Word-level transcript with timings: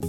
Hey 0.00 0.06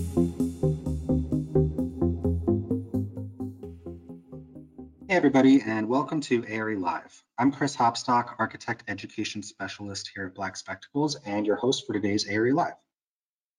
everybody, 5.09 5.63
and 5.65 5.89
welcome 5.89 6.21
to 6.21 6.45
ARE 6.47 6.75
Live. 6.77 7.23
I'm 7.39 7.51
Chris 7.51 7.75
Hopstock, 7.75 8.35
Architect 8.37 8.83
Education 8.87 9.41
Specialist 9.41 10.11
here 10.13 10.27
at 10.27 10.35
Black 10.35 10.57
Spectacles, 10.57 11.15
and 11.25 11.47
your 11.47 11.55
host 11.55 11.87
for 11.87 11.93
today's 11.93 12.27
ARE 12.29 12.53
Live. 12.53 12.75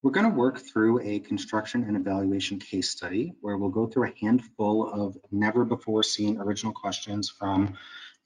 We're 0.05 0.13
going 0.13 0.31
to 0.31 0.37
work 0.37 0.61
through 0.61 1.01
a 1.01 1.19
construction 1.19 1.83
and 1.83 1.97
evaluation 1.97 2.61
case 2.61 2.91
study 2.91 3.35
where 3.41 3.57
we'll 3.59 3.71
go 3.71 3.89
through 3.89 4.11
a 4.11 4.15
handful 4.21 4.89
of 4.89 5.17
never 5.33 5.65
before 5.65 6.05
seen 6.05 6.39
original 6.39 6.73
questions 6.73 7.29
from 7.29 7.75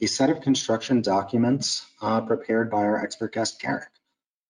a 0.02 0.06
set 0.06 0.28
of 0.28 0.42
construction 0.42 1.00
documents 1.00 1.86
uh, 2.02 2.20
prepared 2.20 2.70
by 2.70 2.82
our 2.82 3.02
expert 3.02 3.32
guest, 3.32 3.62
Garrick. 3.62 3.88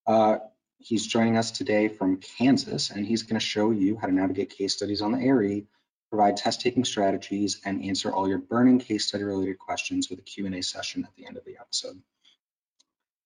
Uh, 0.09 0.39
he's 0.85 1.07
joining 1.07 1.37
us 1.37 1.51
today 1.51 1.89
from 1.89 2.19
Kansas, 2.19 2.91
and 2.91 3.07
he's 3.07 3.23
going 3.23 3.41
to 3.41 3.45
show 3.45 3.71
you 3.71 3.97
how 3.97 4.07
to 4.07 4.13
navigate 4.13 4.51
case 4.51 4.75
studies 4.75 5.01
on 5.01 5.13
the 5.13 5.27
ARE, 5.27 5.63
provide 6.11 6.37
test 6.37 6.61
taking 6.61 6.85
strategies, 6.85 7.61
and 7.65 7.83
answer 7.83 8.13
all 8.13 8.29
your 8.29 8.39
burning 8.39 8.79
case 8.79 9.07
study 9.07 9.25
related 9.25 9.59
questions 9.59 10.11
with 10.11 10.19
a 10.19 10.23
Q&A 10.23 10.63
session 10.63 11.05
at 11.05 11.15
the 11.17 11.27
end 11.27 11.37
of 11.37 11.45
the 11.45 11.57
episode. 11.59 12.01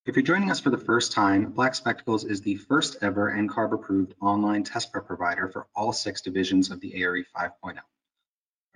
If 0.06 0.16
you're 0.16 0.22
joining 0.22 0.50
us 0.50 0.60
for 0.60 0.70
the 0.70 0.78
first 0.78 1.12
time, 1.12 1.50
Black 1.50 1.74
Spectacles 1.74 2.24
is 2.24 2.40
the 2.40 2.56
first 2.56 2.96
ever 3.02 3.30
NCARB 3.30 3.74
approved 3.74 4.14
online 4.22 4.62
test 4.62 4.92
prep 4.92 5.06
provider 5.06 5.48
for 5.48 5.66
all 5.74 5.92
six 5.92 6.22
divisions 6.22 6.70
of 6.70 6.80
the 6.80 7.02
ARE 7.02 7.24
5.0. 7.36 7.78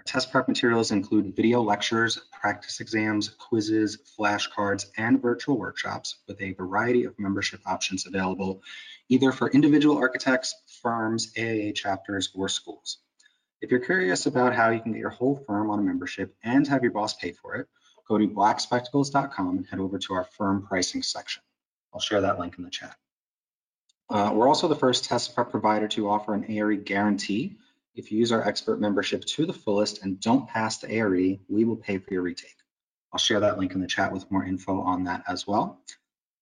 Our 0.02 0.15
test 0.15 0.33
prep 0.33 0.48
materials 0.48 0.91
include 0.91 1.37
video 1.37 1.62
lectures, 1.62 2.19
practice 2.33 2.80
exams, 2.80 3.29
quizzes, 3.29 3.98
flashcards, 4.19 4.87
and 4.97 5.23
virtual 5.23 5.56
workshops 5.56 6.16
with 6.27 6.42
a 6.42 6.55
variety 6.55 7.05
of 7.05 7.16
membership 7.20 7.61
options 7.66 8.05
available 8.05 8.62
either 9.09 9.30
for 9.30 9.48
individual 9.51 9.97
architects, 9.97 10.56
firms, 10.83 11.33
AIA 11.38 11.73
chapters, 11.73 12.30
or 12.34 12.48
schools. 12.48 12.98
If 13.61 13.70
you're 13.70 13.78
curious 13.78 14.27
about 14.27 14.56
how 14.56 14.70
you 14.70 14.80
can 14.80 14.91
get 14.91 14.98
your 14.98 15.11
whole 15.11 15.45
firm 15.47 15.70
on 15.70 15.78
a 15.78 15.83
membership 15.83 16.34
and 16.42 16.67
have 16.67 16.83
your 16.83 16.91
boss 16.91 17.14
pay 17.14 17.30
for 17.30 17.55
it, 17.55 17.69
go 18.08 18.19
to 18.19 18.27
blackspectacles.com 18.27 19.58
and 19.58 19.67
head 19.69 19.78
over 19.78 19.98
to 20.00 20.14
our 20.14 20.25
firm 20.25 20.67
pricing 20.67 21.05
section. 21.05 21.45
I'll 21.95 22.00
share 22.00 22.23
that 22.23 22.41
link 22.41 22.58
in 22.58 22.64
the 22.64 22.70
chat. 22.70 22.97
Uh, 24.11 24.33
we're 24.34 24.48
also 24.48 24.67
the 24.67 24.75
first 24.75 25.05
test 25.05 25.36
prep 25.36 25.53
provider 25.53 25.86
to 25.86 26.08
offer 26.08 26.34
an 26.34 26.45
ARE 26.50 26.75
guarantee. 26.75 27.56
If 27.95 28.11
you 28.11 28.19
use 28.19 28.33
our 28.33 28.47
expert 28.47 28.81
membership 28.81 29.25
to 29.25 29.45
the 29.45 29.53
fullest 29.53 30.03
and 30.03 30.19
don't 30.19 30.48
pass 30.48 30.79
the 30.79 30.91
ARE, 30.91 31.11
we 31.48 31.65
will 31.65 31.77
pay 31.77 31.98
for 31.98 32.15
your 32.15 32.23
retake. 32.23 32.57
I'll 33.12 33.19
share 33.19 33.41
that 33.41 33.59
link 33.59 33.73
in 33.75 33.81
the 33.81 33.87
chat 33.87 34.12
with 34.12 34.31
more 34.31 34.45
info 34.45 34.81
on 34.81 35.05
that 35.05 35.25
as 35.29 35.47
well. 35.47 35.83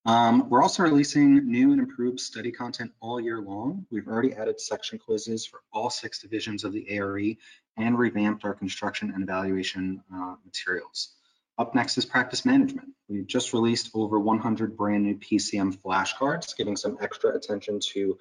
Um, 0.06 0.48
we're 0.48 0.62
also 0.62 0.84
releasing 0.84 1.50
new 1.50 1.72
and 1.72 1.80
improved 1.80 2.20
study 2.20 2.52
content 2.52 2.92
all 3.00 3.20
year 3.20 3.40
long. 3.40 3.84
We've 3.90 4.06
already 4.06 4.32
added 4.32 4.60
section 4.60 4.98
quizzes 4.98 5.44
for 5.44 5.60
all 5.72 5.90
six 5.90 6.20
divisions 6.20 6.64
of 6.64 6.72
the 6.72 6.88
ARE 6.98 7.34
and 7.76 7.98
revamped 7.98 8.44
our 8.44 8.54
construction 8.54 9.10
and 9.12 9.22
evaluation 9.22 10.02
uh, 10.14 10.36
materials. 10.44 11.14
Up 11.58 11.74
next 11.74 11.98
is 11.98 12.06
practice 12.06 12.46
management. 12.46 12.88
We've 13.08 13.26
just 13.26 13.52
released 13.52 13.90
over 13.92 14.18
100 14.18 14.76
brand 14.76 15.02
new 15.02 15.18
PCM 15.18 15.76
flashcards, 15.76 16.56
giving 16.56 16.76
some 16.76 16.96
extra 17.02 17.34
attention 17.34 17.80
to 17.92 18.16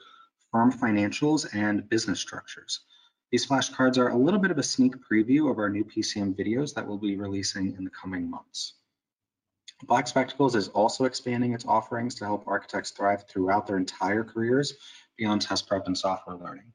firm 0.51 0.73
financials 0.73 1.47
and 1.53 1.87
business 1.87 2.19
structures. 2.19 2.81
These 3.31 3.47
flashcards 3.47 3.97
are 3.97 4.09
a 4.09 4.17
little 4.17 4.39
bit 4.39 4.51
of 4.51 4.57
a 4.57 4.63
sneak 4.63 4.95
preview 4.97 5.51
of 5.51 5.59
our 5.59 5.69
new 5.69 5.83
PCM 5.83 6.35
videos 6.35 6.73
that 6.73 6.87
we'll 6.87 6.97
be 6.97 7.15
releasing 7.15 7.75
in 7.75 7.83
the 7.83 7.91
coming 7.91 8.29
months. 8.29 8.73
Black 9.83 10.07
Spectacles 10.07 10.55
is 10.55 10.67
also 10.69 11.05
expanding 11.05 11.53
its 11.53 11.65
offerings 11.65 12.15
to 12.15 12.25
help 12.25 12.47
architects 12.47 12.91
thrive 12.91 13.25
throughout 13.29 13.67
their 13.67 13.77
entire 13.77 14.23
careers 14.23 14.73
beyond 15.17 15.41
test 15.41 15.67
prep 15.67 15.85
and 15.85 15.97
software 15.97 16.37
learning. 16.37 16.73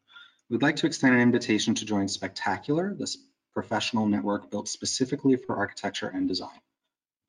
We'd 0.49 0.63
like 0.63 0.77
to 0.77 0.87
extend 0.87 1.15
an 1.15 1.21
invitation 1.21 1.75
to 1.75 1.85
join 1.85 2.07
Spectacular, 2.07 2.95
this 2.95 3.19
professional 3.53 4.07
network 4.07 4.51
built 4.51 4.69
specifically 4.69 5.37
for 5.37 5.57
architecture 5.57 6.09
and 6.09 6.29
design. 6.29 6.61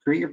Create 0.04 0.20
your 0.20 0.30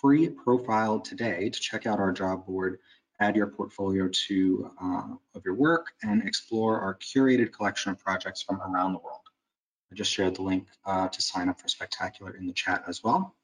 free 0.00 0.28
profile 0.30 1.00
today 1.00 1.50
to 1.50 1.60
check 1.60 1.86
out 1.86 2.00
our 2.00 2.12
job 2.12 2.46
board, 2.46 2.78
add 3.20 3.36
your 3.36 3.46
portfolio 3.46 4.08
to 4.26 4.70
uh, 4.82 5.08
of 5.34 5.44
your 5.44 5.54
work, 5.54 5.92
and 6.02 6.22
explore 6.22 6.80
our 6.80 6.94
curated 6.96 7.52
collection 7.52 7.92
of 7.92 7.98
projects 7.98 8.42
from 8.42 8.60
around 8.60 8.92
the 8.92 8.98
world. 8.98 9.20
I 9.90 9.94
just 9.94 10.12
shared 10.12 10.36
the 10.36 10.42
link 10.42 10.66
uh, 10.84 11.08
to 11.08 11.22
sign 11.22 11.48
up 11.48 11.60
for 11.60 11.68
Spectacular 11.68 12.36
in 12.36 12.46
the 12.46 12.52
chat 12.52 12.84
as 12.88 13.02
well. 13.04 13.34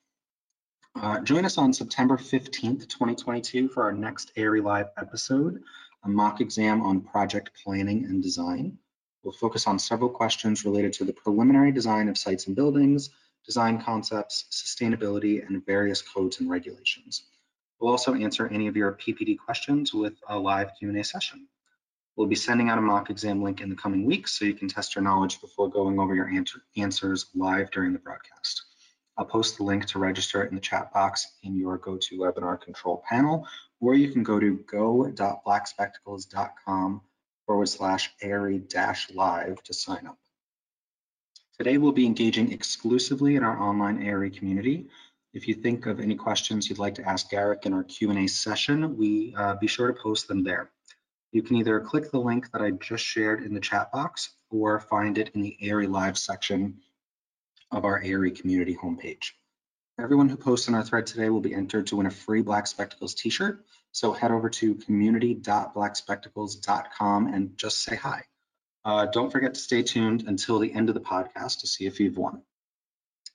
Uh, 0.94 1.20
join 1.20 1.44
us 1.44 1.56
on 1.56 1.72
September 1.72 2.16
15th, 2.16 2.86
2022 2.88 3.68
for 3.68 3.84
our 3.84 3.92
next 3.92 4.32
ARE 4.36 4.60
Live 4.60 4.88
episode, 4.98 5.62
a 6.04 6.08
mock 6.08 6.40
exam 6.40 6.82
on 6.82 7.00
project 7.00 7.50
planning 7.62 8.04
and 8.04 8.22
design. 8.22 8.76
We'll 9.22 9.32
focus 9.32 9.66
on 9.66 9.78
several 9.78 10.10
questions 10.10 10.64
related 10.64 10.92
to 10.94 11.04
the 11.04 11.12
preliminary 11.12 11.72
design 11.72 12.08
of 12.08 12.18
sites 12.18 12.46
and 12.46 12.56
buildings, 12.56 13.10
design 13.46 13.80
concepts, 13.80 14.44
sustainability, 14.50 15.46
and 15.46 15.64
various 15.64 16.02
codes 16.02 16.40
and 16.40 16.50
regulations. 16.50 17.24
We'll 17.82 17.90
also 17.90 18.14
answer 18.14 18.46
any 18.46 18.68
of 18.68 18.76
your 18.76 18.92
PPD 18.92 19.36
questions 19.38 19.92
with 19.92 20.14
a 20.28 20.38
live 20.38 20.70
Q&A 20.78 21.02
session. 21.02 21.48
We'll 22.14 22.28
be 22.28 22.36
sending 22.36 22.68
out 22.68 22.78
a 22.78 22.80
mock 22.80 23.10
exam 23.10 23.42
link 23.42 23.60
in 23.60 23.70
the 23.70 23.74
coming 23.74 24.04
weeks 24.04 24.38
so 24.38 24.44
you 24.44 24.54
can 24.54 24.68
test 24.68 24.94
your 24.94 25.02
knowledge 25.02 25.40
before 25.40 25.68
going 25.68 25.98
over 25.98 26.14
your 26.14 26.28
answer 26.28 26.60
answers 26.76 27.26
live 27.34 27.72
during 27.72 27.92
the 27.92 27.98
broadcast. 27.98 28.62
I'll 29.18 29.24
post 29.24 29.56
the 29.56 29.64
link 29.64 29.86
to 29.86 29.98
register 29.98 30.44
in 30.44 30.54
the 30.54 30.60
chat 30.60 30.92
box 30.92 31.26
in 31.42 31.56
your 31.56 31.76
GoToWebinar 31.76 32.60
control 32.60 33.02
panel, 33.10 33.48
or 33.80 33.96
you 33.96 34.12
can 34.12 34.22
go 34.22 34.38
to 34.38 34.64
go.blackspectacles.com 34.70 37.00
forward 37.46 37.68
slash 37.68 38.12
ARE 38.22 38.58
dash 38.58 39.12
live 39.12 39.60
to 39.64 39.74
sign 39.74 40.06
up. 40.06 40.18
Today 41.58 41.78
we'll 41.78 41.90
be 41.90 42.06
engaging 42.06 42.52
exclusively 42.52 43.34
in 43.34 43.42
our 43.42 43.60
online 43.60 44.06
ARE 44.06 44.30
community. 44.30 44.86
If 45.32 45.48
you 45.48 45.54
think 45.54 45.86
of 45.86 45.98
any 45.98 46.14
questions 46.14 46.68
you'd 46.68 46.78
like 46.78 46.96
to 46.96 47.08
ask 47.08 47.30
Garrick 47.30 47.64
in 47.64 47.72
our 47.72 47.84
Q&A 47.84 48.26
session, 48.26 48.98
we 48.98 49.34
uh, 49.34 49.54
be 49.54 49.66
sure 49.66 49.90
to 49.90 49.98
post 49.98 50.28
them 50.28 50.44
there. 50.44 50.70
You 51.32 51.42
can 51.42 51.56
either 51.56 51.80
click 51.80 52.10
the 52.10 52.20
link 52.20 52.52
that 52.52 52.60
I 52.60 52.72
just 52.72 53.02
shared 53.02 53.42
in 53.42 53.54
the 53.54 53.60
chat 53.60 53.90
box 53.92 54.34
or 54.50 54.78
find 54.78 55.16
it 55.16 55.30
in 55.34 55.40
the 55.40 55.56
ARE 55.62 55.88
Live 55.88 56.18
section 56.18 56.82
of 57.70 57.86
our 57.86 58.02
ARE 58.04 58.28
community 58.30 58.76
homepage. 58.76 59.30
Everyone 59.98 60.28
who 60.28 60.36
posts 60.36 60.68
in 60.68 60.74
our 60.74 60.84
thread 60.84 61.06
today 61.06 61.30
will 61.30 61.40
be 61.40 61.54
entered 61.54 61.86
to 61.86 61.96
win 61.96 62.04
a 62.06 62.10
free 62.10 62.42
Black 62.42 62.66
Spectacles 62.66 63.14
t-shirt. 63.14 63.64
So 63.92 64.12
head 64.12 64.32
over 64.32 64.50
to 64.50 64.74
community.blackspectacles.com 64.74 67.26
and 67.28 67.56
just 67.56 67.82
say 67.82 67.96
hi. 67.96 68.24
Uh, 68.84 69.06
don't 69.06 69.30
forget 69.30 69.54
to 69.54 69.60
stay 69.60 69.82
tuned 69.82 70.24
until 70.26 70.58
the 70.58 70.70
end 70.72 70.90
of 70.90 70.94
the 70.94 71.00
podcast 71.00 71.60
to 71.60 71.66
see 71.66 71.86
if 71.86 72.00
you've 72.00 72.18
won. 72.18 72.42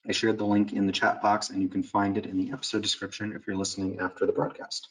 I 0.07 0.13
shared 0.13 0.37
the 0.37 0.45
link 0.45 0.71
in 0.71 0.85
the 0.85 0.93
chat 0.93 1.21
box 1.21 1.49
and 1.49 1.61
you 1.61 1.67
can 1.67 1.83
find 1.83 2.17
it 2.17 2.25
in 2.25 2.37
the 2.37 2.51
episode 2.51 2.81
description 2.81 3.33
if 3.33 3.45
you're 3.45 3.57
listening 3.57 3.99
after 3.99 4.25
the 4.25 4.31
broadcast. 4.31 4.87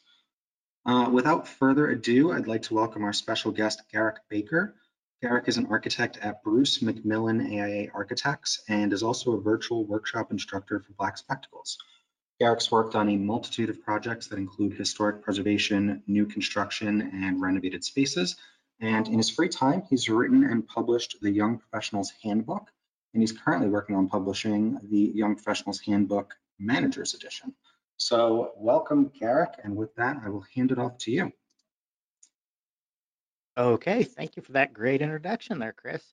Uh, 0.85 1.09
without 1.11 1.47
further 1.47 1.89
ado, 1.89 2.31
I'd 2.31 2.47
like 2.47 2.61
to 2.63 2.75
welcome 2.75 3.03
our 3.03 3.13
special 3.13 3.51
guest, 3.51 3.81
Garrick 3.91 4.17
Baker. 4.29 4.75
Garrick 5.23 5.47
is 5.47 5.57
an 5.57 5.67
architect 5.67 6.17
at 6.21 6.43
Bruce 6.43 6.79
McMillan 6.79 7.51
AIA 7.51 7.89
Architects 7.93 8.61
and 8.69 8.93
is 8.93 9.01
also 9.01 9.33
a 9.33 9.41
virtual 9.41 9.83
workshop 9.83 10.31
instructor 10.31 10.79
for 10.79 10.93
Black 10.93 11.17
Spectacles. 11.17 11.79
Garrick's 12.39 12.71
worked 12.71 12.93
on 12.93 13.09
a 13.09 13.17
multitude 13.17 13.71
of 13.71 13.81
projects 13.81 14.27
that 14.27 14.37
include 14.37 14.73
historic 14.73 15.23
preservation, 15.23 16.03
new 16.05 16.27
construction, 16.27 17.01
and 17.01 17.41
renovated 17.41 17.83
spaces. 17.83 18.35
And 18.79 19.07
in 19.07 19.17
his 19.17 19.31
free 19.31 19.49
time, 19.49 19.81
he's 19.89 20.07
written 20.07 20.43
and 20.43 20.67
published 20.67 21.17
the 21.19 21.31
Young 21.31 21.57
Professionals 21.57 22.13
Handbook, 22.21 22.71
and 23.13 23.21
he's 23.21 23.31
currently 23.31 23.69
working 23.69 23.95
on 23.95 24.07
publishing 24.07 24.79
the 24.89 25.11
Young 25.15 25.35
Professionals 25.35 25.79
Handbook 25.79 26.33
Manager's 26.59 27.13
Edition. 27.13 27.53
So 27.97 28.51
welcome, 28.57 29.11
Garrick, 29.19 29.53
and 29.63 29.75
with 29.75 29.93
that, 29.95 30.17
I 30.23 30.29
will 30.29 30.45
hand 30.53 30.71
it 30.71 30.79
off 30.79 30.97
to 30.99 31.11
you. 31.11 31.31
Okay, 33.57 34.03
thank 34.03 34.35
you 34.35 34.43
for 34.43 34.51
that 34.51 34.73
great 34.73 35.01
introduction 35.01 35.57
there, 35.57 35.73
Chris. 35.73 36.03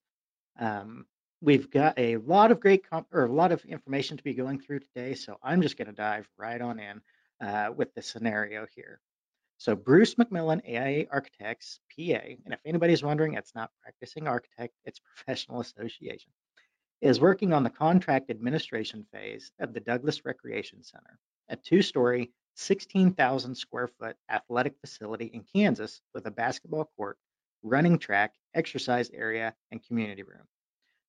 Um, 0.58 1.04
we've 1.42 1.70
got 1.70 1.98
a 1.98 2.16
lot 2.16 2.50
of 2.50 2.58
great 2.58 2.86
or 3.12 3.26
a 3.26 3.32
lot 3.32 3.52
of 3.52 3.62
information 3.66 4.16
to 4.16 4.24
be 4.24 4.32
going 4.32 4.58
through 4.58 4.80
today, 4.80 5.14
so 5.14 5.36
I'm 5.42 5.60
just 5.60 5.76
going 5.76 5.88
to 5.88 5.92
dive 5.92 6.26
right 6.38 6.60
on 6.60 6.78
in 6.78 7.02
uh, 7.46 7.70
with 7.76 7.94
the 7.94 8.00
scenario 8.00 8.66
here. 8.74 9.00
So 9.58 9.76
Bruce 9.76 10.14
McMillan 10.14 10.62
AIA 10.66 11.06
Architects, 11.10 11.80
PA, 11.94 12.20
and 12.44 12.54
if 12.54 12.60
anybody's 12.64 13.02
wondering, 13.02 13.34
it's 13.34 13.54
not 13.54 13.70
practicing 13.82 14.26
architect, 14.26 14.74
it's 14.84 15.00
professional 15.00 15.60
association, 15.60 16.32
is 17.04 17.20
working 17.20 17.52
on 17.52 17.62
the 17.62 17.70
contract 17.70 18.30
administration 18.30 19.04
phase 19.12 19.52
of 19.60 19.74
the 19.74 19.80
Douglas 19.80 20.24
Recreation 20.24 20.82
Center, 20.82 21.18
a 21.50 21.56
two-story, 21.56 22.32
16,000 22.54 23.54
square 23.54 23.88
foot 23.88 24.16
athletic 24.30 24.74
facility 24.80 25.26
in 25.26 25.44
Kansas 25.54 26.00
with 26.14 26.24
a 26.24 26.30
basketball 26.30 26.90
court 26.96 27.18
running 27.62 27.98
track, 27.98 28.32
exercise 28.54 29.10
area, 29.10 29.54
and 29.70 29.86
community 29.86 30.22
room. 30.22 30.46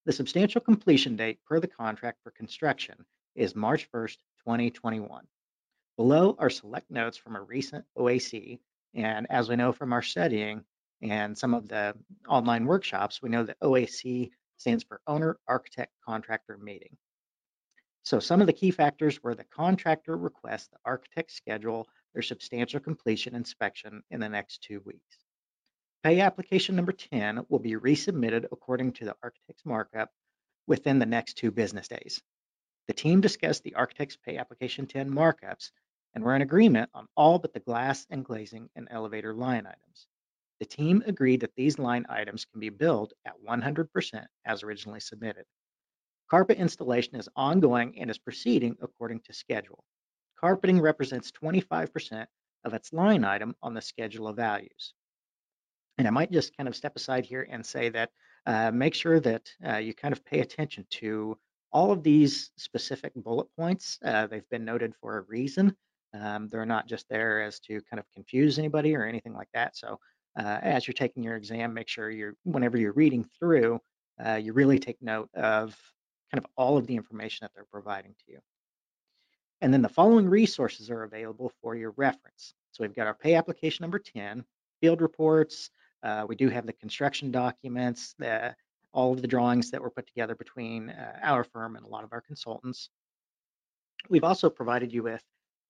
The 0.05 0.11
substantial 0.11 0.59
completion 0.59 1.15
date 1.15 1.39
per 1.47 1.61
the 1.61 1.67
contract 1.67 2.19
for 2.23 2.31
construction 2.31 3.05
is 3.33 3.55
March 3.55 3.89
1st, 3.89 4.17
2021. 4.43 5.25
Below 5.95 6.35
are 6.37 6.49
select 6.49 6.91
notes 6.91 7.15
from 7.15 7.37
a 7.37 7.41
recent 7.41 7.85
OAC, 7.97 8.59
and 8.93 9.27
as 9.29 9.47
we 9.47 9.55
know 9.55 9.71
from 9.71 9.93
our 9.93 10.01
studying, 10.01 10.65
and 11.01 11.37
some 11.37 11.53
of 11.53 11.69
the 11.69 11.95
online 12.27 12.65
workshops, 12.65 13.21
we 13.21 13.29
know 13.29 13.43
that 13.43 13.59
OAC 13.61 14.31
stands 14.57 14.83
for 14.83 15.01
Owner 15.07 15.37
Architect 15.47 15.93
Contractor 16.05 16.57
Meeting. 16.57 16.97
So 18.03 18.19
some 18.19 18.39
of 18.41 18.47
the 18.47 18.53
key 18.53 18.71
factors 18.71 19.23
were 19.23 19.33
the 19.33 19.43
contractor 19.45 20.15
requests 20.15 20.67
the 20.67 20.77
architect 20.85 21.31
schedule 21.31 21.87
their 22.13 22.21
substantial 22.21 22.79
completion 22.79 23.35
inspection 23.35 24.03
in 24.11 24.19
the 24.19 24.29
next 24.29 24.61
two 24.61 24.81
weeks. 24.85 25.17
Pay 26.03 26.21
application 26.21 26.75
number 26.75 26.91
10 26.91 27.47
will 27.49 27.57
be 27.57 27.73
resubmitted 27.73 28.45
according 28.51 28.93
to 28.93 29.05
the 29.05 29.15
architect's 29.23 29.65
markup 29.65 30.11
within 30.67 30.99
the 30.99 31.05
next 31.05 31.33
two 31.33 31.49
business 31.49 31.87
days. 31.87 32.21
The 32.87 32.93
team 32.93 33.21
discussed 33.21 33.63
the 33.63 33.73
architect's 33.73 34.17
pay 34.17 34.37
application 34.37 34.85
10 34.85 35.09
markups 35.09 35.71
and 36.13 36.23
were 36.23 36.35
in 36.35 36.43
agreement 36.43 36.91
on 36.93 37.07
all 37.17 37.39
but 37.39 37.53
the 37.53 37.59
glass 37.59 38.05
and 38.11 38.23
glazing 38.23 38.69
and 38.75 38.87
elevator 38.91 39.33
line 39.33 39.65
items. 39.65 40.07
The 40.59 40.65
team 40.65 41.03
agreed 41.05 41.41
that 41.41 41.55
these 41.55 41.79
line 41.79 42.05
items 42.07 42.45
can 42.45 42.59
be 42.59 42.69
billed 42.69 43.13
at 43.25 43.33
100% 43.45 44.25
as 44.45 44.63
originally 44.63 44.99
submitted. 44.99 45.45
Carpet 46.29 46.57
installation 46.57 47.15
is 47.15 47.29
ongoing 47.35 47.99
and 47.99 48.09
is 48.09 48.17
proceeding 48.17 48.75
according 48.81 49.19
to 49.21 49.33
schedule. 49.33 49.83
Carpeting 50.39 50.79
represents 50.79 51.31
25% 51.31 52.25
of 52.63 52.73
its 52.73 52.93
line 52.93 53.23
item 53.23 53.55
on 53.61 53.73
the 53.73 53.81
schedule 53.81 54.27
of 54.27 54.35
values. 54.35 54.93
And 55.97 56.07
I 56.07 56.11
might 56.11 56.31
just 56.31 56.55
kind 56.57 56.67
of 56.67 56.75
step 56.75 56.95
aside 56.95 57.25
here 57.25 57.47
and 57.49 57.65
say 57.65 57.89
that 57.89 58.11
uh, 58.45 58.71
make 58.71 58.93
sure 58.93 59.19
that 59.19 59.49
uh, 59.65 59.77
you 59.77 59.93
kind 59.93 60.13
of 60.13 60.25
pay 60.25 60.39
attention 60.39 60.85
to 60.91 61.37
all 61.71 61.91
of 61.91 62.03
these 62.03 62.51
specific 62.57 63.13
bullet 63.15 63.47
points. 63.57 63.99
Uh, 64.03 64.27
they've 64.27 64.49
been 64.49 64.65
noted 64.65 64.93
for 65.01 65.17
a 65.17 65.21
reason. 65.23 65.75
Um, 66.13 66.47
they're 66.49 66.65
not 66.65 66.87
just 66.87 67.07
there 67.09 67.41
as 67.41 67.59
to 67.61 67.81
kind 67.89 67.99
of 67.99 68.05
confuse 68.13 68.57
anybody 68.57 68.95
or 68.95 69.05
anything 69.05 69.33
like 69.33 69.49
that. 69.53 69.75
So 69.75 69.99
uh, 70.37 70.59
as 70.61 70.87
you're 70.87 70.93
taking 70.93 71.23
your 71.23 71.35
exam, 71.35 71.73
make 71.73 71.87
sure 71.87 72.09
you're, 72.09 72.35
whenever 72.43 72.77
you're 72.77 72.93
reading 72.93 73.25
through, 73.39 73.79
uh, 74.25 74.35
you 74.35 74.53
really 74.53 74.79
take 74.79 75.01
note 75.01 75.29
of 75.33 75.75
kind 76.31 76.43
of 76.43 76.45
all 76.57 76.77
of 76.77 76.87
the 76.87 76.95
information 76.95 77.43
that 77.43 77.51
they're 77.53 77.65
providing 77.71 78.13
to 78.25 78.31
you. 78.31 78.39
And 79.61 79.73
then 79.73 79.81
the 79.81 79.89
following 79.89 80.27
resources 80.27 80.89
are 80.89 81.03
available 81.03 81.51
for 81.61 81.75
your 81.75 81.91
reference. 81.97 82.53
So 82.71 82.83
we've 82.83 82.95
got 82.95 83.07
our 83.07 83.13
pay 83.13 83.35
application 83.35 83.83
number 83.83 83.99
10, 83.99 84.43
field 84.81 85.01
reports, 85.01 85.69
uh, 86.03 86.23
we 86.27 86.35
do 86.35 86.49
have 86.49 86.67
the 86.67 86.73
construction 86.73 87.31
documents, 87.31 88.13
the, 88.19 88.55
all 88.93 89.11
of 89.11 89.21
the 89.21 89.27
drawings 89.27 89.71
that 89.71 89.81
were 89.81 89.89
put 89.89 90.05
together 90.05 90.35
between 90.35 90.91
uh, 90.91 91.19
our 91.23 91.43
firm 91.43 91.75
and 91.75 91.85
a 91.85 91.89
lot 91.89 92.03
of 92.03 92.13
our 92.13 92.21
consultants. 92.21 92.89
We've 94.07 94.23
also 94.23 94.49
provided 94.49 94.93
you 94.93 95.01
with 95.01 95.23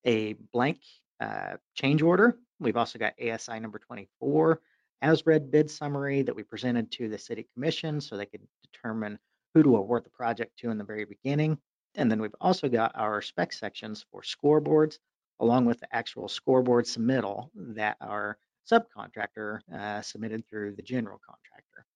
a 0.04 0.34
blank 0.52 0.80
uh, 1.20 1.56
change 1.74 2.02
order. 2.02 2.38
We've 2.58 2.76
also 2.76 2.98
got 2.98 3.14
ASI 3.20 3.60
number 3.60 3.78
24, 3.78 4.60
as 5.02 5.26
read 5.26 5.50
bid 5.50 5.70
summary 5.70 6.22
that 6.22 6.34
we 6.34 6.42
presented 6.42 6.90
to 6.92 7.08
the 7.08 7.18
city 7.18 7.46
commission 7.54 8.00
so 8.00 8.16
they 8.16 8.26
could 8.26 8.46
determine 8.62 9.18
who 9.54 9.62
to 9.62 9.76
award 9.76 10.04
the 10.04 10.10
project 10.10 10.58
to 10.58 10.70
in 10.70 10.78
the 10.78 10.84
very 10.84 11.04
beginning. 11.04 11.58
And 11.94 12.10
then 12.10 12.20
we've 12.20 12.34
also 12.40 12.68
got 12.68 12.92
our 12.94 13.22
spec 13.22 13.52
sections 13.52 14.04
for 14.10 14.22
scoreboards, 14.22 14.98
along 15.40 15.64
with 15.66 15.80
the 15.80 15.94
actual 15.94 16.28
scoreboard 16.28 16.84
submittal 16.84 17.48
that 17.54 17.96
our 18.00 18.38
subcontractor 18.70 19.60
uh, 19.72 20.02
submitted 20.02 20.46
through 20.46 20.74
the 20.76 20.82
general 20.82 21.20
contractor. 21.26 21.86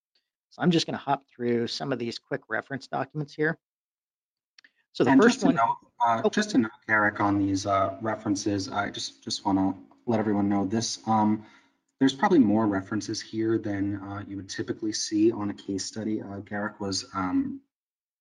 So 0.50 0.62
I'm 0.62 0.70
just 0.70 0.86
going 0.86 0.98
to 0.98 1.04
hop 1.04 1.24
through 1.28 1.66
some 1.66 1.92
of 1.92 1.98
these 1.98 2.18
quick 2.18 2.42
reference 2.48 2.86
documents 2.86 3.34
here. 3.34 3.58
So 4.92 5.04
the 5.04 5.10
and 5.10 5.22
first 5.22 5.44
one, 5.44 5.54
note, 5.54 5.76
uh, 6.04 6.22
oh. 6.24 6.30
just 6.30 6.50
to 6.50 6.58
note, 6.58 6.70
Garrick, 6.88 7.20
on 7.20 7.38
these 7.38 7.66
uh, 7.66 7.96
references, 8.00 8.68
I 8.68 8.90
just 8.90 9.22
just 9.22 9.44
want 9.44 9.58
to 9.58 9.74
let 10.06 10.20
everyone 10.20 10.48
know 10.48 10.66
this. 10.66 10.98
Um, 11.06 11.44
there's 11.98 12.14
probably 12.14 12.38
more 12.38 12.66
references 12.66 13.20
here 13.20 13.58
than 13.58 13.96
uh, 13.96 14.22
you 14.26 14.36
would 14.36 14.48
typically 14.48 14.92
see 14.92 15.30
on 15.32 15.50
a 15.50 15.54
case 15.54 15.84
study. 15.84 16.22
Uh, 16.22 16.38
Garrick 16.38 16.80
was 16.80 17.06
um, 17.14 17.60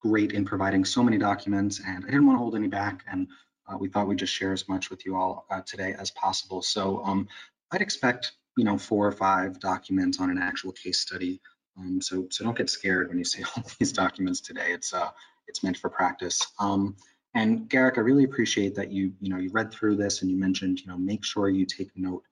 great 0.02 0.34
in 0.34 0.46
providing 0.46 0.84
so 0.86 1.02
many 1.02 1.18
documents, 1.18 1.82
and 1.86 2.04
I 2.04 2.08
didn't 2.08 2.28
want 2.28 2.36
to 2.36 2.40
hold 2.40 2.56
any 2.56 2.68
back, 2.68 3.04
and 3.10 3.28
uh, 3.68 3.78
we 3.78 3.88
thought 3.88 4.08
we'd 4.08 4.20
just 4.20 4.34
share 4.34 4.52
as 4.52 4.68
much 4.68 4.90
with 4.90 5.06
you 5.06 5.16
all 5.16 5.46
today 5.66 5.96
as 5.98 6.12
possible. 6.12 6.62
So 6.62 7.02
um, 7.04 7.28
I'd 7.72 7.82
expect 7.82 8.34
you 8.60 8.66
know, 8.66 8.78
four 8.78 9.08
or 9.08 9.12
five 9.14 9.58
documents 9.62 10.20
on 10.20 10.30
an 10.30 10.38
actual 10.38 10.74
case 10.74 11.00
study. 11.00 11.40
Um, 11.78 12.02
so, 12.02 12.28
so 12.30 12.44
don't 12.44 12.58
get 12.58 12.70
scared 12.70 13.08
when 13.08 13.18
you 13.18 13.24
see 13.24 13.44
all 13.56 13.64
these 13.80 13.94
documents 13.94 14.42
today. 14.42 14.72
It's 14.74 14.94
uh, 14.94 15.12
it's 15.50 15.64
meant 15.64 15.78
for 15.78 15.90
practice. 15.90 16.40
Um, 16.60 16.96
and 17.36 17.70
Garrick, 17.70 17.98
I 17.98 18.02
really 18.02 18.24
appreciate 18.24 18.74
that 18.76 18.92
you, 18.92 19.12
you 19.20 19.30
know, 19.30 19.38
you 19.38 19.50
read 19.52 19.72
through 19.72 19.98
this 19.98 20.22
and 20.22 20.32
you 20.32 20.38
mentioned, 20.38 20.80
you 20.80 20.88
know, 20.88 20.98
make 20.98 21.24
sure 21.24 21.50
you 21.50 21.66
take 21.66 21.92
note 21.96 22.24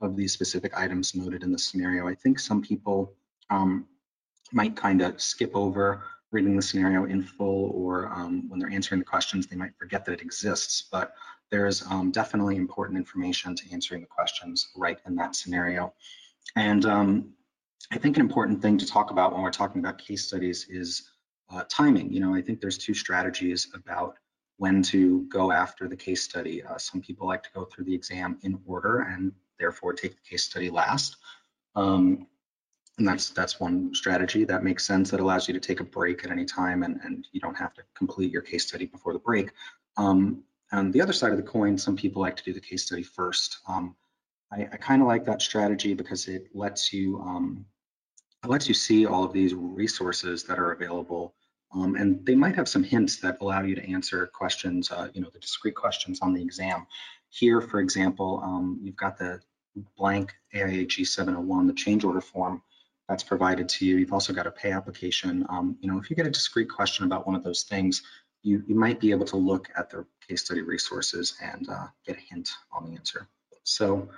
of 0.00 0.16
these 0.16 0.32
specific 0.32 0.76
items 0.76 1.14
noted 1.14 1.42
in 1.42 1.52
the 1.52 1.58
scenario. 1.58 2.06
I 2.06 2.14
think 2.14 2.38
some 2.38 2.62
people 2.62 3.14
um, 3.50 3.86
might 4.52 4.76
kind 4.76 5.02
of 5.02 5.20
skip 5.20 5.52
over 5.54 6.04
reading 6.32 6.56
the 6.56 6.62
scenario 6.62 7.04
in 7.04 7.22
full, 7.22 7.70
or 7.70 8.12
um, 8.12 8.48
when 8.48 8.58
they're 8.58 8.70
answering 8.70 8.98
the 8.98 9.04
questions, 9.04 9.46
they 9.46 9.56
might 9.56 9.76
forget 9.78 10.04
that 10.04 10.12
it 10.12 10.22
exists. 10.22 10.88
But 10.90 11.14
there's 11.50 11.82
um, 11.90 12.10
definitely 12.10 12.56
important 12.56 12.98
information 12.98 13.54
to 13.54 13.72
answering 13.72 14.00
the 14.00 14.06
questions 14.06 14.68
right 14.76 14.98
in 15.06 15.14
that 15.16 15.36
scenario. 15.36 15.94
And 16.56 16.84
um, 16.84 17.32
I 17.92 17.98
think 17.98 18.16
an 18.16 18.22
important 18.22 18.60
thing 18.60 18.78
to 18.78 18.86
talk 18.86 19.10
about 19.10 19.32
when 19.32 19.42
we're 19.42 19.50
talking 19.50 19.80
about 19.80 19.98
case 19.98 20.26
studies 20.26 20.66
is 20.68 21.10
uh, 21.50 21.64
timing. 21.68 22.12
You 22.12 22.20
know, 22.20 22.34
I 22.34 22.42
think 22.42 22.60
there's 22.60 22.78
two 22.78 22.94
strategies 22.94 23.68
about 23.74 24.18
when 24.58 24.82
to 24.82 25.22
go 25.28 25.52
after 25.52 25.88
the 25.88 25.96
case 25.96 26.22
study. 26.22 26.62
Uh, 26.62 26.78
some 26.78 27.00
people 27.00 27.26
like 27.26 27.42
to 27.42 27.50
go 27.54 27.64
through 27.64 27.84
the 27.84 27.94
exam 27.94 28.38
in 28.42 28.58
order 28.66 29.00
and 29.00 29.32
therefore 29.58 29.92
take 29.92 30.12
the 30.12 30.28
case 30.28 30.44
study 30.44 30.70
last. 30.70 31.16
Um, 31.74 32.26
and 32.98 33.06
that's 33.06 33.28
that's 33.30 33.60
one 33.60 33.94
strategy 33.94 34.44
that 34.44 34.64
makes 34.64 34.86
sense 34.86 35.10
that 35.10 35.20
allows 35.20 35.46
you 35.46 35.54
to 35.54 35.60
take 35.60 35.80
a 35.80 35.84
break 35.84 36.24
at 36.24 36.30
any 36.30 36.46
time 36.46 36.82
and, 36.82 36.98
and 37.04 37.28
you 37.32 37.40
don't 37.40 37.56
have 37.56 37.74
to 37.74 37.82
complete 37.94 38.32
your 38.32 38.40
case 38.40 38.66
study 38.66 38.86
before 38.86 39.12
the 39.12 39.18
break. 39.18 39.50
Um, 39.98 40.42
on 40.72 40.90
the 40.90 41.02
other 41.02 41.12
side 41.12 41.30
of 41.30 41.36
the 41.36 41.42
coin, 41.42 41.76
some 41.78 41.96
people 41.96 42.22
like 42.22 42.36
to 42.36 42.42
do 42.42 42.54
the 42.54 42.60
case 42.60 42.86
study 42.86 43.02
first. 43.02 43.58
Um, 43.68 43.94
I, 44.50 44.62
I 44.72 44.76
kind 44.78 45.02
of 45.02 45.08
like 45.08 45.24
that 45.26 45.42
strategy 45.42 45.94
because 45.94 46.26
it 46.26 46.48
lets 46.54 46.92
you 46.92 47.20
um, 47.20 47.66
lets 48.44 48.68
you 48.68 48.74
see 48.74 49.06
all 49.06 49.24
of 49.24 49.32
these 49.32 49.54
resources 49.54 50.44
that 50.44 50.58
are 50.58 50.72
available, 50.72 51.34
um, 51.72 51.96
and 51.96 52.24
they 52.24 52.34
might 52.34 52.54
have 52.54 52.68
some 52.68 52.82
hints 52.82 53.16
that 53.20 53.38
allow 53.40 53.62
you 53.62 53.74
to 53.74 53.90
answer 53.90 54.26
questions, 54.26 54.90
uh, 54.90 55.08
you 55.14 55.20
know, 55.20 55.30
the 55.32 55.38
discrete 55.38 55.74
questions 55.74 56.20
on 56.20 56.32
the 56.32 56.42
exam. 56.42 56.86
Here, 57.30 57.60
for 57.60 57.80
example, 57.80 58.40
um, 58.42 58.78
you've 58.82 58.96
got 58.96 59.18
the 59.18 59.40
blank 59.96 60.34
AIA 60.54 60.86
G701, 60.86 61.66
the 61.66 61.72
change 61.74 62.04
order 62.04 62.20
form 62.20 62.62
that's 63.08 63.22
provided 63.22 63.68
to 63.68 63.86
you. 63.86 63.96
You've 63.96 64.12
also 64.12 64.32
got 64.32 64.46
a 64.46 64.50
pay 64.50 64.72
application. 64.72 65.46
Um, 65.48 65.76
you 65.80 65.90
know, 65.90 65.98
if 65.98 66.10
you 66.10 66.16
get 66.16 66.26
a 66.26 66.30
discrete 66.30 66.70
question 66.70 67.04
about 67.04 67.26
one 67.26 67.36
of 67.36 67.44
those 67.44 67.62
things, 67.62 68.02
you, 68.42 68.62
you 68.66 68.74
might 68.74 69.00
be 69.00 69.10
able 69.10 69.26
to 69.26 69.36
look 69.36 69.68
at 69.76 69.90
the 69.90 70.06
case 70.26 70.44
study 70.44 70.62
resources 70.62 71.36
and 71.42 71.68
uh, 71.68 71.86
get 72.06 72.16
a 72.16 72.20
hint 72.20 72.50
on 72.72 72.88
the 72.88 72.96
answer. 72.96 73.28
So 73.64 74.08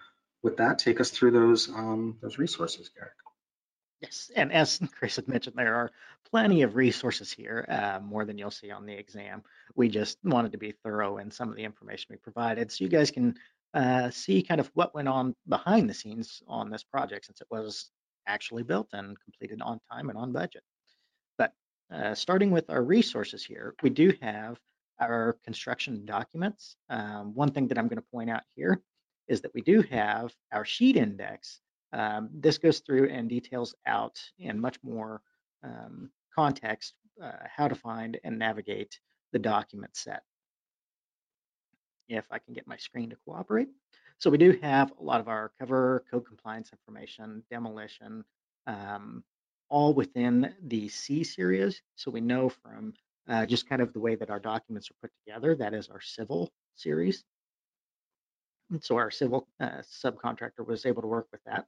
with 0.42 0.56
that, 0.58 0.78
take 0.78 1.00
us 1.00 1.10
through 1.10 1.32
those, 1.32 1.68
um, 1.68 2.18
those 2.20 2.38
resources, 2.38 2.88
Garrick. 2.88 3.12
Yes, 4.00 4.30
and 4.36 4.52
as 4.52 4.80
Chris 4.92 5.16
had 5.16 5.28
mentioned, 5.28 5.56
there 5.56 5.74
are 5.74 5.90
plenty 6.30 6.62
of 6.62 6.76
resources 6.76 7.32
here, 7.32 7.66
uh, 7.68 8.00
more 8.00 8.24
than 8.24 8.38
you'll 8.38 8.50
see 8.50 8.70
on 8.70 8.86
the 8.86 8.92
exam. 8.92 9.42
We 9.74 9.88
just 9.88 10.18
wanted 10.24 10.52
to 10.52 10.58
be 10.58 10.72
thorough 10.72 11.18
in 11.18 11.30
some 11.30 11.48
of 11.48 11.56
the 11.56 11.64
information 11.64 12.06
we 12.10 12.16
provided 12.16 12.70
so 12.70 12.84
you 12.84 12.90
guys 12.90 13.10
can 13.10 13.34
uh, 13.74 14.10
see 14.10 14.42
kind 14.42 14.60
of 14.60 14.70
what 14.74 14.94
went 14.94 15.08
on 15.08 15.34
behind 15.48 15.88
the 15.88 15.94
scenes 15.94 16.42
on 16.46 16.70
this 16.70 16.84
project 16.84 17.26
since 17.26 17.40
it 17.40 17.48
was 17.50 17.90
actually 18.26 18.62
built 18.62 18.88
and 18.92 19.16
completed 19.20 19.60
on 19.62 19.80
time 19.90 20.10
and 20.10 20.18
on 20.18 20.32
budget. 20.32 20.62
Uh, 21.90 22.14
starting 22.14 22.50
with 22.50 22.68
our 22.68 22.82
resources 22.82 23.44
here, 23.44 23.74
we 23.82 23.88
do 23.88 24.12
have 24.20 24.58
our 25.00 25.38
construction 25.44 26.04
documents. 26.04 26.76
Um, 26.90 27.34
one 27.34 27.50
thing 27.50 27.66
that 27.68 27.78
I'm 27.78 27.88
going 27.88 27.96
to 27.96 28.10
point 28.12 28.28
out 28.28 28.42
here 28.54 28.82
is 29.26 29.40
that 29.40 29.54
we 29.54 29.62
do 29.62 29.80
have 29.82 30.34
our 30.52 30.66
sheet 30.66 30.96
index. 30.96 31.60
Um, 31.92 32.28
this 32.32 32.58
goes 32.58 32.80
through 32.80 33.08
and 33.08 33.28
details 33.28 33.74
out 33.86 34.20
in 34.38 34.60
much 34.60 34.78
more 34.82 35.22
um, 35.64 36.10
context 36.34 36.94
uh, 37.22 37.32
how 37.56 37.68
to 37.68 37.74
find 37.74 38.18
and 38.24 38.38
navigate 38.38 39.00
the 39.32 39.38
document 39.38 39.96
set. 39.96 40.22
If 42.08 42.26
I 42.30 42.38
can 42.38 42.54
get 42.54 42.66
my 42.66 42.76
screen 42.76 43.10
to 43.10 43.16
cooperate. 43.26 43.68
So 44.18 44.30
we 44.30 44.38
do 44.38 44.58
have 44.62 44.92
a 44.98 45.02
lot 45.02 45.20
of 45.20 45.28
our 45.28 45.52
cover 45.58 46.04
code 46.10 46.26
compliance 46.26 46.70
information, 46.72 47.42
demolition, 47.50 48.24
um, 48.66 49.22
all 49.68 49.94
within 49.94 50.54
the 50.62 50.88
C 50.88 51.22
series. 51.22 51.82
So 51.96 52.10
we 52.10 52.20
know 52.20 52.48
from 52.48 52.94
uh, 53.28 53.46
just 53.46 53.68
kind 53.68 53.82
of 53.82 53.92
the 53.92 54.00
way 54.00 54.14
that 54.14 54.30
our 54.30 54.40
documents 54.40 54.90
are 54.90 54.94
put 55.02 55.10
together, 55.24 55.54
that 55.56 55.74
is 55.74 55.88
our 55.88 56.00
civil 56.00 56.50
series. 56.74 57.24
And 58.70 58.82
so 58.82 58.96
our 58.96 59.10
civil 59.10 59.48
uh, 59.60 59.82
subcontractor 59.82 60.66
was 60.66 60.86
able 60.86 61.02
to 61.02 61.08
work 61.08 61.28
with 61.32 61.42
that. 61.44 61.66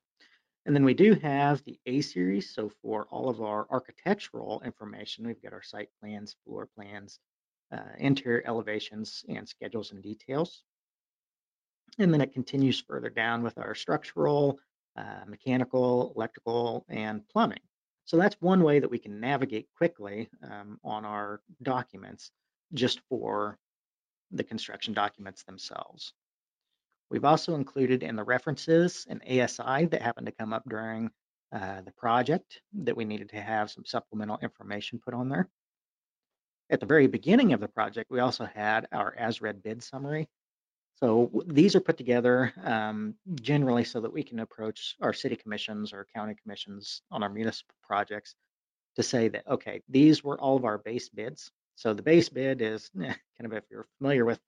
And 0.66 0.74
then 0.74 0.84
we 0.84 0.94
do 0.94 1.14
have 1.14 1.64
the 1.64 1.78
A 1.86 2.00
series. 2.02 2.54
So 2.54 2.70
for 2.82 3.06
all 3.10 3.30
of 3.30 3.40
our 3.40 3.66
architectural 3.70 4.62
information, 4.64 5.26
we've 5.26 5.42
got 5.42 5.54
our 5.54 5.62
site 5.62 5.88
plans, 6.00 6.36
floor 6.44 6.68
plans, 6.76 7.18
uh, 7.72 7.78
interior 7.98 8.42
elevations, 8.46 9.24
and 9.28 9.48
schedules 9.48 9.92
and 9.92 10.02
details. 10.02 10.62
And 11.98 12.12
then 12.12 12.20
it 12.20 12.32
continues 12.32 12.80
further 12.80 13.10
down 13.10 13.42
with 13.42 13.56
our 13.58 13.74
structural, 13.74 14.60
uh, 14.96 15.24
mechanical, 15.26 16.12
electrical, 16.14 16.84
and 16.88 17.26
plumbing. 17.28 17.60
So 18.04 18.16
that's 18.16 18.36
one 18.40 18.62
way 18.62 18.80
that 18.80 18.90
we 18.90 18.98
can 18.98 19.20
navigate 19.20 19.68
quickly 19.76 20.28
um, 20.42 20.78
on 20.84 21.04
our 21.04 21.40
documents 21.62 22.30
just 22.74 23.00
for 23.08 23.58
the 24.30 24.44
construction 24.44 24.94
documents 24.94 25.42
themselves. 25.44 26.12
We've 27.10 27.24
also 27.24 27.56
included 27.56 28.02
in 28.02 28.14
the 28.14 28.24
references 28.24 29.06
an 29.08 29.20
ASI 29.22 29.86
that 29.86 30.02
happened 30.02 30.26
to 30.26 30.32
come 30.32 30.52
up 30.52 30.62
during 30.68 31.10
uh, 31.52 31.80
the 31.80 31.92
project 31.92 32.60
that 32.84 32.96
we 32.96 33.04
needed 33.04 33.30
to 33.30 33.40
have 33.40 33.70
some 33.70 33.84
supplemental 33.84 34.38
information 34.42 35.00
put 35.04 35.14
on 35.14 35.28
there. 35.28 35.48
At 36.70 36.78
the 36.78 36.86
very 36.86 37.08
beginning 37.08 37.52
of 37.52 37.58
the 37.58 37.66
project, 37.66 38.12
we 38.12 38.20
also 38.20 38.44
had 38.44 38.86
our 38.92 39.12
as 39.18 39.42
read 39.42 39.60
bid 39.60 39.82
summary. 39.82 40.28
So 40.94 41.30
these 41.46 41.74
are 41.74 41.80
put 41.80 41.96
together 41.96 42.52
um, 42.62 43.14
generally 43.40 43.84
so 43.84 44.00
that 44.00 44.12
we 44.12 44.22
can 44.22 44.38
approach 44.38 44.96
our 45.00 45.12
city 45.12 45.34
commissions 45.34 45.92
or 45.92 46.06
county 46.14 46.36
commissions 46.40 47.02
on 47.10 47.24
our 47.24 47.28
municipal 47.28 47.74
projects 47.82 48.36
to 48.96 49.02
say 49.02 49.28
that, 49.28 49.48
okay, 49.48 49.82
these 49.88 50.22
were 50.22 50.38
all 50.38 50.56
of 50.56 50.64
our 50.64 50.78
base 50.78 51.08
bids. 51.08 51.50
So 51.74 51.94
the 51.94 52.02
base 52.02 52.28
bid 52.28 52.62
is 52.62 52.90
kind 52.98 53.16
of 53.40 53.52
if 53.52 53.64
you're 53.70 53.86
familiar 53.98 54.24
with 54.24 54.38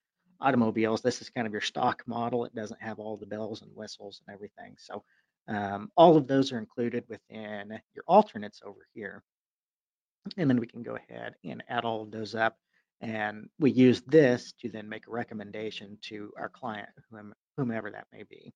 automobiles, 0.42 1.00
this 1.00 1.22
is 1.22 1.30
kind 1.30 1.46
of 1.46 1.52
your 1.52 1.62
stock 1.62 2.02
model. 2.06 2.44
It 2.44 2.54
doesn't 2.54 2.82
have 2.82 2.98
all 2.98 3.16
the 3.16 3.26
bells 3.26 3.62
and 3.62 3.70
whistles 3.74 4.20
and 4.26 4.34
everything. 4.34 4.76
So 4.78 5.04
um, 5.48 5.90
all 5.96 6.16
of 6.16 6.26
those 6.26 6.52
are 6.52 6.58
included 6.58 7.04
within 7.08 7.80
your 7.94 8.04
alternates 8.06 8.60
over 8.64 8.86
here. 8.94 9.22
And 10.36 10.48
then 10.48 10.58
we 10.58 10.66
can 10.66 10.82
go 10.82 10.96
ahead 10.96 11.34
and 11.44 11.62
add 11.68 11.84
all 11.84 12.02
of 12.02 12.10
those 12.10 12.34
up. 12.34 12.56
And 13.00 13.48
we 13.58 13.72
use 13.72 14.02
this 14.02 14.52
to 14.60 14.68
then 14.68 14.88
make 14.88 15.08
a 15.08 15.10
recommendation 15.10 15.98
to 16.02 16.32
our 16.36 16.48
client, 16.48 16.88
whomever 17.56 17.90
that 17.90 18.06
may 18.12 18.22
be. 18.22 18.52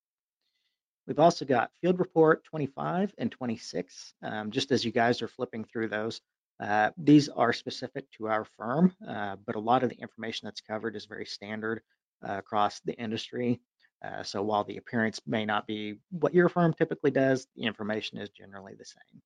We've 1.06 1.18
also 1.18 1.44
got 1.44 1.70
field 1.80 1.98
report 1.98 2.44
25 2.44 3.14
and 3.18 3.30
26, 3.30 4.14
um, 4.22 4.50
just 4.50 4.72
as 4.72 4.84
you 4.84 4.92
guys 4.92 5.22
are 5.22 5.28
flipping 5.28 5.64
through 5.64 5.88
those. 5.88 6.20
Uh, 6.58 6.90
these 6.96 7.28
are 7.28 7.52
specific 7.52 8.10
to 8.12 8.28
our 8.28 8.44
firm, 8.44 8.94
uh, 9.06 9.36
but 9.46 9.56
a 9.56 9.60
lot 9.60 9.82
of 9.82 9.90
the 9.90 9.96
information 9.96 10.46
that's 10.46 10.60
covered 10.60 10.96
is 10.96 11.04
very 11.04 11.26
standard 11.26 11.82
uh, 12.26 12.38
across 12.38 12.80
the 12.80 12.94
industry. 12.94 13.60
Uh, 14.04 14.22
so 14.22 14.42
while 14.42 14.64
the 14.64 14.76
appearance 14.76 15.20
may 15.26 15.44
not 15.44 15.66
be 15.66 15.96
what 16.10 16.34
your 16.34 16.48
firm 16.48 16.72
typically 16.72 17.10
does, 17.10 17.46
the 17.56 17.62
information 17.62 18.18
is 18.18 18.30
generally 18.30 18.74
the 18.74 18.84
same. 18.84 19.22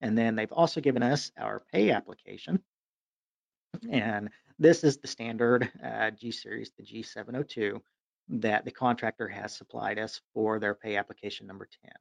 And 0.00 0.18
then 0.18 0.34
they've 0.34 0.52
also 0.52 0.80
given 0.80 1.02
us 1.02 1.30
our 1.38 1.62
pay 1.72 1.90
application. 1.90 2.60
And 3.90 4.30
this 4.58 4.84
is 4.84 4.98
the 4.98 5.08
standard 5.08 5.70
uh, 5.82 6.10
G 6.10 6.30
series, 6.30 6.70
the 6.76 6.84
G702, 6.84 7.80
that 8.28 8.64
the 8.64 8.70
contractor 8.70 9.28
has 9.28 9.56
supplied 9.56 9.98
us 9.98 10.20
for 10.32 10.58
their 10.58 10.74
pay 10.74 10.96
application 10.96 11.46
number 11.46 11.68
10. 11.84 11.92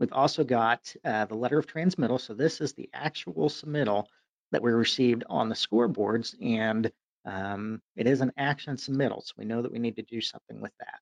We've 0.00 0.12
also 0.12 0.44
got 0.44 0.94
uh, 1.04 1.26
the 1.26 1.36
letter 1.36 1.58
of 1.58 1.66
transmittal. 1.66 2.18
So 2.18 2.34
this 2.34 2.60
is 2.60 2.72
the 2.72 2.90
actual 2.92 3.48
submittal 3.48 4.06
that 4.52 4.62
we 4.62 4.72
received 4.72 5.24
on 5.28 5.48
the 5.48 5.54
scoreboards 5.54 6.34
and 6.40 6.90
um, 7.24 7.80
it 7.96 8.06
is 8.06 8.20
an 8.20 8.32
action 8.36 8.76
submittal. 8.76 9.24
So 9.24 9.32
we 9.38 9.44
know 9.44 9.62
that 9.62 9.72
we 9.72 9.78
need 9.78 9.96
to 9.96 10.02
do 10.02 10.20
something 10.20 10.60
with 10.60 10.72
that. 10.78 11.00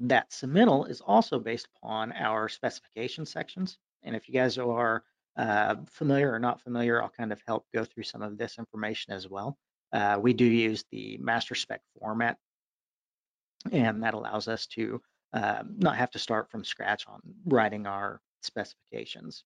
That 0.00 0.30
submittal 0.30 0.88
is 0.90 1.00
also 1.00 1.38
based 1.38 1.68
upon 1.76 2.12
our 2.12 2.48
specification 2.48 3.24
sections. 3.24 3.78
And 4.02 4.16
if 4.16 4.28
you 4.28 4.34
guys 4.34 4.58
are 4.58 5.04
uh, 5.36 5.76
familiar 5.86 6.32
or 6.32 6.38
not 6.38 6.60
familiar, 6.60 7.02
I'll 7.02 7.08
kind 7.08 7.32
of 7.32 7.40
help 7.46 7.66
go 7.72 7.84
through 7.84 8.02
some 8.02 8.22
of 8.22 8.36
this 8.36 8.58
information 8.58 9.12
as 9.12 9.28
well. 9.28 9.56
Uh, 9.92 10.18
we 10.20 10.32
do 10.32 10.44
use 10.44 10.84
the 10.90 11.18
master 11.18 11.54
spec 11.54 11.80
format, 11.98 12.36
and 13.70 14.02
that 14.02 14.14
allows 14.14 14.48
us 14.48 14.66
to 14.66 15.00
uh, 15.34 15.64
not 15.76 15.96
have 15.96 16.12
to 16.12 16.18
start 16.18 16.48
from 16.50 16.64
scratch 16.64 17.06
on 17.08 17.20
writing 17.44 17.86
our 17.86 18.20
specifications. 18.42 19.42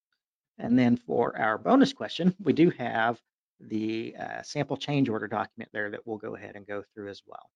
And 0.59 0.78
then 0.78 0.97
for 0.99 1.37
our 1.38 1.57
bonus 1.57 1.95
question, 1.95 2.35
we 2.42 2.52
do 2.52 2.71
have 2.71 3.18
the 3.59 4.14
uh, 4.21 4.42
sample 4.42 4.76
change 4.76 5.09
order 5.09 5.26
document 5.26 5.71
there 5.73 5.90
that 5.90 6.07
we'll 6.07 6.18
go 6.18 6.37
ahead 6.37 6.57
and 6.57 6.66
go 6.66 6.85
through 6.95 7.09
as 7.09 7.23
well. 7.26 7.50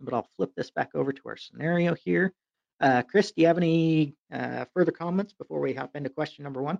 But 0.00 0.14
I'll 0.14 0.28
flip 0.36 0.52
this 0.56 0.70
back 0.70 0.90
over 0.94 1.12
to 1.12 1.22
our 1.26 1.36
scenario 1.36 1.94
here. 1.94 2.32
Uh, 2.80 3.02
Chris, 3.02 3.32
do 3.32 3.40
you 3.42 3.48
have 3.48 3.56
any 3.56 4.14
uh, 4.32 4.66
further 4.72 4.92
comments 4.92 5.32
before 5.32 5.60
we 5.60 5.74
hop 5.74 5.96
into 5.96 6.10
question 6.10 6.44
number 6.44 6.62
one? 6.62 6.78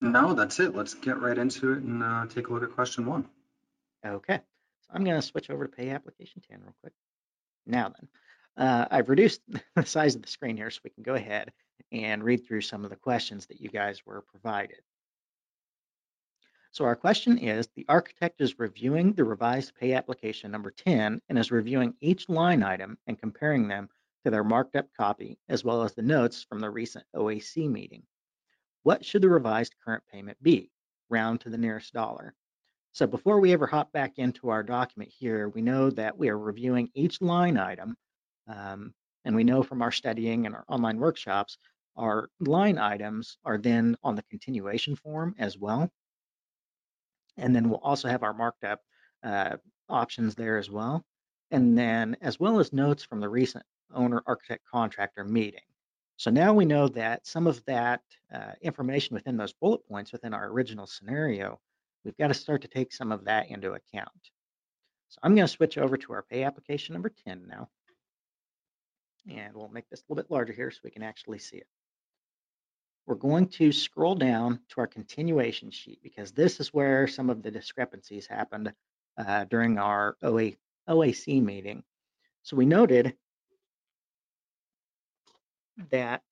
No, 0.00 0.34
that's 0.34 0.58
it. 0.60 0.74
Let's 0.74 0.94
get 0.94 1.20
right 1.20 1.38
into 1.38 1.72
it 1.72 1.82
and 1.82 2.02
uh, 2.02 2.26
take 2.26 2.48
a 2.48 2.52
look 2.52 2.62
at 2.62 2.72
question 2.72 3.06
one. 3.06 3.28
Okay, 4.04 4.36
so 4.36 4.90
I'm 4.92 5.04
going 5.04 5.16
to 5.16 5.26
switch 5.26 5.50
over 5.50 5.66
to 5.66 5.72
pay 5.74 5.90
application 5.90 6.42
10 6.50 6.60
real 6.62 6.74
quick. 6.80 6.92
Now 7.66 7.88
then, 7.88 8.08
uh, 8.56 8.86
I've 8.90 9.08
reduced 9.08 9.40
the 9.76 9.84
size 9.84 10.14
of 10.14 10.22
the 10.22 10.28
screen 10.28 10.56
here 10.56 10.70
so 10.70 10.80
we 10.84 10.90
can 10.90 11.02
go 11.02 11.14
ahead 11.14 11.52
and 11.92 12.22
read 12.22 12.46
through 12.46 12.62
some 12.62 12.84
of 12.84 12.90
the 12.90 12.96
questions 12.96 13.46
that 13.46 13.60
you 13.60 13.68
guys 13.68 14.04
were 14.04 14.22
provided. 14.22 14.80
So 16.72 16.84
our 16.84 16.96
question 16.96 17.38
is, 17.38 17.68
the 17.74 17.86
architect 17.88 18.40
is 18.40 18.58
reviewing 18.58 19.12
the 19.12 19.24
revised 19.24 19.74
pay 19.76 19.94
application 19.94 20.50
number 20.50 20.70
10 20.70 21.22
and 21.28 21.38
is 21.38 21.50
reviewing 21.50 21.94
each 22.00 22.28
line 22.28 22.62
item 22.62 22.98
and 23.06 23.18
comparing 23.18 23.66
them 23.66 23.88
to 24.24 24.30
their 24.30 24.44
marked 24.44 24.76
up 24.76 24.86
copy, 24.94 25.38
as 25.48 25.64
well 25.64 25.82
as 25.82 25.94
the 25.94 26.02
notes 26.02 26.42
from 26.42 26.58
the 26.58 26.68
recent 26.68 27.06
OAC 27.14 27.70
meeting. 27.70 28.02
What 28.82 29.04
should 29.04 29.22
the 29.22 29.28
revised 29.28 29.74
current 29.84 30.04
payment 30.12 30.36
be? 30.42 30.70
Round 31.08 31.40
to 31.40 31.48
the 31.48 31.56
nearest 31.56 31.94
dollar. 31.94 32.34
So 32.92 33.06
before 33.06 33.40
we 33.40 33.52
ever 33.52 33.66
hop 33.66 33.92
back 33.92 34.18
into 34.18 34.48
our 34.48 34.62
document 34.62 35.12
here, 35.18 35.48
we 35.48 35.62
know 35.62 35.90
that 35.90 36.18
we 36.18 36.28
are 36.28 36.38
reviewing 36.38 36.90
each 36.94 37.22
line 37.22 37.56
item. 37.56 37.96
Um, 38.46 38.94
and 39.24 39.34
we 39.34 39.44
know 39.44 39.62
from 39.62 39.82
our 39.82 39.92
studying 39.92 40.46
and 40.46 40.54
our 40.54 40.64
online 40.68 40.98
workshops, 40.98 41.58
our 41.96 42.28
line 42.40 42.78
items 42.78 43.38
are 43.44 43.58
then 43.58 43.96
on 44.02 44.14
the 44.14 44.22
continuation 44.24 44.96
form 44.96 45.34
as 45.38 45.58
well. 45.58 45.90
And 47.36 47.54
then 47.54 47.68
we'll 47.68 47.80
also 47.80 48.08
have 48.08 48.22
our 48.22 48.34
marked 48.34 48.64
up 48.64 48.80
uh, 49.22 49.56
options 49.88 50.34
there 50.34 50.58
as 50.58 50.70
well. 50.70 51.04
And 51.50 51.76
then 51.76 52.16
as 52.20 52.38
well 52.38 52.60
as 52.60 52.72
notes 52.72 53.04
from 53.04 53.20
the 53.20 53.28
recent 53.28 53.64
owner 53.94 54.22
architect 54.26 54.64
contractor 54.70 55.24
meeting. 55.24 55.60
So 56.16 56.30
now 56.30 56.54
we 56.54 56.64
know 56.64 56.88
that 56.88 57.26
some 57.26 57.46
of 57.46 57.62
that 57.66 58.00
uh, 58.32 58.52
information 58.62 59.14
within 59.14 59.36
those 59.36 59.52
bullet 59.52 59.86
points 59.86 60.12
within 60.12 60.32
our 60.32 60.46
original 60.46 60.86
scenario, 60.86 61.60
we've 62.04 62.16
got 62.16 62.28
to 62.28 62.34
start 62.34 62.62
to 62.62 62.68
take 62.68 62.92
some 62.92 63.12
of 63.12 63.24
that 63.24 63.50
into 63.50 63.72
account. 63.72 64.30
So 65.08 65.18
I'm 65.22 65.34
going 65.34 65.46
to 65.46 65.52
switch 65.52 65.78
over 65.78 65.96
to 65.96 66.12
our 66.14 66.22
pay 66.22 66.42
application 66.42 66.94
number 66.94 67.12
10 67.26 67.46
now. 67.46 67.68
And 69.28 69.54
we'll 69.54 69.68
make 69.68 69.88
this 69.90 70.00
a 70.00 70.04
little 70.08 70.22
bit 70.22 70.30
larger 70.30 70.52
here 70.52 70.70
so 70.70 70.80
we 70.84 70.90
can 70.90 71.02
actually 71.02 71.38
see 71.38 71.56
it 71.58 71.66
we're 73.06 73.14
going 73.14 73.46
to 73.46 73.70
scroll 73.70 74.16
down 74.16 74.58
to 74.68 74.80
our 74.80 74.86
continuation 74.86 75.70
sheet 75.70 76.00
because 76.02 76.32
this 76.32 76.58
is 76.58 76.74
where 76.74 77.06
some 77.06 77.30
of 77.30 77.42
the 77.42 77.50
discrepancies 77.50 78.26
happened 78.26 78.72
uh, 79.16 79.44
during 79.44 79.78
our 79.78 80.16
OA, 80.22 80.52
OAC 80.88 81.42
meeting. 81.42 81.82
So 82.42 82.56
we 82.56 82.66
noted 82.66 83.14
that 85.90 86.22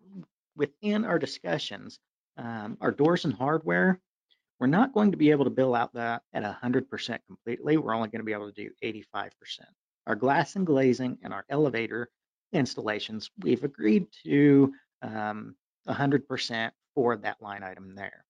within 0.57 1.05
our 1.05 1.19
discussions, 1.19 2.01
um, 2.37 2.77
our 2.81 2.91
doors 2.91 3.25
and 3.25 3.35
hardware, 3.35 4.01
we're 4.59 4.67
not 4.67 4.93
going 4.93 5.13
to 5.13 5.17
be 5.17 5.31
able 5.31 5.45
to 5.45 5.51
bill 5.51 5.75
out 5.75 5.93
that 5.95 6.23
at 6.33 6.43
100% 6.43 7.19
completely. 7.27 7.77
We're 7.77 7.95
only 7.95 8.09
going 8.09 8.21
to 8.21 8.25
be 8.25 8.33
able 8.33 8.51
to 8.51 8.65
do 8.65 8.71
85%. 8.83 9.31
Our 10.07 10.17
glass 10.17 10.57
and 10.57 10.67
glazing 10.67 11.19
and 11.23 11.33
our 11.33 11.45
elevator 11.49 12.11
installations, 12.55 13.31
we've 13.43 13.65
agreed 13.65 14.07
to 14.25 14.73
um, 15.03 15.55
100% 15.89 16.71
for 16.95 17.17
that 17.17 17.43
line 17.43 17.63
item 17.63 17.95
there. 17.95 18.25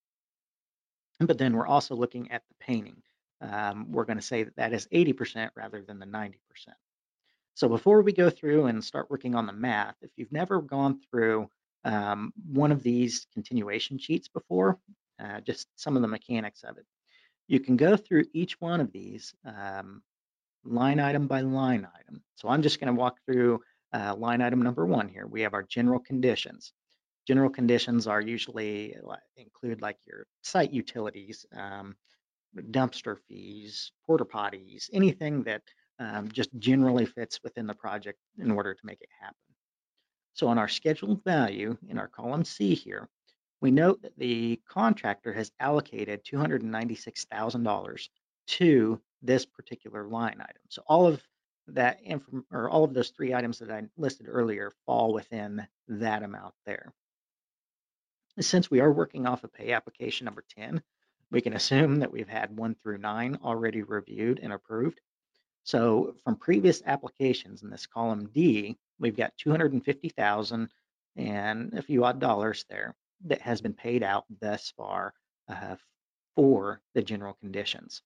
But 1.20 1.38
then 1.38 1.54
we're 1.54 1.66
also 1.66 1.94
looking 1.94 2.30
at 2.32 2.42
the 2.48 2.54
painting. 2.64 3.02
Um, 3.40 3.92
we're 3.92 4.04
going 4.04 4.18
to 4.18 4.22
say 4.22 4.42
that 4.44 4.56
that 4.56 4.72
is 4.72 4.88
80% 4.92 5.50
rather 5.54 5.82
than 5.82 5.98
the 5.98 6.06
90%. 6.06 6.34
So 7.54 7.68
before 7.68 8.02
we 8.02 8.12
go 8.12 8.30
through 8.30 8.66
and 8.66 8.82
start 8.82 9.10
working 9.10 9.34
on 9.34 9.46
the 9.46 9.52
math, 9.52 9.94
if 10.02 10.10
you've 10.16 10.32
never 10.32 10.60
gone 10.60 11.00
through 11.08 11.48
um, 11.84 12.32
one 12.50 12.72
of 12.72 12.82
these 12.82 13.26
continuation 13.32 13.98
sheets 13.98 14.28
before, 14.28 14.78
uh, 15.22 15.40
just 15.40 15.68
some 15.76 15.94
of 15.94 16.02
the 16.02 16.08
mechanics 16.08 16.64
of 16.64 16.78
it, 16.78 16.86
you 17.46 17.60
can 17.60 17.76
go 17.76 17.96
through 17.96 18.24
each 18.32 18.60
one 18.60 18.80
of 18.80 18.90
these 18.90 19.34
um, 19.44 20.02
line 20.64 20.98
item 20.98 21.26
by 21.26 21.42
line 21.42 21.86
item. 21.94 22.22
So 22.36 22.48
I'm 22.48 22.62
just 22.62 22.80
going 22.80 22.92
to 22.92 22.98
walk 22.98 23.18
through 23.24 23.60
uh, 23.94 24.14
line 24.16 24.42
item 24.42 24.60
number 24.60 24.84
one 24.84 25.08
here. 25.08 25.26
We 25.26 25.40
have 25.42 25.54
our 25.54 25.62
general 25.62 26.00
conditions. 26.00 26.72
General 27.26 27.48
conditions 27.48 28.06
are 28.06 28.20
usually 28.20 28.94
include 29.36 29.80
like 29.80 29.96
your 30.04 30.26
site 30.42 30.72
utilities, 30.72 31.46
um, 31.56 31.96
dumpster 32.70 33.16
fees, 33.28 33.92
porta 34.04 34.24
potties, 34.24 34.90
anything 34.92 35.42
that 35.44 35.62
um, 35.98 36.28
just 36.30 36.50
generally 36.58 37.06
fits 37.06 37.40
within 37.42 37.66
the 37.66 37.74
project 37.74 38.18
in 38.38 38.50
order 38.50 38.74
to 38.74 38.86
make 38.86 39.00
it 39.00 39.08
happen. 39.18 39.36
So 40.34 40.48
on 40.48 40.58
our 40.58 40.68
scheduled 40.68 41.22
value 41.24 41.76
in 41.88 41.98
our 41.98 42.08
column 42.08 42.44
C 42.44 42.74
here, 42.74 43.08
we 43.60 43.70
note 43.70 44.02
that 44.02 44.18
the 44.18 44.60
contractor 44.68 45.32
has 45.32 45.52
allocated 45.60 46.24
$296,000 46.24 48.08
to 48.46 49.00
this 49.22 49.46
particular 49.46 50.06
line 50.06 50.40
item. 50.40 50.62
So 50.68 50.82
all 50.86 51.06
of 51.06 51.22
that 51.68 52.00
inform 52.02 52.44
or 52.50 52.68
all 52.68 52.84
of 52.84 52.94
those 52.94 53.10
three 53.10 53.34
items 53.34 53.58
that 53.58 53.70
I 53.70 53.82
listed 53.96 54.26
earlier 54.28 54.72
fall 54.86 55.12
within 55.12 55.66
that 55.88 56.22
amount 56.22 56.54
there. 56.66 56.92
Since 58.40 58.70
we 58.70 58.80
are 58.80 58.92
working 58.92 59.26
off 59.26 59.44
of 59.44 59.52
pay 59.52 59.72
application 59.72 60.24
number 60.24 60.44
10, 60.56 60.82
we 61.30 61.40
can 61.40 61.54
assume 61.54 62.00
that 62.00 62.12
we've 62.12 62.28
had 62.28 62.56
one 62.56 62.74
through 62.74 62.98
nine 62.98 63.38
already 63.42 63.82
reviewed 63.82 64.40
and 64.42 64.52
approved. 64.52 65.00
So 65.62 66.14
from 66.22 66.36
previous 66.36 66.82
applications 66.84 67.62
in 67.62 67.70
this 67.70 67.86
column 67.86 68.28
D, 68.34 68.76
we've 68.98 69.16
got 69.16 69.36
250,000 69.38 70.68
and 71.16 71.74
a 71.74 71.82
few 71.82 72.04
odd 72.04 72.20
dollars 72.20 72.64
there 72.68 72.94
that 73.26 73.40
has 73.40 73.60
been 73.60 73.72
paid 73.72 74.02
out 74.02 74.24
thus 74.40 74.72
far 74.76 75.14
uh, 75.48 75.76
for 76.34 76.80
the 76.94 77.02
general 77.02 77.34
conditions. 77.34 78.02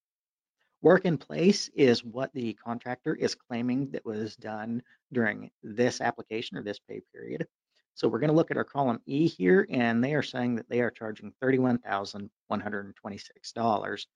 Work 0.80 1.06
in 1.06 1.18
place 1.18 1.68
is 1.74 2.04
what 2.04 2.32
the 2.32 2.54
contractor 2.54 3.16
is 3.16 3.34
claiming 3.34 3.90
that 3.90 4.04
was 4.04 4.36
done 4.36 4.80
during 5.12 5.50
this 5.62 6.00
application 6.00 6.56
or 6.56 6.62
this 6.62 6.78
pay 6.78 7.00
period. 7.12 7.48
So 7.94 8.06
we're 8.06 8.20
going 8.20 8.30
to 8.30 8.36
look 8.36 8.52
at 8.52 8.56
our 8.56 8.62
column 8.62 9.00
E 9.06 9.26
here, 9.26 9.66
and 9.70 10.04
they 10.04 10.14
are 10.14 10.22
saying 10.22 10.54
that 10.54 10.68
they 10.68 10.80
are 10.80 10.90
charging 10.90 11.32
$31,126 11.42 14.06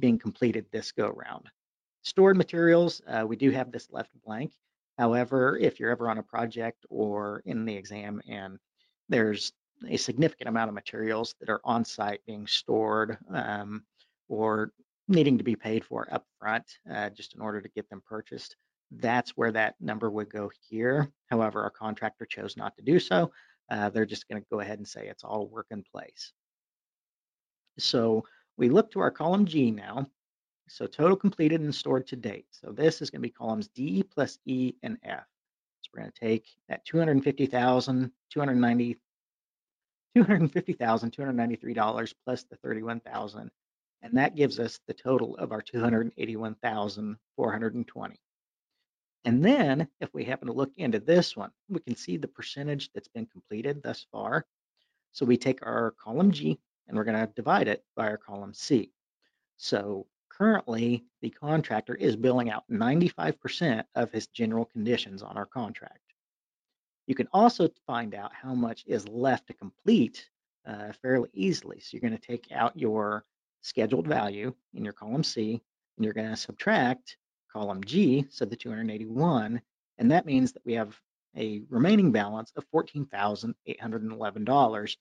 being 0.00 0.18
completed 0.18 0.66
this 0.72 0.90
go 0.90 1.10
round. 1.10 1.48
Stored 2.02 2.36
materials, 2.36 3.00
uh, 3.06 3.24
we 3.26 3.36
do 3.36 3.50
have 3.50 3.70
this 3.70 3.88
left 3.92 4.10
blank. 4.24 4.52
However, 4.98 5.56
if 5.58 5.78
you're 5.78 5.90
ever 5.90 6.10
on 6.10 6.18
a 6.18 6.24
project 6.24 6.84
or 6.90 7.40
in 7.46 7.64
the 7.64 7.74
exam 7.74 8.20
and 8.28 8.58
there's 9.08 9.52
a 9.88 9.96
significant 9.96 10.48
amount 10.48 10.68
of 10.68 10.74
materials 10.74 11.36
that 11.40 11.48
are 11.48 11.60
on 11.64 11.84
site 11.84 12.20
being 12.26 12.48
stored 12.48 13.16
um, 13.32 13.84
or 14.28 14.72
needing 15.10 15.38
to 15.38 15.44
be 15.44 15.56
paid 15.56 15.84
for 15.84 16.08
upfront 16.12 16.64
uh, 16.90 17.10
just 17.10 17.34
in 17.34 17.40
order 17.40 17.60
to 17.60 17.68
get 17.70 17.88
them 17.90 18.02
purchased, 18.06 18.56
that's 18.90 19.30
where 19.36 19.52
that 19.52 19.74
number 19.80 20.10
would 20.10 20.30
go 20.30 20.50
here. 20.68 21.10
However, 21.26 21.62
our 21.62 21.70
contractor 21.70 22.24
chose 22.26 22.56
not 22.56 22.76
to 22.76 22.82
do 22.82 22.98
so. 22.98 23.30
Uh, 23.70 23.90
they're 23.90 24.06
just 24.06 24.28
going 24.28 24.42
to 24.42 24.48
go 24.50 24.60
ahead 24.60 24.78
and 24.78 24.88
say 24.88 25.06
it's 25.06 25.24
all 25.24 25.46
work 25.46 25.66
in 25.70 25.82
place. 25.82 26.32
So 27.78 28.24
we 28.56 28.68
look 28.68 28.90
to 28.92 29.00
our 29.00 29.10
column 29.10 29.46
G 29.46 29.70
now. 29.70 30.06
So 30.68 30.86
total 30.86 31.16
completed 31.16 31.60
and 31.60 31.74
stored 31.74 32.06
to 32.08 32.16
date. 32.16 32.46
So 32.50 32.70
this 32.70 33.02
is 33.02 33.10
going 33.10 33.20
to 33.20 33.28
be 33.28 33.32
columns 33.32 33.68
D 33.68 34.02
plus 34.02 34.38
E 34.46 34.74
and 34.82 34.98
F. 35.02 35.24
So 35.80 35.90
we're 35.94 36.02
going 36.02 36.12
to 36.12 36.20
take 36.20 36.46
that 36.68 36.84
250,000, 36.84 38.12
290, 38.30 38.96
$250,293 40.16 42.14
plus 42.24 42.44
the 42.44 42.56
31,000, 42.56 43.50
and 44.02 44.16
that 44.16 44.36
gives 44.36 44.58
us 44.58 44.80
the 44.86 44.94
total 44.94 45.36
of 45.36 45.52
our 45.52 45.62
281,420. 45.62 48.20
And 49.26 49.44
then 49.44 49.86
if 50.00 50.08
we 50.14 50.24
happen 50.24 50.48
to 50.48 50.54
look 50.54 50.72
into 50.76 50.98
this 50.98 51.36
one, 51.36 51.50
we 51.68 51.80
can 51.80 51.94
see 51.94 52.16
the 52.16 52.28
percentage 52.28 52.90
that's 52.92 53.08
been 53.08 53.26
completed 53.26 53.82
thus 53.82 54.06
far. 54.10 54.46
So 55.12 55.26
we 55.26 55.36
take 55.36 55.66
our 55.66 55.90
column 56.02 56.30
G 56.30 56.58
and 56.88 56.96
we're 56.96 57.04
going 57.04 57.20
to 57.20 57.30
divide 57.34 57.68
it 57.68 57.84
by 57.96 58.08
our 58.08 58.16
column 58.16 58.54
C. 58.54 58.92
So 59.58 60.06
currently 60.30 61.04
the 61.20 61.28
contractor 61.30 61.94
is 61.94 62.16
billing 62.16 62.50
out 62.50 62.64
95% 62.70 63.84
of 63.94 64.10
his 64.10 64.26
general 64.28 64.64
conditions 64.64 65.22
on 65.22 65.36
our 65.36 65.44
contract. 65.44 65.98
You 67.06 67.14
can 67.14 67.28
also 67.32 67.68
find 67.86 68.14
out 68.14 68.32
how 68.32 68.54
much 68.54 68.84
is 68.86 69.06
left 69.08 69.48
to 69.48 69.52
complete 69.52 70.30
uh, 70.66 70.92
fairly 71.02 71.28
easily. 71.34 71.80
So 71.80 71.90
you're 71.92 72.08
going 72.08 72.18
to 72.18 72.26
take 72.26 72.50
out 72.52 72.78
your 72.78 73.26
scheduled 73.62 74.06
value 74.06 74.54
in 74.74 74.84
your 74.84 74.92
column 74.92 75.24
C 75.24 75.60
and 75.96 76.04
you're 76.04 76.14
going 76.14 76.30
to 76.30 76.36
subtract 76.36 77.16
column 77.52 77.82
G, 77.84 78.24
so 78.30 78.44
the 78.44 78.54
281, 78.56 79.60
and 79.98 80.10
that 80.10 80.26
means 80.26 80.52
that 80.52 80.64
we 80.64 80.72
have 80.74 80.98
a 81.36 81.62
remaining 81.68 82.12
balance 82.12 82.52
of 82.56 82.64
$14,811 82.74 84.96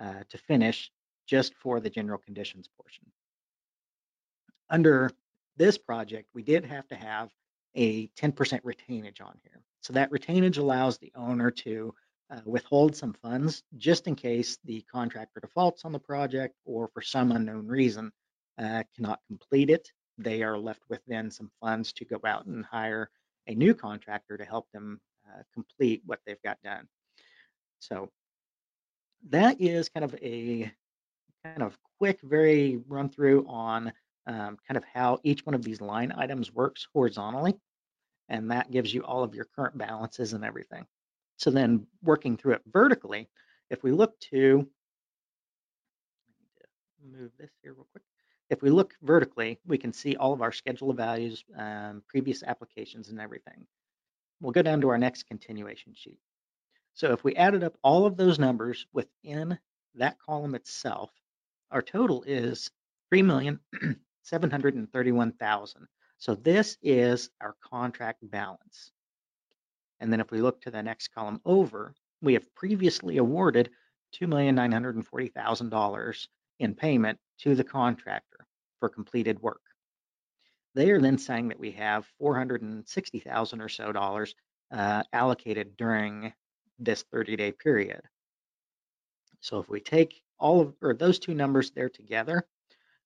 uh, 0.00 0.14
to 0.28 0.38
finish 0.38 0.90
just 1.26 1.54
for 1.54 1.80
the 1.80 1.90
general 1.90 2.18
conditions 2.18 2.68
portion. 2.76 3.06
Under 4.68 5.10
this 5.56 5.78
project, 5.78 6.28
we 6.34 6.42
did 6.42 6.64
have 6.64 6.88
to 6.88 6.96
have 6.96 7.30
a 7.74 8.08
10% 8.08 8.34
retainage 8.62 9.20
on 9.20 9.38
here. 9.42 9.62
So 9.80 9.92
that 9.94 10.10
retainage 10.10 10.58
allows 10.58 10.98
the 10.98 11.12
owner 11.14 11.50
to 11.50 11.94
uh, 12.32 12.40
withhold 12.44 12.96
some 12.96 13.12
funds 13.12 13.62
just 13.76 14.06
in 14.06 14.14
case 14.14 14.58
the 14.64 14.82
contractor 14.90 15.40
defaults 15.40 15.84
on 15.84 15.92
the 15.92 15.98
project 15.98 16.54
or 16.64 16.88
for 16.94 17.02
some 17.02 17.30
unknown 17.32 17.66
reason 17.66 18.10
uh, 18.58 18.82
cannot 18.96 19.20
complete 19.28 19.70
it 19.70 19.88
they 20.18 20.42
are 20.42 20.58
left 20.58 20.82
with 20.88 21.00
then 21.06 21.30
some 21.30 21.50
funds 21.60 21.92
to 21.92 22.04
go 22.04 22.20
out 22.24 22.46
and 22.46 22.64
hire 22.64 23.10
a 23.46 23.54
new 23.54 23.74
contractor 23.74 24.36
to 24.36 24.44
help 24.44 24.70
them 24.72 25.00
uh, 25.28 25.42
complete 25.52 26.02
what 26.06 26.20
they've 26.26 26.42
got 26.42 26.58
done. 26.62 26.86
So 27.78 28.10
that 29.30 29.60
is 29.60 29.88
kind 29.88 30.04
of 30.04 30.14
a 30.22 30.72
kind 31.44 31.62
of 31.62 31.76
quick, 31.98 32.20
very 32.22 32.80
run 32.88 33.08
through 33.08 33.46
on 33.48 33.92
um, 34.26 34.56
kind 34.66 34.76
of 34.76 34.84
how 34.84 35.18
each 35.24 35.44
one 35.44 35.54
of 35.54 35.62
these 35.62 35.80
line 35.80 36.12
items 36.16 36.52
works 36.52 36.86
horizontally. 36.92 37.54
And 38.28 38.50
that 38.50 38.70
gives 38.70 38.94
you 38.94 39.02
all 39.02 39.24
of 39.24 39.34
your 39.34 39.46
current 39.56 39.76
balances 39.76 40.32
and 40.32 40.44
everything. 40.44 40.86
So 41.42 41.50
then 41.50 41.86
working 42.04 42.36
through 42.36 42.52
it 42.52 42.62
vertically, 42.72 43.28
if 43.68 43.82
we 43.82 43.90
look 43.90 44.16
to, 44.30 44.64
move 47.04 47.32
this 47.36 47.50
here 47.60 47.74
real 47.74 47.88
quick. 47.90 48.04
If 48.48 48.62
we 48.62 48.70
look 48.70 48.94
vertically, 49.02 49.58
we 49.66 49.76
can 49.76 49.92
see 49.92 50.14
all 50.14 50.32
of 50.32 50.40
our 50.40 50.52
schedule 50.52 50.90
of 50.90 50.96
values, 50.96 51.42
um, 51.56 52.04
previous 52.06 52.44
applications 52.44 53.08
and 53.08 53.18
everything. 53.18 53.66
We'll 54.40 54.52
go 54.52 54.62
down 54.62 54.80
to 54.82 54.88
our 54.90 54.98
next 54.98 55.24
continuation 55.24 55.94
sheet. 55.96 56.20
So 56.94 57.10
if 57.10 57.24
we 57.24 57.34
added 57.34 57.64
up 57.64 57.76
all 57.82 58.06
of 58.06 58.16
those 58.16 58.38
numbers 58.38 58.86
within 58.92 59.58
that 59.96 60.20
column 60.20 60.54
itself, 60.54 61.10
our 61.72 61.82
total 61.82 62.22
is 62.22 62.70
3,731,000. 63.12 65.74
So 66.18 66.36
this 66.36 66.78
is 66.82 67.30
our 67.40 67.56
contract 67.68 68.30
balance. 68.30 68.92
And 70.02 70.12
then 70.12 70.20
if 70.20 70.30
we 70.32 70.42
look 70.42 70.60
to 70.62 70.70
the 70.70 70.82
next 70.82 71.14
column 71.14 71.40
over, 71.44 71.94
we 72.20 72.32
have 72.32 72.52
previously 72.56 73.18
awarded 73.18 73.70
$2,940,000 74.20 76.26
in 76.58 76.74
payment 76.74 77.20
to 77.38 77.54
the 77.54 77.62
contractor 77.62 78.44
for 78.80 78.88
completed 78.88 79.40
work. 79.40 79.60
They 80.74 80.90
are 80.90 81.00
then 81.00 81.18
saying 81.18 81.46
that 81.48 81.60
we 81.60 81.70
have 81.72 82.06
460,000 82.18 83.60
or 83.60 83.68
so 83.68 83.92
dollars 83.92 84.34
uh, 84.72 85.02
allocated 85.12 85.76
during 85.76 86.32
this 86.80 87.04
30-day 87.14 87.52
period. 87.52 88.00
So 89.40 89.60
if 89.60 89.68
we 89.68 89.80
take 89.80 90.20
all 90.40 90.60
of 90.60 90.74
or 90.82 90.94
those 90.94 91.20
two 91.20 91.34
numbers 91.34 91.70
there 91.70 91.88
together, 91.88 92.44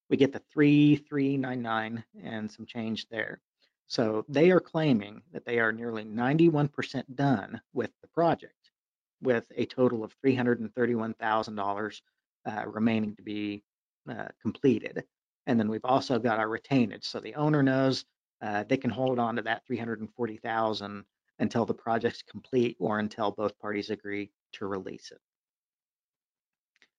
we 0.08 0.16
get 0.16 0.32
the 0.32 0.40
3399 0.54 2.02
and 2.24 2.50
some 2.50 2.64
change 2.64 3.06
there. 3.10 3.42
So 3.88 4.24
they 4.28 4.50
are 4.50 4.60
claiming 4.60 5.22
that 5.32 5.44
they 5.44 5.60
are 5.60 5.72
nearly 5.72 6.04
91% 6.04 7.04
done 7.14 7.60
with 7.72 7.90
the 8.02 8.08
project, 8.08 8.70
with 9.22 9.46
a 9.54 9.64
total 9.66 10.02
of 10.02 10.14
$331,000 10.24 12.00
uh, 12.46 12.64
remaining 12.66 13.14
to 13.16 13.22
be 13.22 13.62
uh, 14.10 14.28
completed. 14.42 15.04
And 15.46 15.58
then 15.58 15.68
we've 15.68 15.84
also 15.84 16.18
got 16.18 16.40
our 16.40 16.48
retainage. 16.48 17.04
So 17.04 17.20
the 17.20 17.34
owner 17.36 17.62
knows 17.62 18.04
uh, 18.42 18.64
they 18.64 18.76
can 18.76 18.90
hold 18.90 19.18
on 19.18 19.36
to 19.36 19.42
that 19.42 19.64
340,000 19.66 21.04
until 21.38 21.64
the 21.64 21.74
project's 21.74 22.22
complete 22.22 22.76
or 22.80 22.98
until 22.98 23.30
both 23.30 23.58
parties 23.58 23.90
agree 23.90 24.30
to 24.52 24.66
release 24.66 25.12
it. 25.12 25.20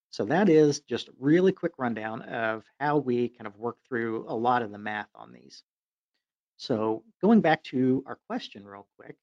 So 0.10 0.26
that 0.26 0.48
is 0.50 0.80
just 0.82 1.10
a 1.10 1.14
really 1.20 1.52
quick 1.52 1.74
rundown 1.78 2.22
of 2.24 2.64
how 2.80 2.98
we 2.98 3.30
kind 3.30 3.46
of 3.46 3.58
work 3.58 3.78
through 3.88 4.26
a 4.28 4.34
lot 4.34 4.62
of 4.62 4.72
the 4.72 4.78
math 4.78 5.10
on 5.14 5.34
these. 5.34 5.64
So 6.58 7.04
going 7.22 7.42
back 7.42 7.64
to 7.66 8.04
our 8.08 8.18
question 8.28 8.66
real 8.66 8.88
quick, 8.98 9.16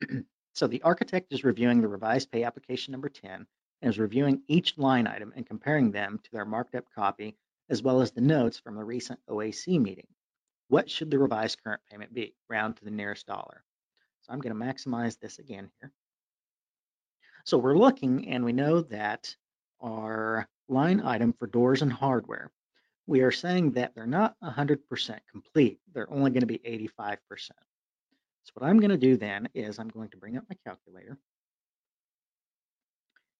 so 0.54 0.66
the 0.66 0.82
architect 0.82 1.32
is 1.32 1.44
reviewing 1.44 1.80
the 1.80 1.88
revised 1.88 2.30
pay 2.30 2.44
application 2.44 2.92
number 2.92 3.08
10 3.08 3.46
and 3.82 3.90
is 3.90 3.98
reviewing 3.98 4.42
each 4.48 4.76
line 4.78 5.06
item 5.06 5.32
and 5.36 5.46
comparing 5.46 5.90
them 5.90 6.18
to 6.22 6.30
their 6.32 6.44
marked 6.44 6.74
up 6.74 6.84
copy, 6.94 7.36
as 7.68 7.82
well 7.82 8.00
as 8.00 8.10
the 8.10 8.20
notes 8.20 8.58
from 8.58 8.74
the 8.74 8.84
recent 8.84 9.18
OAC 9.28 9.80
meeting. 9.80 10.06
What 10.68 10.90
should 10.90 11.10
the 11.10 11.18
revised 11.18 11.62
current 11.62 11.80
payment 11.90 12.12
be? 12.14 12.34
Round 12.48 12.76
to 12.76 12.84
the 12.84 12.90
nearest 12.90 13.26
dollar. 13.26 13.64
So 14.22 14.32
I'm 14.32 14.40
going 14.40 14.56
to 14.56 14.64
maximize 14.64 15.18
this 15.18 15.38
again 15.38 15.70
here. 15.80 15.92
So 17.44 17.58
we're 17.58 17.76
looking 17.76 18.28
and 18.28 18.44
we 18.44 18.52
know 18.52 18.82
that 18.82 19.34
our 19.80 20.46
line 20.70 21.00
item 21.00 21.32
for 21.32 21.46
doors 21.46 21.82
and 21.82 21.92
hardware, 21.92 22.50
we 23.06 23.22
are 23.22 23.32
saying 23.32 23.72
that 23.72 23.94
they're 23.94 24.06
not 24.06 24.36
100% 24.42 25.18
complete. 25.30 25.80
They're 25.92 26.12
only 26.12 26.30
going 26.30 26.40
to 26.40 26.46
be 26.46 26.58
85%. 26.98 27.18
So 28.42 28.52
what 28.54 28.68
I'm 28.68 28.78
going 28.78 28.90
to 28.90 28.96
do 28.96 29.16
then 29.16 29.48
is 29.54 29.78
I'm 29.78 29.88
going 29.88 30.10
to 30.10 30.16
bring 30.16 30.36
up 30.36 30.44
my 30.48 30.56
calculator. 30.64 31.18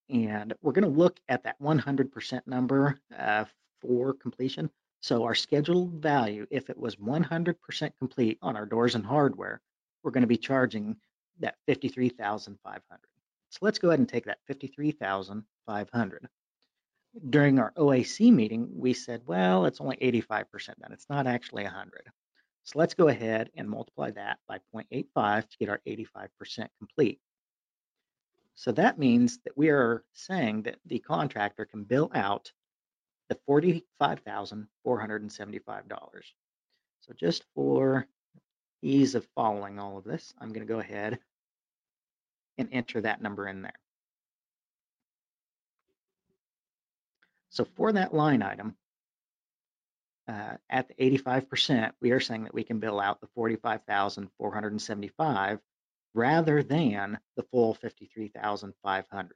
And 0.08 0.54
we're 0.60 0.72
going 0.72 0.84
to 0.84 0.98
look 0.98 1.20
at 1.28 1.44
that 1.44 1.60
100% 1.60 2.40
number 2.46 2.98
uh, 3.16 3.44
for 3.80 4.12
completion. 4.14 4.70
So 5.00 5.22
our 5.24 5.34
scheduled 5.34 5.92
value, 6.02 6.46
if 6.50 6.68
it 6.68 6.76
was 6.76 6.96
100% 6.96 7.92
complete 7.98 8.38
on 8.42 8.56
our 8.56 8.66
doors 8.66 8.96
and 8.96 9.06
hardware, 9.06 9.60
we're 10.02 10.10
going 10.10 10.22
to 10.22 10.26
be 10.26 10.36
charging 10.36 10.96
that 11.38 11.56
53,500. 11.66 12.82
So 13.50 13.58
let's 13.62 13.78
go 13.78 13.88
ahead 13.88 14.00
and 14.00 14.08
take 14.08 14.26
that 14.26 14.38
53,500. 14.46 16.28
During 17.28 17.58
our 17.58 17.72
OAC 17.76 18.32
meeting, 18.32 18.68
we 18.72 18.92
said, 18.92 19.22
well, 19.26 19.64
it's 19.64 19.80
only 19.80 19.96
85% 19.96 20.78
done. 20.78 20.92
It's 20.92 21.10
not 21.10 21.26
actually 21.26 21.64
100. 21.64 22.08
So 22.64 22.78
let's 22.78 22.94
go 22.94 23.08
ahead 23.08 23.50
and 23.56 23.68
multiply 23.68 24.12
that 24.12 24.38
by 24.46 24.60
0.85 24.74 25.48
to 25.48 25.58
get 25.58 25.68
our 25.68 25.80
85% 25.86 26.68
complete. 26.78 27.20
So 28.54 28.70
that 28.72 28.98
means 28.98 29.38
that 29.44 29.56
we 29.56 29.70
are 29.70 30.04
saying 30.12 30.62
that 30.62 30.76
the 30.86 30.98
contractor 31.00 31.64
can 31.64 31.84
bill 31.84 32.10
out 32.14 32.52
the 33.28 33.36
$45,475. 33.48 36.22
So 37.00 37.12
just 37.18 37.44
for 37.54 38.06
ease 38.82 39.14
of 39.14 39.26
following 39.34 39.78
all 39.78 39.98
of 39.98 40.04
this, 40.04 40.34
I'm 40.38 40.52
going 40.52 40.66
to 40.66 40.72
go 40.72 40.80
ahead 40.80 41.18
and 42.58 42.68
enter 42.72 43.00
that 43.00 43.22
number 43.22 43.48
in 43.48 43.62
there. 43.62 43.72
So 47.50 47.66
for 47.76 47.92
that 47.92 48.14
line 48.14 48.42
item, 48.42 48.74
uh, 50.28 50.56
at 50.68 50.88
the 50.88 50.94
85%, 51.18 51.92
we 52.00 52.10
are 52.12 52.20
saying 52.20 52.44
that 52.44 52.54
we 52.54 52.62
can 52.62 52.78
bill 52.78 53.00
out 53.00 53.20
the 53.20 53.26
45,475 53.34 55.58
rather 56.14 56.62
than 56.62 57.18
the 57.36 57.42
full 57.44 57.72
53,500. 57.74 59.32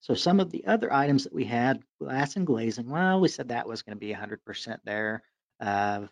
So 0.00 0.14
some 0.14 0.40
of 0.40 0.50
the 0.50 0.66
other 0.66 0.92
items 0.92 1.24
that 1.24 1.32
we 1.32 1.44
had, 1.44 1.82
glass 2.00 2.36
and 2.36 2.46
glazing, 2.46 2.88
well, 2.88 3.20
we 3.20 3.28
said 3.28 3.48
that 3.48 3.66
was 3.66 3.82
going 3.82 3.96
to 3.96 4.00
be 4.00 4.14
100% 4.14 4.78
there. 4.84 5.22
Uh, 5.60 6.02
I 6.04 6.08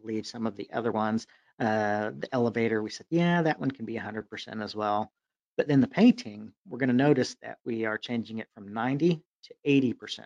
believe 0.00 0.26
some 0.26 0.46
of 0.46 0.56
the 0.56 0.70
other 0.72 0.92
ones, 0.92 1.26
uh, 1.58 2.10
the 2.18 2.28
elevator, 2.32 2.82
we 2.82 2.90
said, 2.90 3.06
yeah, 3.10 3.40
that 3.42 3.60
one 3.60 3.70
can 3.70 3.86
be 3.86 3.94
100% 3.94 4.62
as 4.62 4.76
well. 4.76 5.10
But 5.58 5.66
then 5.66 5.80
the 5.80 5.88
painting, 5.88 6.52
we're 6.68 6.78
going 6.78 6.88
to 6.88 6.94
notice 6.94 7.34
that 7.42 7.58
we 7.64 7.84
are 7.84 7.98
changing 7.98 8.38
it 8.38 8.46
from 8.54 8.72
90 8.72 9.20
to 9.42 9.54
80%. 9.66 10.20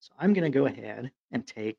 So 0.00 0.12
I'm 0.18 0.32
going 0.32 0.50
to 0.52 0.58
go 0.58 0.66
ahead 0.66 1.12
and 1.30 1.46
take 1.46 1.78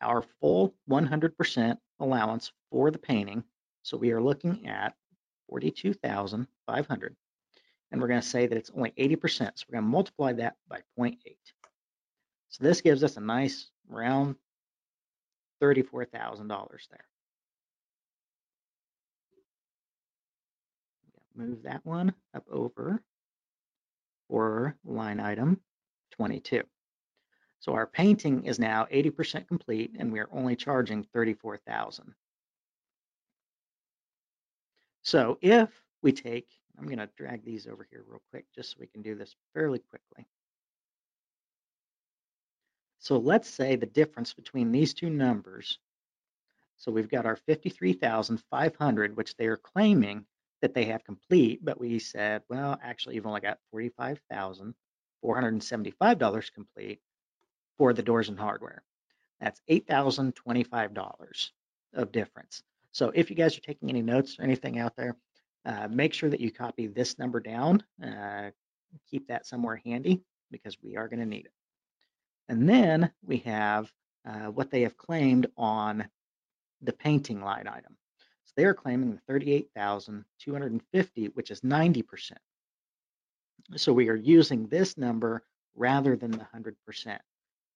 our 0.00 0.24
full 0.40 0.74
100% 0.88 1.76
allowance 2.00 2.50
for 2.70 2.90
the 2.90 2.98
painting. 2.98 3.44
So 3.82 3.98
we 3.98 4.10
are 4.12 4.22
looking 4.22 4.66
at 4.66 4.94
42,500 5.50 7.16
and 7.92 8.00
we're 8.00 8.08
going 8.08 8.20
to 8.20 8.26
say 8.26 8.46
that 8.46 8.56
it's 8.56 8.72
only 8.74 8.92
80%. 8.98 9.18
So 9.54 9.66
we're 9.68 9.74
going 9.74 9.84
to 9.84 9.90
multiply 9.90 10.32
that 10.32 10.54
by 10.66 10.80
0.8. 10.98 11.18
So 12.48 12.64
this 12.64 12.80
gives 12.80 13.04
us 13.04 13.18
a 13.18 13.20
nice 13.20 13.70
round 13.86 14.36
$34,000 15.62 16.08
there. 16.90 17.04
Move 21.36 21.62
that 21.62 21.84
one 21.84 22.14
up 22.34 22.44
over 22.50 23.02
for 24.28 24.76
line 24.84 25.20
item 25.20 25.60
22. 26.12 26.62
So 27.60 27.72
our 27.72 27.86
painting 27.86 28.44
is 28.44 28.58
now 28.58 28.86
80% 28.92 29.46
complete 29.46 29.92
and 29.98 30.12
we 30.12 30.20
are 30.20 30.28
only 30.32 30.56
charging 30.56 31.04
34,000. 31.12 32.14
So 35.02 35.38
if 35.40 35.68
we 36.02 36.12
take 36.12 36.48
I'm 36.78 36.86
going 36.86 36.98
to 36.98 37.08
drag 37.16 37.44
these 37.44 37.66
over 37.66 37.86
here 37.90 38.04
real 38.06 38.22
quick 38.30 38.44
just 38.54 38.72
so 38.72 38.76
we 38.80 38.86
can 38.86 39.02
do 39.02 39.14
this 39.14 39.34
fairly 39.54 39.78
quickly. 39.78 40.26
So 42.98 43.18
let's 43.18 43.48
say 43.48 43.76
the 43.76 43.86
difference 43.86 44.34
between 44.34 44.72
these 44.72 44.92
two 44.92 45.10
numbers. 45.10 45.78
So 46.76 46.92
we've 46.92 47.08
got 47.08 47.24
our 47.24 47.36
53,500, 47.36 49.16
which 49.16 49.36
they 49.36 49.46
are 49.46 49.56
claiming 49.56 50.26
that 50.66 50.74
they 50.74 50.86
have 50.86 51.04
complete, 51.04 51.64
but 51.64 51.78
we 51.78 52.00
said, 52.00 52.42
well, 52.48 52.76
actually, 52.82 53.14
you've 53.14 53.26
only 53.26 53.40
got 53.40 53.58
$45,475 53.72 56.52
complete 56.52 56.98
for 57.78 57.92
the 57.92 58.02
doors 58.02 58.28
and 58.28 58.36
hardware. 58.36 58.82
That's 59.40 59.60
$8,025 59.70 61.50
of 61.94 62.10
difference. 62.10 62.64
So 62.90 63.12
if 63.14 63.30
you 63.30 63.36
guys 63.36 63.56
are 63.56 63.60
taking 63.60 63.90
any 63.90 64.02
notes 64.02 64.40
or 64.40 64.42
anything 64.42 64.80
out 64.80 64.96
there, 64.96 65.16
uh, 65.64 65.86
make 65.88 66.12
sure 66.12 66.30
that 66.30 66.40
you 66.40 66.50
copy 66.50 66.88
this 66.88 67.16
number 67.16 67.38
down. 67.38 67.84
Uh, 68.04 68.50
keep 69.08 69.28
that 69.28 69.46
somewhere 69.46 69.80
handy 69.84 70.20
because 70.50 70.76
we 70.82 70.96
are 70.96 71.06
going 71.06 71.20
to 71.20 71.26
need 71.26 71.46
it. 71.46 71.52
And 72.48 72.68
then 72.68 73.12
we 73.24 73.36
have 73.38 73.88
uh, 74.28 74.46
what 74.46 74.72
they 74.72 74.82
have 74.82 74.96
claimed 74.96 75.46
on 75.56 76.08
the 76.82 76.92
painting 76.92 77.40
line 77.40 77.68
item. 77.68 77.96
They 78.56 78.64
are 78.64 78.74
claiming 78.74 79.12
the 79.12 79.20
38,250, 79.28 81.26
which 81.28 81.50
is 81.50 81.60
90%. 81.60 82.32
So 83.76 83.92
we 83.92 84.08
are 84.08 84.16
using 84.16 84.66
this 84.68 84.96
number 84.96 85.42
rather 85.74 86.16
than 86.16 86.30
the 86.30 86.46
100%. 86.54 86.74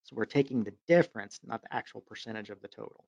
So 0.05 0.17
we're 0.17 0.25
taking 0.25 0.65
the 0.65 0.73
difference, 0.89 1.41
not 1.45 1.63
the 1.63 1.75
actual 1.75 2.01
percentage 2.01 2.49
of 2.51 2.61
the 2.63 2.69
total. 2.69 3.05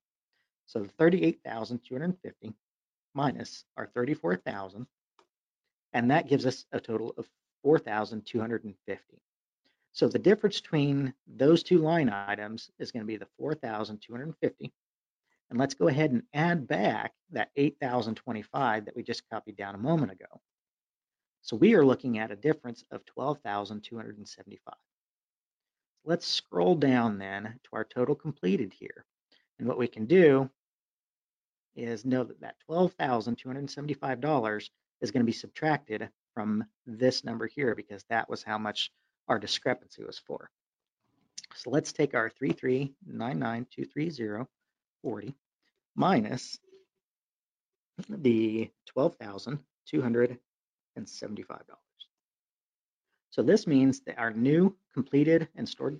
So 0.65 0.81
the 0.81 0.89
38,250 0.89 2.53
minus 3.13 3.65
our 3.77 3.87
34,000, 3.87 4.87
and 5.93 6.11
that 6.11 6.27
gives 6.27 6.45
us 6.45 6.65
a 6.71 6.79
total 6.79 7.13
of 7.17 7.27
4,250. 7.63 9.21
So 9.93 10.07
the 10.07 10.19
difference 10.19 10.59
between 10.59 11.13
those 11.27 11.63
two 11.63 11.79
line 11.79 12.09
items 12.09 12.69
is 12.79 12.91
going 12.91 13.01
to 13.01 13.07
be 13.07 13.17
the 13.17 13.27
4,250. 13.37 14.73
And 15.53 15.59
let's 15.59 15.75
go 15.75 15.87
ahead 15.87 16.09
and 16.09 16.23
add 16.33 16.67
back 16.67 17.13
that 17.29 17.51
8,025 17.55 18.85
that 18.85 18.95
we 18.95 19.03
just 19.03 19.29
copied 19.29 19.55
down 19.55 19.75
a 19.75 19.77
moment 19.77 20.11
ago. 20.11 20.41
So 21.43 21.55
we 21.55 21.75
are 21.75 21.85
looking 21.85 22.17
at 22.17 22.31
a 22.31 22.35
difference 22.35 22.83
of 22.89 23.05
12,275. 23.05 24.73
Let's 26.05 26.25
scroll 26.25 26.73
down 26.73 27.19
then 27.19 27.59
to 27.65 27.69
our 27.73 27.83
total 27.83 28.15
completed 28.15 28.73
here. 28.73 29.05
And 29.59 29.67
what 29.67 29.77
we 29.77 29.87
can 29.87 30.07
do 30.07 30.49
is 31.75 32.03
know 32.03 32.23
that 32.23 32.41
that 32.41 32.55
$12,275 32.67 34.69
is 35.01 35.11
going 35.11 35.21
to 35.21 35.23
be 35.23 35.31
subtracted 35.31 36.09
from 36.33 36.65
this 36.87 37.23
number 37.23 37.45
here 37.45 37.75
because 37.75 38.03
that 38.09 38.27
was 38.27 38.41
how 38.41 38.57
much 38.57 38.91
our 39.27 39.37
discrepancy 39.37 40.03
was 40.03 40.17
for. 40.17 40.49
So 41.53 41.69
let's 41.69 41.93
take 41.93 42.15
our 42.15 42.31
3399230 42.31 44.47
40 45.03 45.35
minus 45.95 46.57
the 48.09 48.69
$12,275. 48.95 50.37
So 53.29 53.41
this 53.41 53.65
means 53.65 54.01
that 54.01 54.19
our 54.19 54.31
new 54.31 54.75
completed 54.93 55.47
and 55.55 55.67
stored 55.67 55.99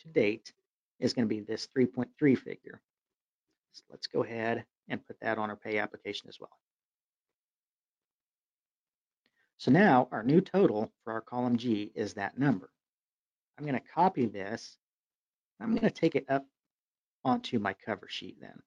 to 0.00 0.08
date 0.08 0.52
is 1.00 1.12
going 1.12 1.26
to 1.26 1.34
be 1.34 1.40
this 1.40 1.68
3.3 1.76 2.38
figure. 2.38 2.80
So 3.72 3.84
let's 3.90 4.06
go 4.06 4.22
ahead 4.22 4.64
and 4.88 5.06
put 5.06 5.18
that 5.20 5.38
on 5.38 5.50
our 5.50 5.56
pay 5.56 5.78
application 5.78 6.28
as 6.28 6.38
well. 6.38 6.58
So 9.58 9.70
now 9.70 10.08
our 10.12 10.22
new 10.22 10.40
total 10.42 10.92
for 11.02 11.14
our 11.14 11.22
column 11.22 11.56
G 11.56 11.90
is 11.94 12.14
that 12.14 12.38
number. 12.38 12.68
I'm 13.58 13.64
going 13.64 13.80
to 13.80 13.88
copy 13.94 14.26
this. 14.26 14.76
I'm 15.60 15.70
going 15.70 15.82
to 15.82 15.90
take 15.90 16.14
it 16.16 16.26
up 16.28 16.44
onto 17.24 17.58
my 17.58 17.72
cover 17.72 18.06
sheet 18.10 18.36
then. 18.40 18.60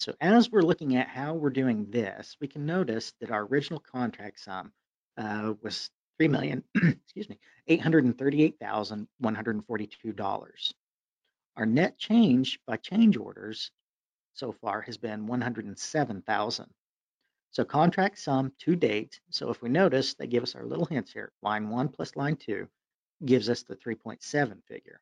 So 0.00 0.14
as 0.22 0.50
we're 0.50 0.62
looking 0.62 0.96
at 0.96 1.08
how 1.08 1.34
we're 1.34 1.50
doing 1.50 1.90
this, 1.90 2.34
we 2.40 2.48
can 2.48 2.64
notice 2.64 3.12
that 3.20 3.30
our 3.30 3.42
original 3.44 3.80
contract 3.80 4.40
sum 4.40 4.72
uh, 5.18 5.52
was 5.62 5.90
three 6.16 6.26
million, 6.28 6.64
excuse 6.74 7.28
me, 7.28 7.38
eight 7.68 7.82
hundred 7.82 8.04
and 8.04 8.16
thirty-eight 8.16 8.58
thousand 8.58 9.08
one 9.18 9.34
hundred 9.34 9.56
and 9.56 9.66
forty-two 9.66 10.12
dollars. 10.12 10.72
Our 11.56 11.66
net 11.66 11.98
change 11.98 12.58
by 12.66 12.78
change 12.78 13.18
orders 13.18 13.70
so 14.32 14.52
far 14.52 14.80
has 14.80 14.96
been 14.96 15.26
107,000. 15.26 16.66
So 17.50 17.64
contract 17.64 18.18
sum 18.18 18.52
to 18.60 18.76
date. 18.76 19.20
So 19.28 19.50
if 19.50 19.60
we 19.60 19.68
notice, 19.68 20.14
they 20.14 20.26
give 20.26 20.42
us 20.42 20.54
our 20.54 20.64
little 20.64 20.86
hints 20.86 21.12
here. 21.12 21.32
Line 21.42 21.68
one 21.68 21.88
plus 21.88 22.16
line 22.16 22.36
two 22.36 22.68
gives 23.26 23.50
us 23.50 23.64
the 23.64 23.76
3.7 23.76 24.64
figure. 24.66 25.00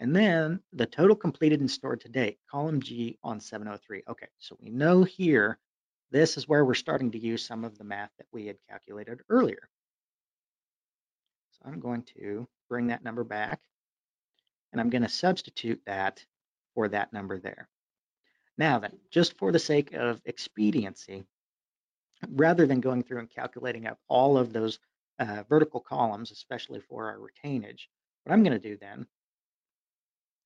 And 0.00 0.16
then 0.16 0.60
the 0.72 0.86
total 0.86 1.14
completed 1.14 1.60
and 1.60 1.70
stored 1.70 2.00
to 2.00 2.08
date, 2.08 2.38
column 2.50 2.80
G 2.80 3.18
on 3.22 3.38
703. 3.38 4.02
Okay, 4.08 4.28
so 4.38 4.56
we 4.58 4.70
know 4.70 5.04
here, 5.04 5.58
this 6.10 6.38
is 6.38 6.48
where 6.48 6.64
we're 6.64 6.72
starting 6.72 7.10
to 7.10 7.18
use 7.18 7.44
some 7.44 7.64
of 7.64 7.76
the 7.76 7.84
math 7.84 8.10
that 8.16 8.26
we 8.32 8.46
had 8.46 8.56
calculated 8.66 9.20
earlier. 9.28 9.68
So 11.52 11.60
I'm 11.66 11.80
going 11.80 12.02
to 12.16 12.48
bring 12.70 12.86
that 12.86 13.04
number 13.04 13.24
back 13.24 13.60
and 14.72 14.80
I'm 14.80 14.88
going 14.88 15.02
to 15.02 15.08
substitute 15.08 15.82
that 15.84 16.24
for 16.74 16.88
that 16.88 17.12
number 17.12 17.38
there. 17.38 17.68
Now 18.56 18.78
then, 18.78 18.96
just 19.10 19.36
for 19.36 19.52
the 19.52 19.58
sake 19.58 19.92
of 19.92 20.22
expediency, 20.24 21.24
rather 22.30 22.66
than 22.66 22.80
going 22.80 23.02
through 23.02 23.18
and 23.18 23.30
calculating 23.30 23.86
up 23.86 23.98
all 24.08 24.38
of 24.38 24.54
those 24.54 24.78
uh, 25.18 25.42
vertical 25.46 25.80
columns, 25.80 26.30
especially 26.30 26.80
for 26.80 27.10
our 27.10 27.18
retainage, 27.18 27.88
what 28.24 28.32
I'm 28.32 28.42
going 28.42 28.58
to 28.58 28.68
do 28.68 28.78
then 28.80 29.06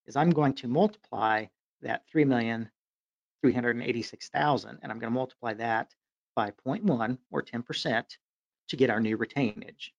is 0.07 0.17
I'm 0.17 0.31
going 0.31 0.55
to 0.55 0.67
multiply 0.69 1.45
that 1.83 2.05
3,386,000 2.14 4.79
and 4.83 4.93
I'm 4.93 4.99
going 4.99 5.12
to 5.12 5.19
multiply 5.19 5.53
that 5.55 5.95
by 6.35 6.51
0.1 6.67 7.19
or 7.31 7.43
10% 7.43 8.05
to 8.69 8.77
get 8.77 8.90
our 8.90 9.01
new 9.01 9.19
retainage. 9.19 9.90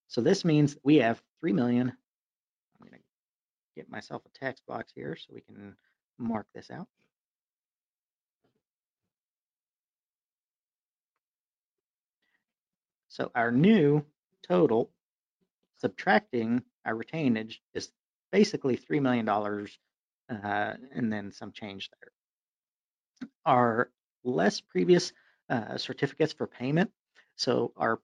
So 0.08 0.20
this 0.20 0.44
means 0.44 0.76
we 0.84 0.96
have 0.96 1.22
3 1.40 1.52
million. 1.52 1.88
I'm 1.88 2.86
going 2.86 2.92
to 2.92 2.98
get 3.74 3.90
myself 3.90 4.22
a 4.26 4.38
text 4.38 4.62
box 4.66 4.92
here 4.94 5.16
so 5.16 5.32
we 5.34 5.40
can 5.40 5.74
mark 6.18 6.46
this 6.54 6.70
out. 6.70 6.86
So 13.08 13.32
our 13.34 13.50
new 13.50 14.04
total, 14.46 14.90
subtracting 15.80 16.62
our 16.84 16.94
retainage, 16.94 17.56
is 17.72 17.90
basically 18.30 18.76
$3 18.76 19.00
million 19.00 19.26
uh, 19.28 19.66
and 20.94 21.12
then 21.12 21.32
some 21.32 21.50
change 21.52 21.90
there. 22.00 22.12
Our 23.46 23.90
less 24.22 24.60
previous 24.60 25.12
uh, 25.48 25.76
certificates 25.76 26.32
for 26.32 26.46
payment, 26.46 26.90
so 27.36 27.72
our 27.76 28.00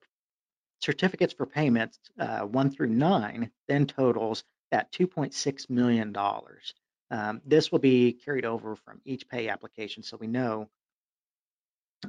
certificates 0.79 1.33
for 1.33 1.45
payments 1.45 1.99
uh, 2.19 2.41
one 2.41 2.69
through 2.69 2.87
nine 2.87 3.49
then 3.67 3.87
totals 3.87 4.43
at 4.71 4.91
$2.6 4.91 5.69
million. 5.69 6.13
Um, 7.11 7.41
this 7.45 7.71
will 7.71 7.79
be 7.79 8.11
carried 8.13 8.43
over 8.43 8.75
from 8.75 8.99
each 9.05 9.27
pay 9.29 9.47
application, 9.47 10.03
so 10.03 10.17
we 10.17 10.27
know 10.27 10.67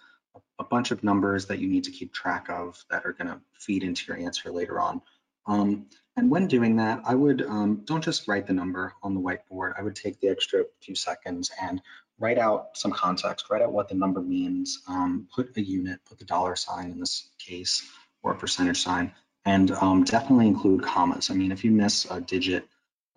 a 0.59 0.65
bunch 0.65 0.91
of 0.91 1.03
numbers 1.03 1.47
that 1.47 1.59
you 1.59 1.69
need 1.69 1.85
to 1.85 1.91
keep 1.91 2.13
track 2.13 2.49
of 2.51 2.85
that 2.91 3.07
are 3.07 3.13
going 3.13 3.29
to 3.29 3.41
feed 3.59 3.83
into 3.83 4.05
your 4.09 4.19
answer 4.19 4.51
later 4.51 4.81
on. 4.81 5.01
Um, 5.47 5.87
and 6.17 6.31
when 6.31 6.47
doing 6.47 6.77
that, 6.77 7.03
I 7.05 7.15
would 7.15 7.43
um, 7.43 7.83
don't 7.85 8.03
just 8.03 8.29
write 8.29 8.47
the 8.47 8.53
number 8.53 8.95
on 9.03 9.15
the 9.15 9.21
whiteboard. 9.21 9.75
I 9.79 9.83
would 9.83 9.97
take 9.97 10.21
the 10.21 10.29
extra 10.29 10.65
few 10.81 10.95
seconds 10.95 11.51
and 11.61 11.83
write 12.19 12.39
out 12.39 12.77
some 12.77 12.93
context, 12.93 13.47
write 13.51 13.63
out 13.63 13.73
what 13.73 13.89
the 13.89 13.95
number 13.95 14.21
means, 14.21 14.83
um, 14.89 15.29
put 15.35 15.57
a 15.57 15.61
unit, 15.61 16.01
put 16.09 16.19
the 16.19 16.25
dollar 16.25 16.57
sign 16.57 16.93
in 16.93 17.01
this 17.01 17.29
case, 17.39 17.89
or 18.23 18.33
a 18.33 18.37
percentage 18.37 18.83
sign, 18.83 19.13
and 19.45 19.71
um, 19.71 20.05
definitely 20.05 20.47
include 20.47 20.83
commas. 20.83 21.31
I 21.31 21.35
mean, 21.35 21.53
if 21.53 21.65
you 21.65 21.71
miss 21.71 22.07
a 22.11 22.21
digit 22.21 22.67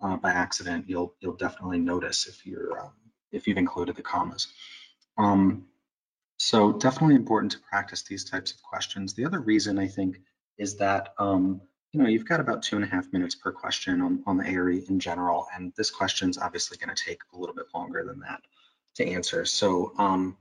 uh, 0.00 0.16
by 0.16 0.30
accident, 0.30 0.86
you'll 0.88 1.14
you'll 1.20 1.36
definitely 1.36 1.78
notice 1.78 2.26
if 2.26 2.46
you're 2.46 2.80
um, 2.80 2.92
if 3.32 3.46
you've 3.46 3.58
included 3.58 3.96
the 3.96 4.02
commas. 4.02 4.48
Um, 5.16 5.66
so 6.38 6.72
definitely 6.72 7.16
important 7.16 7.52
to 7.52 7.58
practice 7.58 8.02
these 8.02 8.24
types 8.24 8.52
of 8.52 8.62
questions. 8.62 9.14
The 9.14 9.26
other 9.26 9.40
reason 9.40 9.78
I 9.78 9.88
think 9.88 10.20
is 10.56 10.76
that 10.76 11.14
um, 11.18 11.60
you 11.92 12.00
know 12.00 12.08
you've 12.08 12.28
got 12.28 12.40
about 12.40 12.62
two 12.62 12.76
and 12.76 12.84
a 12.84 12.88
half 12.88 13.12
minutes 13.12 13.34
per 13.34 13.50
question 13.50 14.00
on, 14.00 14.22
on 14.26 14.36
the 14.36 14.46
ARE 14.46 14.70
in 14.70 15.00
general, 15.00 15.46
and 15.54 15.72
this 15.76 15.90
question 15.90 16.30
is 16.30 16.38
obviously 16.38 16.76
going 16.76 16.94
to 16.94 17.04
take 17.04 17.22
a 17.32 17.38
little 17.38 17.54
bit 17.54 17.66
longer 17.74 18.04
than 18.04 18.20
that 18.20 18.42
to 18.96 19.06
answer. 19.06 19.44
So 19.44 19.92
um, 19.98 20.36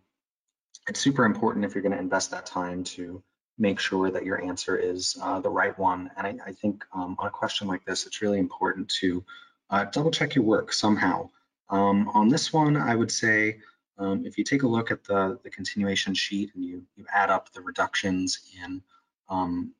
it's 0.87 0.99
super 0.99 1.25
important 1.25 1.65
if 1.65 1.73
you're 1.73 1.81
going 1.81 1.93
to 1.93 1.99
invest 1.99 2.31
that 2.31 2.45
time 2.45 2.83
to 2.83 3.23
make 3.57 3.79
sure 3.79 4.11
that 4.11 4.25
your 4.25 4.41
answer 4.41 4.75
is 4.75 5.17
uh, 5.21 5.39
the 5.39 5.49
right 5.49 5.77
one. 5.77 6.11
And 6.15 6.27
I, 6.27 6.49
I 6.49 6.53
think 6.53 6.85
um, 6.93 7.15
on 7.19 7.27
a 7.27 7.31
question 7.31 7.67
like 7.67 7.85
this, 7.85 8.05
it's 8.05 8.21
really 8.21 8.39
important 8.39 8.89
to 9.01 9.23
uh, 9.69 9.85
double 9.85 10.11
check 10.11 10.35
your 10.35 10.45
work 10.45 10.71
somehow. 10.73 11.29
Um, 11.69 12.09
on 12.09 12.29
this 12.29 12.53
one, 12.53 12.77
I 12.77 12.95
would 12.95 13.11
say 13.11 13.59
um, 13.97 14.25
if 14.25 14.37
you 14.37 14.43
take 14.43 14.63
a 14.63 14.67
look 14.67 14.91
at 14.91 15.03
the, 15.03 15.39
the 15.43 15.49
continuation 15.49 16.13
sheet 16.13 16.51
and 16.55 16.63
you, 16.63 16.83
you 16.95 17.05
add 17.13 17.29
up 17.29 17.51
the 17.51 17.61
reductions 17.61 18.39
in 18.63 18.81
um, 19.29 19.73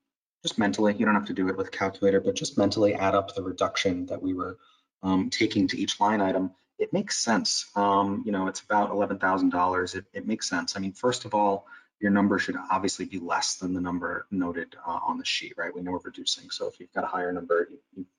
just 0.44 0.58
mentally, 0.58 0.96
you 0.98 1.06
don't 1.06 1.16
have 1.16 1.26
to 1.26 1.34
do 1.34 1.48
it 1.50 1.58
with 1.58 1.68
a 1.68 1.72
calculator, 1.72 2.20
but 2.20 2.36
just 2.36 2.58
mentally 2.58 2.94
add 2.94 3.16
up 3.16 3.36
the 3.36 3.44
reduction 3.44 4.08
that 4.08 4.22
we 4.22 4.34
were 4.34 4.58
um, 5.04 5.30
taking 5.30 5.68
to 5.68 5.78
each 5.78 6.00
line 6.00 6.22
item, 6.22 6.52
it 6.80 6.94
makes 6.94 7.18
sense. 7.18 7.70
Um, 7.76 8.24
you 8.26 8.32
know, 8.32 8.48
it's 8.48 8.62
about 8.62 8.92
$11,000. 8.92 9.96
It, 9.96 10.06
it 10.14 10.28
makes 10.28 10.50
sense. 10.50 10.76
I 10.76 10.80
mean, 10.80 10.94
first 10.94 11.26
of 11.26 11.34
all, 11.34 11.68
your 12.00 12.12
number 12.12 12.38
should 12.38 12.56
obviously 12.70 13.06
be 13.06 13.20
less 13.20 13.56
than 13.56 13.74
the 13.74 13.82
number 13.82 14.28
noted 14.30 14.76
uh, 14.86 15.00
on 15.06 15.18
the 15.18 15.26
sheet, 15.26 15.54
right? 15.58 15.74
We 15.74 15.82
know 15.82 15.92
we're 15.92 16.00
reducing. 16.04 16.50
So 16.52 16.68
if 16.68 16.80
you've 16.80 16.94
got 16.94 17.04
a 17.04 17.08
higher 17.08 17.32
number, 17.32 17.68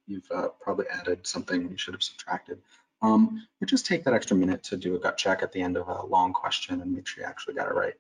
you, 0.07 0.21
have 0.31 0.45
uh, 0.45 0.49
probably 0.61 0.87
added 0.89 1.27
something 1.27 1.71
you 1.71 1.77
should 1.77 1.95
have 1.95 2.03
subtracted. 2.03 2.59
Um, 3.01 3.47
but 3.61 3.69
just 3.69 3.87
take 3.87 4.05
that 4.05 4.15
extra 4.15 4.37
minute 4.37 4.65
to 4.65 4.77
do 4.77 4.97
a 4.97 4.99
gut 4.99 5.17
check 5.17 5.43
at 5.43 5.53
the 5.53 5.63
end 5.63 5.77
of 5.77 5.87
a 5.87 6.05
long 6.05 6.33
question 6.33 6.81
and 6.81 6.93
make 6.93 7.07
sure 7.07 7.23
you 7.23 7.29
actually 7.29 7.55
got 7.55 7.69
it 7.69 7.75
right. 7.75 7.95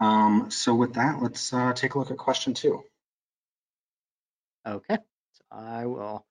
Um, 0.00 0.50
so 0.50 0.74
with 0.74 0.94
that, 0.94 1.22
let's 1.22 1.52
uh, 1.52 1.72
take 1.72 1.94
a 1.94 1.98
look 1.98 2.10
at 2.10 2.16
question 2.16 2.54
two. 2.54 2.82
Okay, 4.66 4.96
so 5.32 5.44
I 5.50 5.86
will 5.86 6.26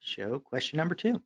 show 0.00 0.40
question 0.40 0.78
number 0.78 0.94
two. 0.94 1.22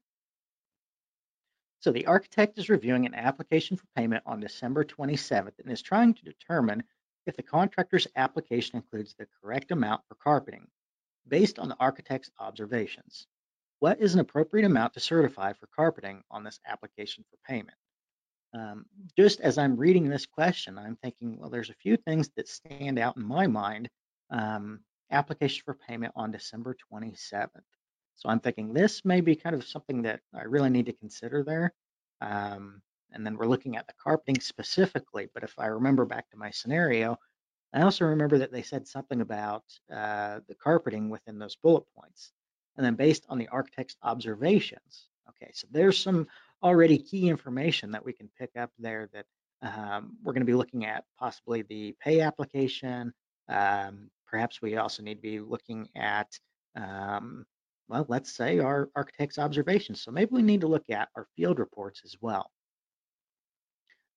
So 1.81 1.91
the 1.91 2.07
architect 2.07 2.59
is 2.59 2.69
reviewing 2.69 3.07
an 3.07 3.15
application 3.15 3.77
for 3.79 3.87
payment 3.97 4.23
on 4.27 4.39
December 4.39 4.85
27th 4.85 5.59
and 5.59 5.73
is 5.73 5.81
trying 5.81 6.13
to 6.13 6.25
determine 6.25 6.85
if 7.27 7.37
the 7.37 7.43
contractor's 7.43 8.07
application 8.17 8.77
includes 8.77 9.15
the 9.15 9.27
correct 9.41 9.71
amount 9.71 10.03
for 10.07 10.15
carpeting 10.17 10.69
based 11.27 11.59
on 11.59 11.69
the 11.69 11.77
architect's 11.81 12.31
observations. 12.39 13.27
What 13.79 13.99
is 13.99 14.13
an 14.13 14.21
appropriate 14.21 14.67
amount 14.67 14.93
to 14.95 15.01
certify 15.01 15.55
for 15.55 15.69
carpeting 15.75 16.23
on 16.31 16.45
this 16.45 16.61
application 16.67 17.25
for 17.31 17.39
payment? 17.51 17.77
Um, 18.53 18.85
just 19.17 19.41
as 19.41 19.57
I'm 19.57 19.77
reading 19.77 20.07
this 20.07 20.27
question, 20.27 20.77
I'm 20.77 20.97
thinking, 20.97 21.39
well, 21.39 21.49
there's 21.49 21.71
a 21.71 21.75
few 21.75 21.97
things 21.97 22.29
that 22.37 22.49
stand 22.49 22.99
out 22.99 23.17
in 23.17 23.25
my 23.25 23.47
mind. 23.47 23.89
Um, 24.29 24.81
application 25.11 25.63
for 25.65 25.75
payment 25.75 26.13
on 26.15 26.31
December 26.31 26.77
27th. 26.93 27.49
So 28.21 28.29
I'm 28.29 28.41
thinking 28.41 28.75
this 28.75 29.03
may 29.03 29.23
be 29.23 29.35
kind 29.35 29.57
of 29.57 29.67
something 29.67 30.03
that 30.03 30.21
I 30.35 30.43
really 30.43 30.69
need 30.69 30.85
to 30.87 30.93
consider 30.93 31.43
there. 31.43 31.73
Um, 32.21 32.83
and 33.13 33.25
then 33.25 33.37
we're 33.37 33.47
looking 33.47 33.79
at 33.79 33.87
the 33.87 33.95
carpeting 33.95 34.41
specifically. 34.41 35.29
But 35.33 35.43
if 35.43 35.59
I 35.59 35.67
remember 35.67 36.05
back 36.05 36.29
to 36.31 36.37
my 36.37 36.51
scenario, 36.51 37.17
I 37.73 37.81
also 37.81 38.05
remember 38.05 38.37
that 38.37 38.53
they 38.53 38.61
said 38.61 38.87
something 38.87 39.23
about 39.23 39.65
uh, 39.91 40.41
the 40.49 40.55
carpeting 40.55 41.09
within 41.09 41.39
those 41.39 41.57
bullet 41.57 41.85
points. 41.97 42.33
And 42.77 42.85
then 42.85 42.95
based 42.95 43.25
on 43.31 43.39
the 43.39 43.49
architect's 43.49 43.97
observations, 44.03 45.09
okay, 45.31 45.51
so 45.55 45.67
there's 45.71 45.99
some 45.99 46.27
already 46.63 46.99
key 46.99 47.31
information 47.31 47.91
that 47.93 48.05
we 48.05 48.13
can 48.13 48.29
pick 48.39 48.51
up 48.55 48.71
there 48.79 49.09
that 49.15 49.25
um, 49.63 50.19
we're 50.23 50.35
going 50.35 50.43
to 50.43 50.53
be 50.53 50.55
looking 50.55 50.85
at 50.85 51.05
possibly 51.19 51.63
the 51.63 51.97
pay 52.01 52.21
application. 52.21 53.15
Um, 53.49 54.11
perhaps 54.27 54.61
we 54.61 54.77
also 54.77 55.03
need 55.03 55.15
to 55.15 55.23
be 55.23 55.41
looking 55.41 55.89
at 55.97 56.39
um, 56.77 57.47
well, 57.91 58.07
let's 58.09 58.31
say 58.31 58.61
our 58.61 58.89
architect's 58.95 59.39
observations. 59.39 60.01
So 60.01 60.13
maybe 60.13 60.31
we 60.31 60.43
need 60.43 60.61
to 60.61 60.69
look 60.69 60.89
at 60.91 61.09
our 61.17 61.27
field 61.37 61.59
reports 61.59 62.03
as 62.05 62.15
well. 62.21 62.53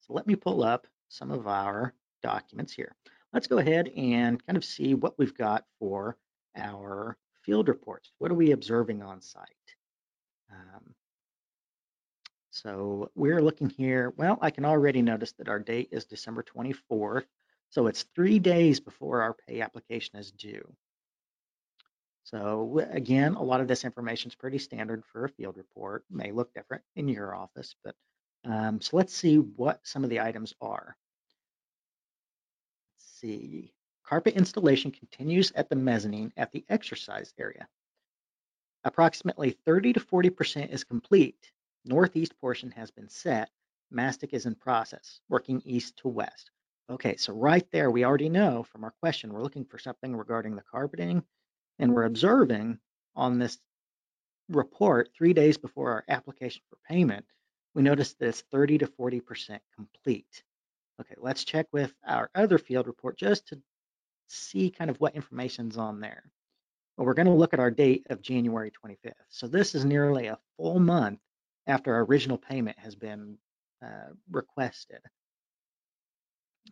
So 0.01 0.13
let 0.13 0.27
me 0.27 0.35
pull 0.35 0.63
up 0.63 0.85
some 1.09 1.31
of 1.31 1.47
our 1.47 1.95
documents 2.21 2.71
here. 2.71 2.95
Let's 3.33 3.47
go 3.47 3.57
ahead 3.57 3.89
and 3.97 4.45
kind 4.45 4.57
of 4.57 4.63
see 4.63 4.93
what 4.93 5.17
we've 5.17 5.35
got 5.35 5.65
for 5.79 6.17
our 6.55 7.17
field 7.41 7.67
reports. 7.67 8.11
What 8.19 8.29
are 8.29 8.35
we 8.35 8.51
observing 8.51 9.01
on 9.01 9.21
site? 9.21 9.47
Um, 10.51 10.93
so 12.51 13.09
we're 13.15 13.41
looking 13.41 13.69
here, 13.69 14.13
well, 14.17 14.37
I 14.39 14.51
can 14.51 14.65
already 14.65 15.01
notice 15.01 15.31
that 15.39 15.49
our 15.49 15.59
date 15.59 15.89
is 15.91 16.05
December 16.05 16.43
24th. 16.43 17.25
So 17.69 17.87
it's 17.87 18.05
three 18.13 18.37
days 18.37 18.79
before 18.79 19.23
our 19.23 19.33
pay 19.47 19.61
application 19.61 20.19
is 20.19 20.31
due. 20.31 20.63
So 22.33 22.83
again, 22.89 23.35
a 23.35 23.43
lot 23.43 23.61
of 23.61 23.67
this 23.67 23.85
information 23.85 24.29
is 24.29 24.35
pretty 24.35 24.57
standard 24.57 25.05
for 25.05 25.25
a 25.25 25.29
field 25.29 25.55
report. 25.55 26.03
May 26.09 26.31
look 26.31 26.51
different 26.55 26.81
in 26.95 27.07
your 27.07 27.35
office, 27.35 27.75
but 27.83 27.93
um, 28.43 28.81
so 28.81 28.97
let's 28.97 29.13
see 29.13 29.37
what 29.37 29.79
some 29.83 30.03
of 30.03 30.09
the 30.09 30.19
items 30.19 30.55
are. 30.59 30.97
Let's 32.95 33.19
see. 33.19 33.71
Carpet 34.03 34.33
installation 34.33 34.89
continues 34.89 35.51
at 35.51 35.69
the 35.69 35.75
mezzanine 35.75 36.33
at 36.35 36.51
the 36.51 36.65
exercise 36.69 37.35
area. 37.39 37.67
Approximately 38.83 39.51
30 39.51 39.93
to 39.93 39.99
40% 39.99 40.73
is 40.73 40.83
complete. 40.83 41.51
Northeast 41.85 42.35
portion 42.41 42.71
has 42.71 42.89
been 42.89 43.09
set. 43.09 43.51
Mastic 43.91 44.33
is 44.33 44.47
in 44.47 44.55
process, 44.55 45.19
working 45.29 45.61
east 45.65 45.97
to 45.97 46.07
west. 46.07 46.49
Okay, 46.89 47.15
so 47.15 47.31
right 47.31 47.69
there, 47.71 47.91
we 47.91 48.03
already 48.03 48.27
know 48.27 48.63
from 48.63 48.83
our 48.83 48.93
question, 48.99 49.31
we're 49.31 49.43
looking 49.43 49.65
for 49.65 49.77
something 49.77 50.15
regarding 50.15 50.55
the 50.55 50.63
carpeting 50.63 51.23
and 51.79 51.93
we're 51.93 52.05
observing 52.05 52.79
on 53.15 53.39
this 53.39 53.57
report 54.49 55.09
three 55.15 55.33
days 55.33 55.57
before 55.57 55.91
our 55.91 56.03
application 56.07 56.61
for 56.69 56.77
payment, 56.87 57.25
we 57.73 57.81
notice 57.81 58.13
that 58.13 58.27
it's 58.27 58.41
30 58.51 58.79
to 58.79 58.87
40% 58.87 59.59
complete. 59.75 60.43
Okay, 61.01 61.15
let's 61.17 61.43
check 61.43 61.67
with 61.71 61.93
our 62.07 62.29
other 62.35 62.57
field 62.57 62.87
report 62.87 63.17
just 63.17 63.47
to 63.47 63.59
see 64.27 64.69
kind 64.69 64.89
of 64.89 64.99
what 64.99 65.15
information's 65.15 65.77
on 65.77 65.99
there. 65.99 66.23
Well, 66.97 67.07
we're 67.07 67.15
going 67.15 67.27
to 67.27 67.33
look 67.33 67.53
at 67.53 67.59
our 67.59 67.71
date 67.71 68.05
of 68.09 68.21
January 68.21 68.71
25th. 68.71 69.13
So 69.29 69.47
this 69.47 69.73
is 69.73 69.85
nearly 69.85 70.27
a 70.27 70.39
full 70.57 70.79
month 70.79 71.19
after 71.65 71.95
our 71.95 72.03
original 72.03 72.37
payment 72.37 72.77
has 72.77 72.95
been 72.95 73.37
uh, 73.83 74.13
requested. 74.31 74.99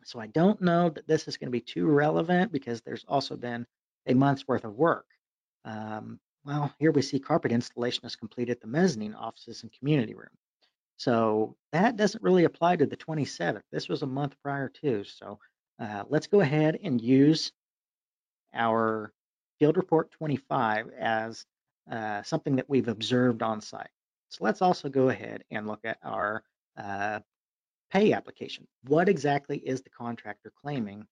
So 0.03 0.19
I 0.19 0.27
don't 0.27 0.61
know 0.61 0.89
that 0.89 1.07
this 1.07 1.27
is 1.27 1.37
going 1.37 1.47
to 1.47 1.51
be 1.51 1.61
too 1.61 1.87
relevant 1.87 2.51
because 2.51 2.81
there's 2.81 3.05
also 3.07 3.35
been 3.35 3.65
a 4.07 4.13
month's 4.13 4.47
worth 4.47 4.63
of 4.63 4.75
work. 4.75 5.05
Um, 5.65 6.19
well, 6.45 6.73
here 6.79 6.91
we 6.91 7.01
see 7.01 7.19
carpet 7.19 7.51
installation 7.51 8.05
is 8.05 8.15
complete 8.15 8.49
at 8.49 8.61
the 8.61 8.67
mezzanine 8.67 9.13
offices 9.13 9.63
and 9.63 9.71
community 9.71 10.15
room. 10.15 10.29
So 10.97 11.55
that 11.71 11.97
doesn't 11.97 12.23
really 12.23 12.43
apply 12.43 12.75
to 12.77 12.85
the 12.85 12.97
27th. 12.97 13.63
This 13.71 13.89
was 13.89 14.01
a 14.01 14.07
month 14.07 14.35
prior 14.43 14.69
to. 14.83 15.03
So 15.03 15.39
uh, 15.79 16.03
let's 16.09 16.27
go 16.27 16.41
ahead 16.41 16.79
and 16.83 17.01
use 17.01 17.51
our 18.53 19.13
field 19.59 19.77
report 19.77 20.11
25 20.11 20.89
as 20.99 21.45
uh, 21.91 22.21
something 22.23 22.55
that 22.55 22.69
we've 22.69 22.87
observed 22.87 23.41
on 23.41 23.61
site. 23.61 23.89
So 24.29 24.43
let's 24.43 24.61
also 24.61 24.89
go 24.89 25.09
ahead 25.09 25.43
and 25.51 25.67
look 25.67 25.81
at 25.83 25.97
our 26.03 26.43
uh, 26.77 27.19
pay 27.91 28.13
application. 28.13 28.67
What 28.87 29.09
exactly 29.09 29.57
is 29.57 29.81
the 29.81 29.89
contractor 29.89 30.51
claiming 30.61 31.05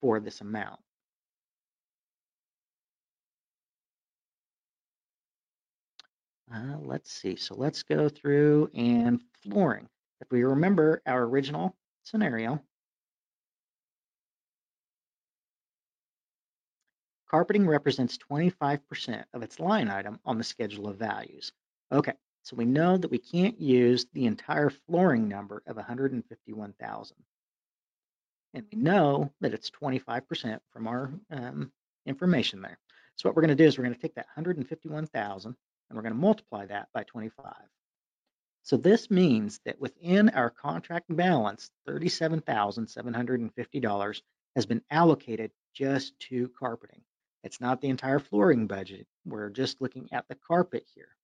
for 0.00 0.20
this 0.20 0.40
amount? 0.40 0.80
Uh, 6.52 6.76
let's 6.82 7.12
see. 7.12 7.36
So 7.36 7.54
let's 7.54 7.82
go 7.82 8.08
through 8.08 8.70
and 8.74 9.20
flooring. 9.42 9.88
If 10.20 10.30
we 10.30 10.42
remember 10.42 11.00
our 11.06 11.22
original 11.22 11.76
scenario, 12.02 12.60
carpeting 17.30 17.66
represents 17.66 18.18
25% 18.18 19.24
of 19.32 19.42
its 19.42 19.60
line 19.60 19.88
item 19.88 20.18
on 20.24 20.38
the 20.38 20.44
schedule 20.44 20.88
of 20.88 20.96
values. 20.96 21.52
Okay, 21.92 22.14
so 22.42 22.56
we 22.56 22.64
know 22.64 22.96
that 22.96 23.10
we 23.10 23.18
can't 23.18 23.60
use 23.60 24.06
the 24.12 24.26
entire 24.26 24.70
flooring 24.70 25.28
number 25.28 25.62
of 25.66 25.76
151,000. 25.76 27.16
And 28.54 28.66
we 28.72 28.78
know 28.78 29.32
that 29.40 29.54
it's 29.54 29.70
25% 29.70 30.58
from 30.72 30.88
our 30.88 31.12
um, 31.30 31.70
information 32.06 32.60
there. 32.60 32.78
So 33.14 33.28
what 33.28 33.36
we're 33.36 33.42
going 33.42 33.56
to 33.56 33.62
do 33.62 33.66
is 33.66 33.78
we're 33.78 33.84
going 33.84 33.94
to 33.94 34.00
take 34.00 34.16
that 34.16 34.26
151,000 34.34 35.54
and 35.90 35.96
we're 35.96 36.02
going 36.02 36.14
to 36.14 36.20
multiply 36.20 36.64
that 36.66 36.88
by 36.94 37.02
25. 37.02 37.52
So 38.62 38.76
this 38.76 39.10
means 39.10 39.58
that 39.64 39.80
within 39.80 40.28
our 40.30 40.50
contract 40.50 41.06
balance, 41.14 41.70
$37,750 41.88 44.22
has 44.54 44.66
been 44.66 44.82
allocated 44.90 45.50
just 45.74 46.18
to 46.20 46.48
carpeting. 46.58 47.02
It's 47.42 47.60
not 47.60 47.80
the 47.80 47.88
entire 47.88 48.18
flooring 48.18 48.66
budget. 48.66 49.06
We're 49.24 49.50
just 49.50 49.80
looking 49.80 50.08
at 50.12 50.28
the 50.28 50.36
carpet 50.36 50.84
here. 50.94 51.16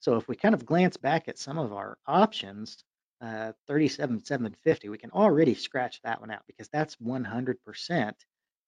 So 0.00 0.16
if 0.16 0.26
we 0.26 0.34
kind 0.34 0.54
of 0.54 0.66
glance 0.66 0.96
back 0.96 1.28
at 1.28 1.38
some 1.38 1.58
of 1.58 1.72
our 1.72 1.96
options, 2.06 2.82
uh, 3.20 3.52
37,750, 3.68 4.88
we 4.88 4.98
can 4.98 5.10
already 5.10 5.54
scratch 5.54 6.00
that 6.02 6.20
one 6.20 6.32
out 6.32 6.42
because 6.46 6.68
that's 6.68 6.96
100%. 6.96 7.56
And 7.90 8.14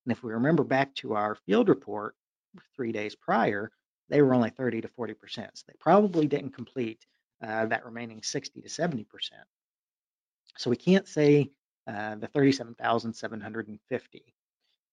if 0.07 0.23
we 0.23 0.33
remember 0.33 0.63
back 0.63 0.95
to 0.97 1.15
our 1.15 1.35
field 1.35 1.69
report 1.69 2.15
three 2.77 2.93
days 2.93 3.17
prior, 3.17 3.73
they 4.09 4.23
were 4.23 4.35
only 4.35 4.51
30 4.51 4.83
to 4.83 4.89
40%. 4.89 5.15
So 5.29 5.65
they 5.67 5.75
probably 5.81 6.27
didn't 6.27 6.55
complete 6.55 7.05
uh, 7.43 7.67
that 7.67 7.85
remaining 7.85 8.23
60 8.23 8.63
to 8.63 8.69
70%. 8.69 9.07
So 10.57 10.71
we 10.71 10.77
can't 10.77 11.09
say 11.09 11.51
uh, 11.87 12.17
the 12.17 12.29
37,750 12.29 14.35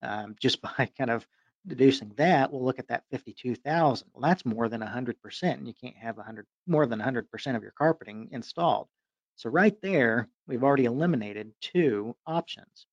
um, 0.03 0.36
just 0.39 0.62
by 0.78 0.89
kind 0.97 1.09
of 1.09 1.26
deducing 1.68 2.12
that. 2.18 2.51
We'll 2.51 2.64
look 2.64 2.80
at 2.80 2.88
that 2.88 3.03
52,000. 3.12 4.07
Well, 4.14 4.30
that's 4.30 4.45
more 4.45 4.68
than 4.68 4.82
100%, 4.82 5.16
and 5.43 5.68
you 5.68 5.74
can't 5.74 5.97
have 5.97 6.18
100 6.18 6.45
more 6.68 6.86
than 6.86 6.99
100% 6.99 7.55
of 7.55 7.62
your 7.62 7.74
carpeting 7.78 8.30
installed. 8.32 8.88
So 9.36 9.49
right 9.49 9.76
there, 9.82 10.28
we've 10.47 10.64
already 10.64 10.86
eliminated 10.86 11.51
two 11.62 12.16
options. 12.26 12.86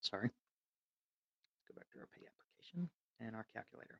Sorry. 0.00 0.30
Go 1.68 1.74
back 1.76 1.90
to 1.92 1.98
our 1.98 2.08
pay 2.14 2.26
application 2.26 2.90
and 3.20 3.34
our 3.34 3.46
calculator. 3.54 3.98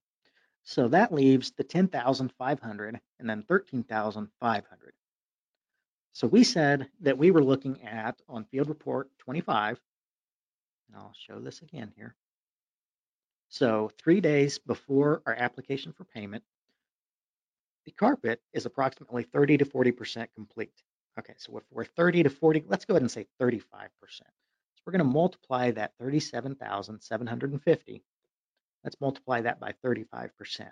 So 0.64 0.88
that 0.88 1.12
leaves 1.12 1.52
the 1.52 1.64
10,500 1.64 3.00
and 3.18 3.30
then 3.30 3.42
13,500. 3.42 4.92
So 6.12 6.26
we 6.26 6.44
said 6.44 6.88
that 7.00 7.18
we 7.18 7.30
were 7.30 7.42
looking 7.42 7.82
at 7.82 8.20
on 8.28 8.44
field 8.44 8.68
report 8.68 9.10
25, 9.18 9.80
and 10.88 10.96
I'll 10.96 11.14
show 11.14 11.40
this 11.40 11.62
again 11.62 11.92
here. 11.96 12.14
So 13.48 13.90
three 13.98 14.20
days 14.20 14.58
before 14.58 15.22
our 15.26 15.34
application 15.34 15.92
for 15.92 16.04
payment, 16.04 16.44
the 17.84 17.92
carpet 17.92 18.40
is 18.52 18.66
approximately 18.66 19.24
30 19.24 19.58
to 19.58 19.64
40% 19.64 20.28
complete. 20.34 20.82
Okay, 21.18 21.34
so 21.36 21.56
if 21.58 21.64
we're 21.70 21.84
30 21.84 22.22
to 22.24 22.30
40, 22.30 22.64
let's 22.68 22.84
go 22.84 22.94
ahead 22.94 23.02
and 23.02 23.10
say 23.10 23.26
35%. 23.40 23.58
So 24.08 24.24
we're 24.86 24.92
going 24.92 25.00
to 25.00 25.04
multiply 25.04 25.70
that 25.72 25.92
37,750. 25.98 28.02
Let's 28.84 29.00
multiply 29.00 29.40
that 29.42 29.60
by 29.60 29.74
35%. 29.84 30.70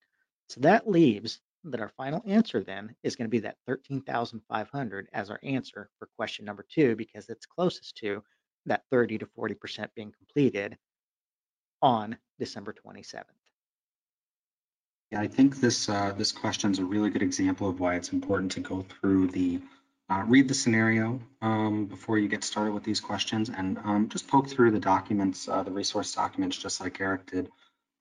So 0.49 0.61
that 0.61 0.89
leaves 0.89 1.41
that 1.65 1.81
our 1.81 1.89
final 1.97 2.23
answer 2.27 2.63
then 2.63 2.95
is 3.03 3.17
going 3.17 3.27
to 3.27 3.31
be 3.31 3.41
that 3.41 3.57
13,500 3.67 5.09
as 5.13 5.31
our 5.31 5.41
answer 5.43 5.91
for 5.99 6.09
question 6.17 6.45
number 6.45 6.65
two, 6.71 6.95
because 6.95 7.29
it's 7.29 7.47
closest 7.47 7.97
to 7.99 8.23
that 8.67 8.85
30 8.91 9.19
to 9.19 9.27
40% 9.27 9.89
being 9.95 10.13
completed 10.13 10.77
on 11.83 12.17
December 12.39 12.75
27th. 12.87 13.25
Yeah, 15.13 15.21
I 15.21 15.29
think 15.29 15.61
this 15.61 15.89
uh, 15.89 16.13
this 16.17 16.33
question 16.33 16.73
is 16.73 16.81
a 16.81 16.85
really 16.85 17.11
good 17.11 17.23
example 17.23 17.69
of 17.69 17.79
why 17.79 17.95
it's 17.95 18.13
important 18.13 18.51
to 18.53 18.61
go 18.61 18.83
through 18.83 19.29
the 19.29 19.61
uh, 20.09 20.23
read 20.27 20.49
the 20.49 20.55
scenario 20.55 21.21
um, 21.43 21.87
before 21.87 22.19
you 22.19 22.29
get 22.29 22.45
started 22.45 22.73
with 22.73 22.85
these 22.85 23.01
questions 23.01 23.51
and 23.51 23.79
um, 23.79 24.09
just 24.09 24.29
poke 24.29 24.49
through 24.49 24.71
the 24.71 24.79
documents, 24.79 25.49
uh, 25.49 25.63
the 25.63 25.71
resource 25.71 26.15
documents, 26.15 26.57
just 26.57 26.81
like 26.81 27.01
Eric 27.01 27.27
did 27.27 27.51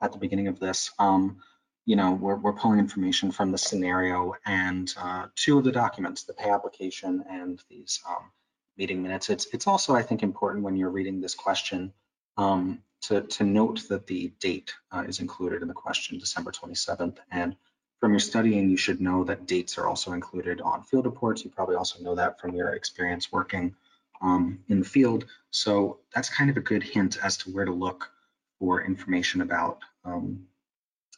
at 0.01 0.11
the 0.11 0.17
beginning 0.17 0.47
of 0.47 0.59
this. 0.59 0.91
Um, 0.99 1.37
you 1.85 1.95
know, 1.95 2.13
we're, 2.13 2.35
we're 2.35 2.53
pulling 2.53 2.79
information 2.79 3.31
from 3.31 3.51
the 3.51 3.57
scenario 3.57 4.33
and 4.45 4.93
uh, 4.97 5.27
two 5.35 5.57
of 5.57 5.63
the 5.63 5.71
documents, 5.71 6.23
the 6.23 6.33
pay 6.33 6.49
application 6.49 7.23
and 7.29 7.61
these 7.69 8.01
um, 8.07 8.31
meeting 8.77 9.01
minutes. 9.01 9.29
It's, 9.29 9.47
it's 9.53 9.67
also, 9.67 9.95
I 9.95 10.01
think, 10.01 10.21
important 10.21 10.63
when 10.63 10.75
you're 10.75 10.89
reading 10.89 11.21
this 11.21 11.35
question 11.35 11.93
um, 12.37 12.79
to, 13.03 13.21
to 13.21 13.43
note 13.43 13.87
that 13.89 14.07
the 14.07 14.33
date 14.39 14.73
uh, 14.91 15.03
is 15.07 15.19
included 15.19 15.61
in 15.61 15.67
the 15.67 15.73
question, 15.73 16.17
December 16.19 16.51
27th. 16.51 17.17
And 17.31 17.55
from 17.99 18.11
your 18.11 18.19
studying, 18.19 18.69
you 18.69 18.77
should 18.77 19.01
know 19.01 19.23
that 19.23 19.47
dates 19.47 19.77
are 19.77 19.87
also 19.87 20.13
included 20.13 20.61
on 20.61 20.83
field 20.83 21.05
reports. 21.05 21.43
You 21.43 21.49
probably 21.49 21.75
also 21.75 22.03
know 22.03 22.15
that 22.15 22.39
from 22.39 22.55
your 22.55 22.69
experience 22.73 23.31
working 23.31 23.75
um, 24.21 24.59
in 24.67 24.79
the 24.79 24.85
field. 24.85 25.25
So 25.51 25.99
that's 26.13 26.29
kind 26.29 26.49
of 26.49 26.57
a 26.57 26.61
good 26.61 26.83
hint 26.83 27.17
as 27.23 27.37
to 27.37 27.51
where 27.51 27.65
to 27.65 27.73
look 27.73 28.11
for 28.59 28.83
information 28.83 29.41
about 29.41 29.79
um, 30.03 30.47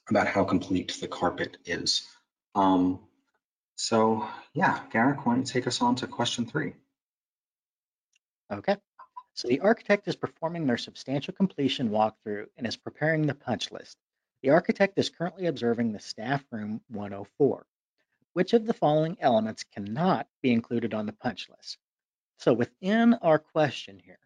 about 0.10 0.28
how 0.28 0.44
complete 0.46 0.98
the 1.02 1.08
carpet 1.08 1.58
is. 1.66 2.08
Um, 2.56 3.00
so 3.76 4.28
yeah, 4.54 4.80
Garrick, 4.92 5.26
why 5.26 5.34
don't 5.34 5.48
you 5.48 5.54
take 5.54 5.68
us 5.68 5.82
on 5.82 5.96
to 5.96 6.08
question 6.08 6.46
three? 6.46 6.74
Okay. 8.52 8.78
So 9.34 9.48
the 9.48 9.60
architect 9.60 10.08
is 10.08 10.16
performing 10.16 10.66
their 10.66 10.78
substantial 10.78 11.34
completion 11.34 11.90
walkthrough 11.90 12.46
and 12.58 12.66
is 12.66 12.78
preparing 12.78 13.28
the 13.28 13.36
punch 13.36 13.72
list. 13.72 13.98
The 14.44 14.52
architect 14.52 14.98
is 14.98 15.10
currently 15.10 15.48
observing 15.48 15.92
the 15.92 16.00
staff 16.00 16.44
room 16.52 16.82
104. 16.90 17.66
Which 18.34 18.54
of 18.54 18.66
the 18.66 18.74
following 18.74 19.18
elements 19.20 19.64
cannot 19.64 20.28
be 20.42 20.52
included 20.52 20.94
on 20.94 21.06
the 21.08 21.14
punch 21.14 21.50
list? 21.50 21.78
So 22.38 22.54
within 22.54 23.16
our 23.16 23.40
question 23.40 24.00
here, 24.00 24.20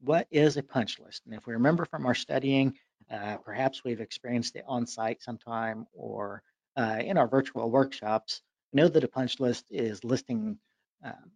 what 0.00 0.26
is 0.30 0.58
a 0.58 0.62
punch 0.62 0.98
list? 0.98 1.22
And 1.24 1.34
if 1.34 1.46
we 1.46 1.54
remember 1.54 1.86
from 1.86 2.04
our 2.04 2.14
studying, 2.14 2.74
uh, 3.10 3.38
perhaps 3.38 3.82
we've 3.82 4.02
experienced 4.02 4.56
it 4.56 4.64
on 4.66 4.86
site 4.86 5.22
sometime 5.22 5.86
or 5.94 6.42
uh, 6.76 7.00
in 7.00 7.16
our 7.16 7.28
virtual 7.28 7.70
workshops, 7.70 8.42
know 8.74 8.88
that 8.88 9.04
a 9.04 9.08
punch 9.08 9.40
list 9.40 9.64
is 9.70 10.04
listing 10.04 10.58
um, 11.02 11.30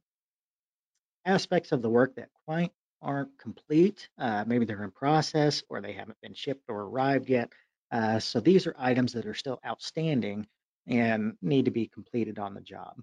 aspects 1.24 1.72
of 1.72 1.80
the 1.80 1.90
work 1.90 2.14
that 2.16 2.28
quite 2.44 2.72
aren't 3.00 3.38
complete. 3.38 4.08
Uh, 4.18 4.44
maybe 4.46 4.64
they're 4.64 4.82
in 4.82 4.90
process 4.90 5.62
or 5.68 5.80
they 5.80 5.92
haven't 5.92 6.20
been 6.20 6.34
shipped 6.34 6.64
or 6.68 6.82
arrived 6.82 7.30
yet. 7.30 7.52
Uh, 7.90 8.18
so 8.18 8.40
these 8.40 8.66
are 8.66 8.74
items 8.78 9.12
that 9.12 9.26
are 9.26 9.34
still 9.34 9.60
outstanding 9.66 10.46
and 10.86 11.36
need 11.42 11.64
to 11.64 11.70
be 11.70 11.86
completed 11.86 12.38
on 12.38 12.54
the 12.54 12.60
job. 12.60 12.94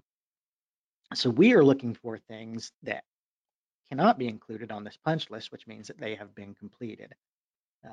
So 1.14 1.30
we 1.30 1.54
are 1.54 1.64
looking 1.64 1.94
for 1.94 2.18
things 2.18 2.72
that 2.82 3.04
cannot 3.88 4.18
be 4.18 4.28
included 4.28 4.72
on 4.72 4.84
this 4.84 4.98
punch 5.04 5.30
list, 5.30 5.52
which 5.52 5.66
means 5.66 5.86
that 5.88 5.98
they 5.98 6.14
have 6.16 6.34
been 6.34 6.54
completed. 6.54 7.14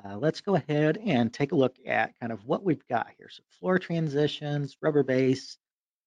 Uh, 0.04 0.16
let's 0.16 0.40
go 0.40 0.56
ahead 0.56 0.98
and 1.04 1.32
take 1.32 1.52
a 1.52 1.56
look 1.56 1.76
at 1.86 2.18
kind 2.18 2.32
of 2.32 2.44
what 2.46 2.64
we've 2.64 2.86
got 2.88 3.08
here. 3.16 3.28
So 3.30 3.42
floor 3.60 3.78
transitions, 3.78 4.76
rubber 4.80 5.04
base, 5.04 5.58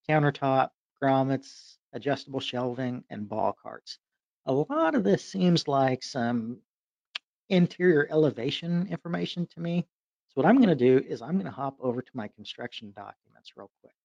countertop, 0.09 0.69
grommets, 1.01 1.77
adjustable 1.93 2.41
shelving, 2.41 3.03
and 3.09 3.29
ball 3.29 3.55
carts. 3.61 3.99
A 4.45 4.53
lot 4.53 4.95
of 4.95 5.03
this 5.03 5.23
seems 5.23 5.67
like 5.67 6.03
some 6.03 6.57
interior 7.49 8.07
elevation 8.11 8.87
information 8.87 9.47
to 9.47 9.59
me. 9.61 9.85
What 10.37 10.45
I'm 10.45 10.57
going 10.57 10.69
to 10.69 10.75
do 10.75 11.03
is 11.03 11.23
I'm 11.23 11.33
going 11.33 11.45
to 11.45 11.51
hop 11.51 11.77
over 11.81 11.99
to 11.99 12.11
my 12.13 12.27
construction 12.27 12.93
documents 12.95 13.53
real 13.55 13.71
quick. 13.81 13.95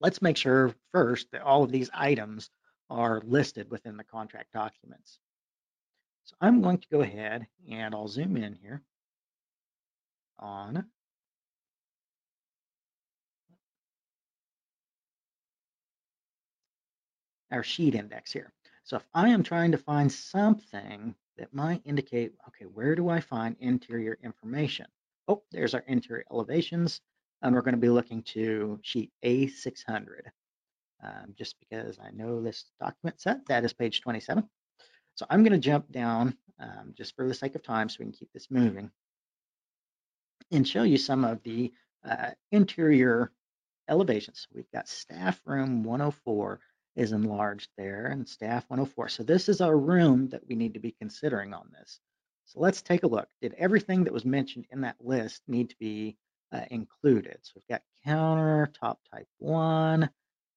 Let's 0.00 0.22
make 0.22 0.38
sure 0.38 0.74
first 0.90 1.30
that 1.32 1.42
all 1.42 1.62
of 1.62 1.70
these 1.70 1.90
items 1.92 2.48
are 2.88 3.20
listed 3.26 3.70
within 3.70 3.98
the 3.98 4.04
contract 4.04 4.54
documents. 4.54 5.18
So 6.24 6.34
I'm 6.40 6.62
going 6.62 6.78
to 6.78 6.88
go 6.90 7.02
ahead 7.02 7.46
and 7.70 7.94
I'll 7.94 8.08
zoom 8.08 8.38
in 8.38 8.54
here 8.54 8.80
on 10.38 10.86
our 17.50 17.62
sheet 17.62 17.94
index 17.94 18.32
here. 18.32 18.50
So 18.84 18.96
if 18.96 19.04
I 19.12 19.28
am 19.28 19.42
trying 19.42 19.72
to 19.72 19.78
find 19.78 20.10
something 20.10 21.14
that 21.38 21.54
might 21.54 21.82
indicate, 21.84 22.32
okay, 22.48 22.64
where 22.64 22.94
do 22.94 23.08
I 23.08 23.20
find 23.20 23.56
interior 23.60 24.18
information? 24.22 24.86
Oh, 25.28 25.42
there's 25.50 25.74
our 25.74 25.84
interior 25.86 26.24
elevations, 26.30 27.00
and 27.42 27.54
we're 27.54 27.62
going 27.62 27.74
to 27.74 27.80
be 27.80 27.88
looking 27.88 28.22
to 28.22 28.78
sheet 28.82 29.12
A600. 29.24 30.22
Um, 31.02 31.34
just 31.36 31.56
because 31.60 31.98
I 31.98 32.10
know 32.10 32.40
this 32.40 32.64
document 32.80 33.20
set, 33.20 33.46
that 33.46 33.64
is 33.64 33.72
page 33.72 34.00
27. 34.00 34.48
So 35.14 35.26
I'm 35.28 35.42
going 35.42 35.52
to 35.52 35.58
jump 35.58 35.90
down 35.92 36.36
um, 36.58 36.94
just 36.94 37.14
for 37.16 37.28
the 37.28 37.34
sake 37.34 37.54
of 37.54 37.62
time 37.62 37.88
so 37.88 37.96
we 38.00 38.06
can 38.06 38.12
keep 38.12 38.32
this 38.32 38.50
moving 38.50 38.90
and 40.50 40.66
show 40.66 40.84
you 40.84 40.96
some 40.96 41.24
of 41.24 41.42
the 41.42 41.72
uh, 42.08 42.30
interior 42.52 43.32
elevations. 43.88 44.46
We've 44.54 44.70
got 44.72 44.88
staff 44.88 45.40
room 45.44 45.84
104 45.84 46.60
is 46.96 47.12
enlarged 47.12 47.68
there 47.76 48.06
and 48.06 48.28
staff 48.28 48.64
104. 48.68 49.08
So 49.08 49.22
this 49.22 49.48
is 49.48 49.60
our 49.60 49.76
room 49.76 50.28
that 50.30 50.46
we 50.48 50.56
need 50.56 50.74
to 50.74 50.80
be 50.80 50.94
considering 50.98 51.52
on 51.52 51.70
this. 51.78 52.00
So 52.46 52.60
let's 52.60 52.80
take 52.82 53.02
a 53.02 53.08
look. 53.08 53.28
Did 53.42 53.54
everything 53.58 54.04
that 54.04 54.12
was 54.12 54.24
mentioned 54.24 54.66
in 54.70 54.80
that 54.82 54.96
list 55.00 55.42
need 55.46 55.70
to 55.70 55.76
be 55.78 56.16
uh, 56.52 56.62
included? 56.70 57.38
So 57.42 57.52
we've 57.56 57.68
got 57.68 57.82
countertop 58.06 58.96
type 59.12 59.28
one. 59.38 60.08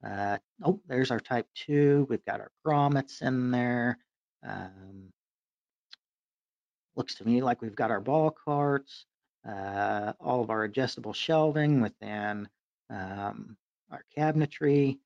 Uh, 0.04 0.38
oh, 0.64 0.80
there's 0.88 1.12
our 1.12 1.20
type 1.20 1.48
two. 1.56 2.08
We've 2.10 2.24
got 2.26 2.40
our 2.40 2.52
grommets 2.66 3.22
in 3.22 3.52
there. 3.52 3.98
Um, 4.48 5.12
looks 6.96 7.16
to 7.16 7.26
me 7.26 7.42
like 7.42 7.62
we've 7.62 7.76
got 7.76 7.92
our 7.92 8.00
ball 8.00 8.32
carts, 8.32 9.06
uh, 9.48 10.14
all 10.20 10.42
of 10.42 10.50
our 10.50 10.64
adjustable 10.64 11.14
shelving 11.14 11.82
within 11.82 12.48
um, 12.90 13.58
our 13.92 14.04
cabinetry. 14.18 15.00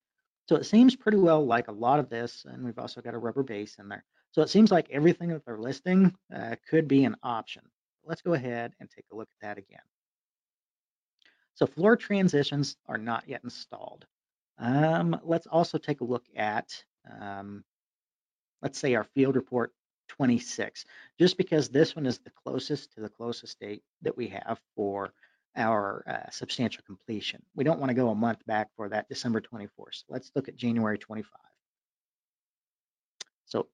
So 0.48 0.56
it 0.56 0.66
seems 0.66 0.96
pretty 0.96 1.18
well 1.18 1.46
like 1.46 1.68
a 1.68 1.74
lot 1.74 2.00
of 2.00 2.10
this, 2.10 2.46
and 2.48 2.64
we've 2.64 2.80
also 2.80 3.02
got 3.02 3.14
a 3.14 3.18
rubber 3.18 3.44
base 3.44 3.78
in 3.80 3.88
there. 3.88 4.04
So 4.32 4.42
it 4.42 4.50
seems 4.50 4.72
like 4.72 4.90
everything 4.90 5.30
that 5.30 5.46
they're 5.46 5.60
listing 5.60 6.14
uh, 6.36 6.56
could 6.70 6.88
be 6.88 7.06
an 7.06 7.16
option. 7.24 7.64
Let's 8.04 8.22
go 8.22 8.34
ahead 8.34 8.74
and 8.80 8.90
take 8.90 9.06
a 9.12 9.16
look 9.16 9.30
at 9.42 9.48
that 9.48 9.58
again. 9.58 9.80
So 11.56 11.66
floor 11.66 11.96
transitions 11.96 12.76
are 12.88 12.98
not 12.98 13.28
yet 13.28 13.42
installed. 13.44 14.06
Um, 14.58 15.20
let's 15.24 15.48
also 15.48 15.78
take 15.78 16.02
a 16.02 16.06
look 16.06 16.26
at 16.36 16.84
um, 17.20 17.64
let's 18.62 18.80
say 18.80 18.96
our 18.96 19.04
field 19.04 19.36
report 19.36 19.74
26, 20.08 20.86
just 21.20 21.38
because 21.38 21.70
this 21.70 21.96
one 21.96 22.06
is 22.06 22.20
the 22.20 22.32
closest 22.32 22.94
to 22.94 23.02
the 23.02 23.10
closest 23.10 23.60
date 23.60 23.84
that 24.02 24.16
we 24.16 24.28
have 24.28 24.60
for 24.76 25.14
our 25.56 26.04
uh, 26.08 26.30
substantial 26.32 26.84
completion. 26.86 27.42
We 27.56 27.64
don't 27.64 27.80
want 27.80 27.90
to 27.90 27.96
go 27.96 28.10
a 28.10 28.16
month 28.16 28.46
back 28.46 28.70
for 28.76 28.90
that 28.90 29.10
December 29.10 29.42
24th. 29.42 29.70
So 29.92 30.06
let's 30.10 30.32
look 30.36 30.48
at 30.48 30.56
January 30.56 30.98
25. 30.98 31.32
So 33.46 33.68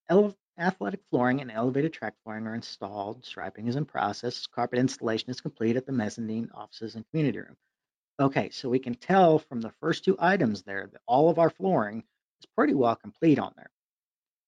athletic 0.59 0.99
flooring 1.09 1.41
and 1.41 1.49
elevated 1.49 1.93
track 1.93 2.13
flooring 2.23 2.45
are 2.47 2.55
installed. 2.55 3.23
Striping 3.23 3.67
is 3.67 3.77
in 3.77 3.85
process. 3.85 4.45
Carpet 4.45 4.79
installation 4.79 5.29
is 5.29 5.39
complete 5.39 5.77
at 5.77 5.85
the 5.85 5.93
mezzanine 5.93 6.49
offices 6.53 6.95
and 6.95 7.09
community 7.09 7.39
room. 7.39 7.55
Okay, 8.19 8.49
so 8.49 8.67
we 8.67 8.79
can 8.79 8.95
tell 8.95 9.39
from 9.39 9.61
the 9.61 9.71
first 9.79 10.03
two 10.03 10.17
items 10.19 10.63
there 10.63 10.89
that 10.91 11.01
all 11.07 11.29
of 11.29 11.39
our 11.39 11.49
flooring 11.49 12.03
is 12.41 12.45
pretty 12.57 12.73
well 12.73 12.95
complete 12.95 13.39
on 13.39 13.53
there. 13.55 13.71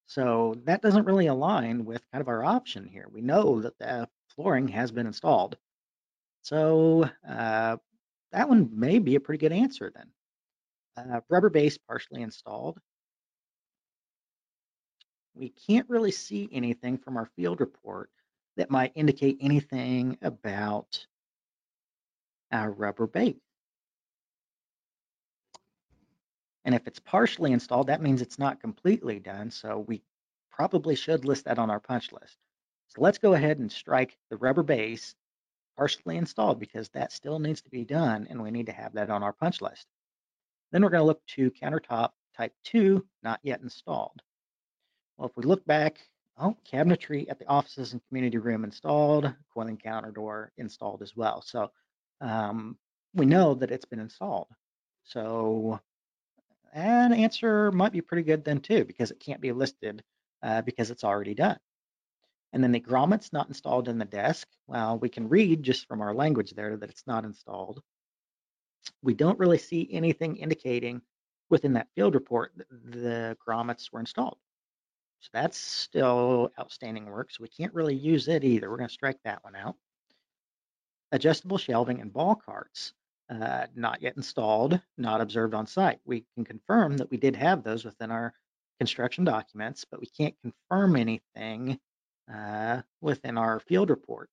So 0.08 0.56
that 0.66 0.82
doesn't 0.82 1.06
really 1.06 1.28
align 1.28 1.86
with 1.86 2.04
kind 2.12 2.22
of 2.22 2.28
our 2.28 2.44
option 2.44 2.86
here. 2.86 3.08
We 3.10 3.22
know 3.22 3.62
that 3.62 3.78
the 3.80 4.10
flooring 4.36 4.68
has 4.68 4.92
been 4.92 5.08
installed. 5.08 5.58
So 6.42 7.10
uh, 7.28 7.78
that 8.32 8.50
one 8.50 8.70
may 8.74 9.00
be 9.00 9.16
a 9.16 9.20
pretty 9.20 9.40
good 9.40 9.56
answer 9.56 9.92
then. 9.94 10.08
Uh, 10.98 11.22
rubber 11.30 11.50
base 11.50 11.78
partially 11.78 12.22
installed. 12.22 12.80
We 15.34 15.50
can't 15.50 15.90
really 15.90 16.12
see 16.12 16.50
anything 16.52 16.98
from 16.98 17.18
our 17.18 17.30
field 17.36 17.62
report 17.62 18.10
that 18.58 18.70
might 18.70 18.92
indicate 18.96 19.38
anything 19.40 20.18
about 20.22 21.06
our 22.52 22.72
rubber 22.72 23.08
base. 23.08 23.36
And 26.66 26.76
if 26.76 26.86
it's 26.86 27.00
partially 27.00 27.54
installed, 27.54 27.88
that 27.88 28.02
means 28.02 28.22
it's 28.22 28.38
not 28.38 28.60
completely 28.60 29.20
done. 29.20 29.50
So 29.52 29.86
we 29.88 30.04
probably 30.52 30.96
should 30.96 31.26
list 31.26 31.46
that 31.46 31.58
on 31.58 31.70
our 31.70 31.80
punch 31.80 32.12
list. 32.12 32.38
So 32.90 33.02
let's 33.02 33.18
go 33.18 33.34
ahead 33.34 33.60
and 33.60 33.72
strike 33.72 34.18
the 34.30 34.38
rubber 34.38 34.64
base 34.64 35.16
partially 35.78 36.18
installed 36.18 36.60
because 36.60 36.90
that 36.90 37.12
still 37.12 37.40
needs 37.40 37.62
to 37.62 37.70
be 37.70 37.86
done 37.86 38.28
and 38.30 38.42
we 38.42 38.52
need 38.52 38.68
to 38.68 38.72
have 38.72 38.94
that 38.94 39.10
on 39.10 39.24
our 39.24 39.34
punch 39.34 39.62
list. 39.62 39.88
Then 40.72 40.84
we're 40.84 40.90
going 40.90 41.02
to 41.02 41.06
look 41.06 41.26
to 41.36 41.52
countertop 41.52 42.12
type 42.36 42.54
2, 42.66 43.06
not 43.24 43.40
yet 43.44 43.62
installed. 43.62 44.22
Well, 45.18 45.30
if 45.30 45.36
we 45.36 45.44
look 45.44 45.66
back, 45.66 46.00
oh, 46.38 46.56
cabinetry 46.72 47.30
at 47.30 47.40
the 47.40 47.48
offices 47.48 47.94
and 47.94 48.02
community 48.08 48.38
room 48.38 48.64
installed, 48.64 49.34
coiling 49.54 49.78
counter 49.78 50.12
door 50.12 50.52
installed 50.58 51.02
as 51.02 51.16
well. 51.16 51.42
So 51.42 51.72
um, 52.22 52.78
we 53.14 53.26
know 53.26 53.54
that 53.56 53.72
it's 53.72 53.86
been 53.86 54.00
installed. 54.00 54.48
So 55.04 55.80
an 56.74 57.14
answer 57.14 57.72
might 57.72 57.92
be 57.92 58.02
pretty 58.02 58.24
good 58.24 58.46
then 58.46 58.60
too, 58.62 58.86
because 58.86 59.12
it 59.12 59.20
can't 59.20 59.42
be 59.42 59.52
listed 59.52 60.04
uh, 60.42 60.62
because 60.62 60.90
it's 60.90 61.04
already 61.04 61.34
done. 61.34 61.58
And 62.54 62.64
then 62.64 62.72
the 62.72 62.80
grommets 62.80 63.32
not 63.32 63.48
installed 63.48 63.88
in 63.88 63.98
the 63.98 64.06
desk. 64.06 64.48
Well, 64.68 65.00
we 65.00 65.10
can 65.10 65.30
read 65.30 65.64
just 65.64 65.88
from 65.88 66.02
our 66.02 66.14
language 66.14 66.52
there 66.52 66.76
that 66.76 66.90
it's 66.90 67.08
not 67.08 67.24
installed. 67.24 67.82
We 69.02 69.14
don't 69.14 69.40
really 69.40 69.58
see 69.58 69.88
anything 69.92 70.38
indicating 70.38 71.02
within 71.50 71.74
that 71.74 71.88
field 71.96 72.14
report 72.14 72.52
that 72.58 72.68
the 72.70 73.38
grommets 73.48 73.92
were 73.92 74.00
installed. 74.00 74.38
So 75.20 75.30
that's 75.34 75.58
still 75.58 76.52
outstanding 76.60 77.06
work. 77.06 77.32
So 77.32 77.42
we 77.42 77.48
can't 77.48 77.74
really 77.74 77.96
use 77.96 78.28
it 78.28 78.44
either. 78.44 78.70
We're 78.70 78.78
going 78.78 78.90
to 78.90 78.94
strike 78.94 79.20
that 79.24 79.44
one 79.44 79.56
out. 79.56 79.76
Adjustable 81.12 81.58
shelving 81.58 82.02
and 82.02 82.12
ball 82.12 82.36
carts, 82.36 82.94
uh, 83.30 83.68
not 83.76 84.02
yet 84.02 84.18
installed, 84.18 84.82
not 84.98 85.22
observed 85.22 85.54
on 85.54 85.68
site. 85.68 86.00
We 86.06 86.26
can 86.36 86.44
confirm 86.44 86.98
that 86.98 87.12
we 87.12 87.18
did 87.18 87.36
have 87.36 87.64
those 87.64 87.86
within 87.86 88.12
our 88.12 88.34
construction 88.80 89.24
documents, 89.24 89.86
but 89.90 90.00
we 90.00 90.08
can't 90.08 90.36
confirm 90.42 90.96
anything 90.96 91.80
uh, 92.34 92.82
within 93.02 93.38
our 93.38 93.60
field 93.60 93.90
report. 93.90 94.30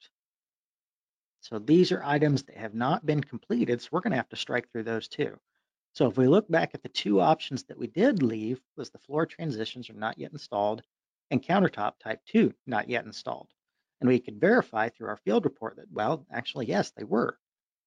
So 1.41 1.59
these 1.59 1.93
are 1.93 2.03
items 2.05 2.43
that 2.45 2.57
have 2.57 2.75
not 2.75 3.07
been 3.07 3.23
completed, 3.23 3.81
so 3.81 3.89
we're 3.93 4.01
going 4.01 4.11
to 4.11 4.17
have 4.19 4.29
to 4.31 4.37
strike 4.37 4.71
through 4.71 4.85
those 4.85 5.09
too. 5.09 5.39
So 5.95 6.07
if 6.07 6.17
we 6.17 6.29
look 6.29 6.49
back 6.49 6.73
at 6.75 6.83
the 6.83 6.89
two 6.89 7.21
options 7.21 7.65
that 7.65 7.79
we 7.79 7.87
did 7.87 8.23
leave 8.23 8.61
was 8.77 8.91
the 8.91 8.99
floor 8.99 9.27
transitions 9.27 9.89
are 9.91 9.95
not 9.95 10.19
yet 10.19 10.33
installed 10.33 10.83
and 11.31 11.43
countertop 11.43 11.99
type 11.99 12.21
2 12.27 12.55
not 12.67 12.89
yet 12.89 13.05
installed. 13.05 13.49
And 14.01 14.09
we 14.09 14.21
could 14.21 14.41
verify 14.41 14.89
through 14.89 15.09
our 15.09 15.17
field 15.17 15.45
report 15.45 15.77
that, 15.77 15.91
well, 15.91 16.25
actually, 16.31 16.67
yes, 16.67 16.93
they 16.93 17.05
were. 17.05 17.39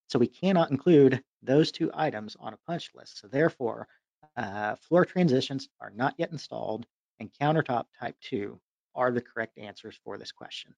So 0.08 0.20
we 0.20 0.28
cannot 0.28 0.72
include 0.72 1.24
those 1.42 1.72
two 1.72 1.90
items 1.94 2.36
on 2.40 2.54
a 2.54 2.60
punch 2.68 2.92
list. 2.94 3.20
So 3.20 3.28
therefore, 3.28 3.88
uh, 4.36 4.76
floor 4.76 5.06
transitions 5.06 5.70
are 5.80 5.92
not 5.92 6.16
yet 6.18 6.32
installed 6.32 6.86
and 7.20 7.32
countertop 7.40 7.86
type 7.98 8.16
2 8.22 8.60
are 8.96 9.12
the 9.12 9.22
correct 9.22 9.58
answers 9.58 9.98
for 10.04 10.18
this 10.18 10.32
question. 10.32 10.74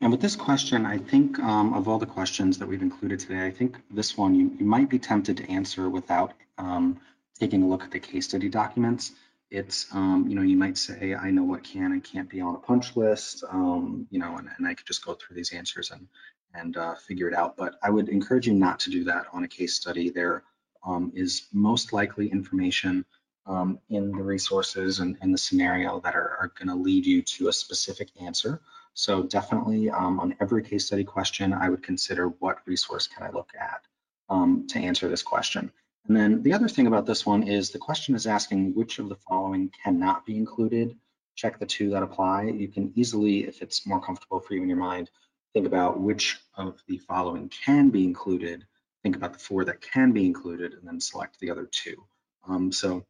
And 0.00 0.10
with 0.10 0.20
this 0.20 0.36
question, 0.36 0.86
I 0.86 0.98
think 0.98 1.38
um, 1.38 1.74
of 1.74 1.88
all 1.88 1.98
the 1.98 2.06
questions 2.06 2.58
that 2.58 2.66
we've 2.66 2.82
included 2.82 3.20
today, 3.20 3.46
I 3.46 3.50
think 3.50 3.76
this 3.90 4.16
one 4.16 4.34
you, 4.34 4.50
you 4.58 4.64
might 4.64 4.88
be 4.88 4.98
tempted 4.98 5.36
to 5.38 5.50
answer 5.50 5.88
without 5.88 6.32
um, 6.58 7.00
taking 7.38 7.62
a 7.62 7.68
look 7.68 7.84
at 7.84 7.90
the 7.90 8.00
case 8.00 8.26
study 8.26 8.48
documents. 8.48 9.12
It's, 9.50 9.86
um, 9.92 10.26
you 10.28 10.36
know, 10.36 10.42
you 10.42 10.56
might 10.56 10.78
say, 10.78 11.14
I 11.14 11.30
know 11.30 11.42
what 11.42 11.64
can 11.64 11.92
and 11.92 12.04
can't 12.04 12.30
be 12.30 12.40
on 12.40 12.54
a 12.54 12.58
punch 12.58 12.96
list, 12.96 13.42
um, 13.50 14.06
you 14.10 14.18
know, 14.18 14.36
and, 14.36 14.48
and, 14.56 14.66
I 14.66 14.74
could 14.74 14.86
just 14.86 15.04
go 15.04 15.14
through 15.14 15.34
these 15.34 15.52
answers 15.52 15.90
and, 15.90 16.06
and 16.54 16.76
uh, 16.76 16.94
figure 16.94 17.26
it 17.26 17.34
out. 17.34 17.56
But 17.56 17.74
I 17.82 17.90
would 17.90 18.08
encourage 18.08 18.46
you 18.46 18.54
not 18.54 18.78
to 18.80 18.90
do 18.90 19.04
that 19.04 19.26
on 19.32 19.42
a 19.42 19.48
case 19.48 19.74
study. 19.74 20.08
There 20.08 20.44
um, 20.86 21.12
is 21.16 21.48
most 21.52 21.92
likely 21.92 22.28
information 22.30 23.04
um, 23.50 23.80
in 23.88 24.12
the 24.12 24.22
resources 24.22 25.00
and, 25.00 25.16
and 25.20 25.34
the 25.34 25.38
scenario 25.38 25.98
that 26.00 26.14
are, 26.14 26.36
are 26.40 26.52
going 26.56 26.68
to 26.68 26.82
lead 26.82 27.04
you 27.04 27.20
to 27.20 27.48
a 27.48 27.52
specific 27.52 28.08
answer. 28.22 28.60
So 28.94 29.24
definitely 29.24 29.90
um, 29.90 30.20
on 30.20 30.36
every 30.40 30.62
case 30.62 30.86
study 30.86 31.04
question, 31.04 31.52
I 31.52 31.68
would 31.68 31.82
consider 31.82 32.28
what 32.28 32.58
resource 32.64 33.08
can 33.08 33.26
I 33.26 33.30
look 33.30 33.50
at 33.58 33.82
um, 34.28 34.66
to 34.68 34.78
answer 34.78 35.08
this 35.08 35.24
question. 35.24 35.72
And 36.06 36.16
then 36.16 36.42
the 36.42 36.52
other 36.52 36.68
thing 36.68 36.86
about 36.86 37.06
this 37.06 37.26
one 37.26 37.42
is 37.42 37.70
the 37.70 37.78
question 37.78 38.14
is 38.14 38.26
asking 38.26 38.74
which 38.74 39.00
of 39.00 39.08
the 39.08 39.16
following 39.16 39.72
cannot 39.82 40.24
be 40.24 40.36
included. 40.36 40.96
Check 41.34 41.58
the 41.58 41.66
two 41.66 41.90
that 41.90 42.04
apply. 42.04 42.44
You 42.44 42.68
can 42.68 42.92
easily, 42.94 43.48
if 43.48 43.62
it's 43.62 43.86
more 43.86 44.00
comfortable 44.00 44.40
for 44.40 44.54
you 44.54 44.62
in 44.62 44.68
your 44.68 44.78
mind, 44.78 45.10
think 45.54 45.66
about 45.66 46.00
which 46.00 46.38
of 46.54 46.80
the 46.86 46.98
following 46.98 47.48
can 47.48 47.90
be 47.90 48.04
included. 48.04 48.64
Think 49.02 49.16
about 49.16 49.32
the 49.32 49.38
four 49.40 49.64
that 49.64 49.80
can 49.80 50.12
be 50.12 50.24
included 50.24 50.74
and 50.74 50.86
then 50.86 51.00
select 51.00 51.40
the 51.40 51.50
other 51.50 51.68
two. 51.70 52.04
Um, 52.48 52.70
so 52.70 53.04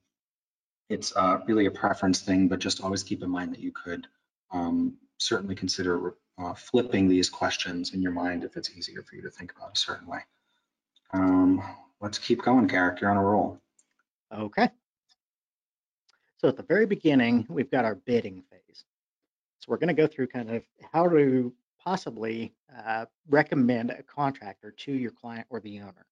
it's 0.91 1.17
uh, 1.17 1.39
really 1.47 1.67
a 1.67 1.71
preference 1.71 2.21
thing, 2.21 2.49
but 2.49 2.59
just 2.59 2.83
always 2.83 3.03
keep 3.05 3.23
in 3.23 3.31
mind 3.31 3.53
that 3.53 3.61
you 3.61 3.73
could 3.73 4.09
um, 4.51 4.97
certainly 5.19 5.55
consider 5.55 6.17
uh, 6.37 6.53
flipping 6.53 7.09
these 7.09 7.31
questions 7.31 7.95
in 7.95 8.03
your 8.03 8.13
mind 8.13 8.43
if 8.43 8.57
it's 8.57 8.71
easier 8.77 9.03
for 9.03 9.15
you 9.15 9.23
to 9.23 9.31
think 9.31 9.55
about 9.57 9.73
a 9.73 9.79
certain 9.79 10.09
way. 10.09 10.19
Um, 11.13 11.63
let's 12.01 12.19
keep 12.19 12.43
going, 12.43 12.67
Garrick. 12.67 13.01
You're 13.01 13.11
on 13.11 13.17
a 13.17 13.23
roll. 13.23 13.61
Okay. 14.37 14.69
So 16.39 16.49
at 16.49 16.57
the 16.57 16.65
very 16.65 16.87
beginning, 16.87 17.47
we've 17.49 17.71
got 17.71 17.85
our 17.85 17.95
bidding 17.95 18.43
phase. 18.51 18.85
So 19.61 19.67
we're 19.69 19.77
going 19.77 19.89
to 19.89 19.95
go 19.95 20.09
through 20.09 20.27
kind 20.27 20.51
of 20.51 20.63
how 20.93 21.09
to 21.09 21.53
possibly 21.79 22.53
uh, 22.85 23.07
recommend 23.29 23.91
a 23.91 24.03
contractor 24.03 24.73
to 24.73 24.93
your 24.93 25.13
client 25.13 25.47
or 25.51 25.61
the 25.61 25.81
owner. 25.81 26.07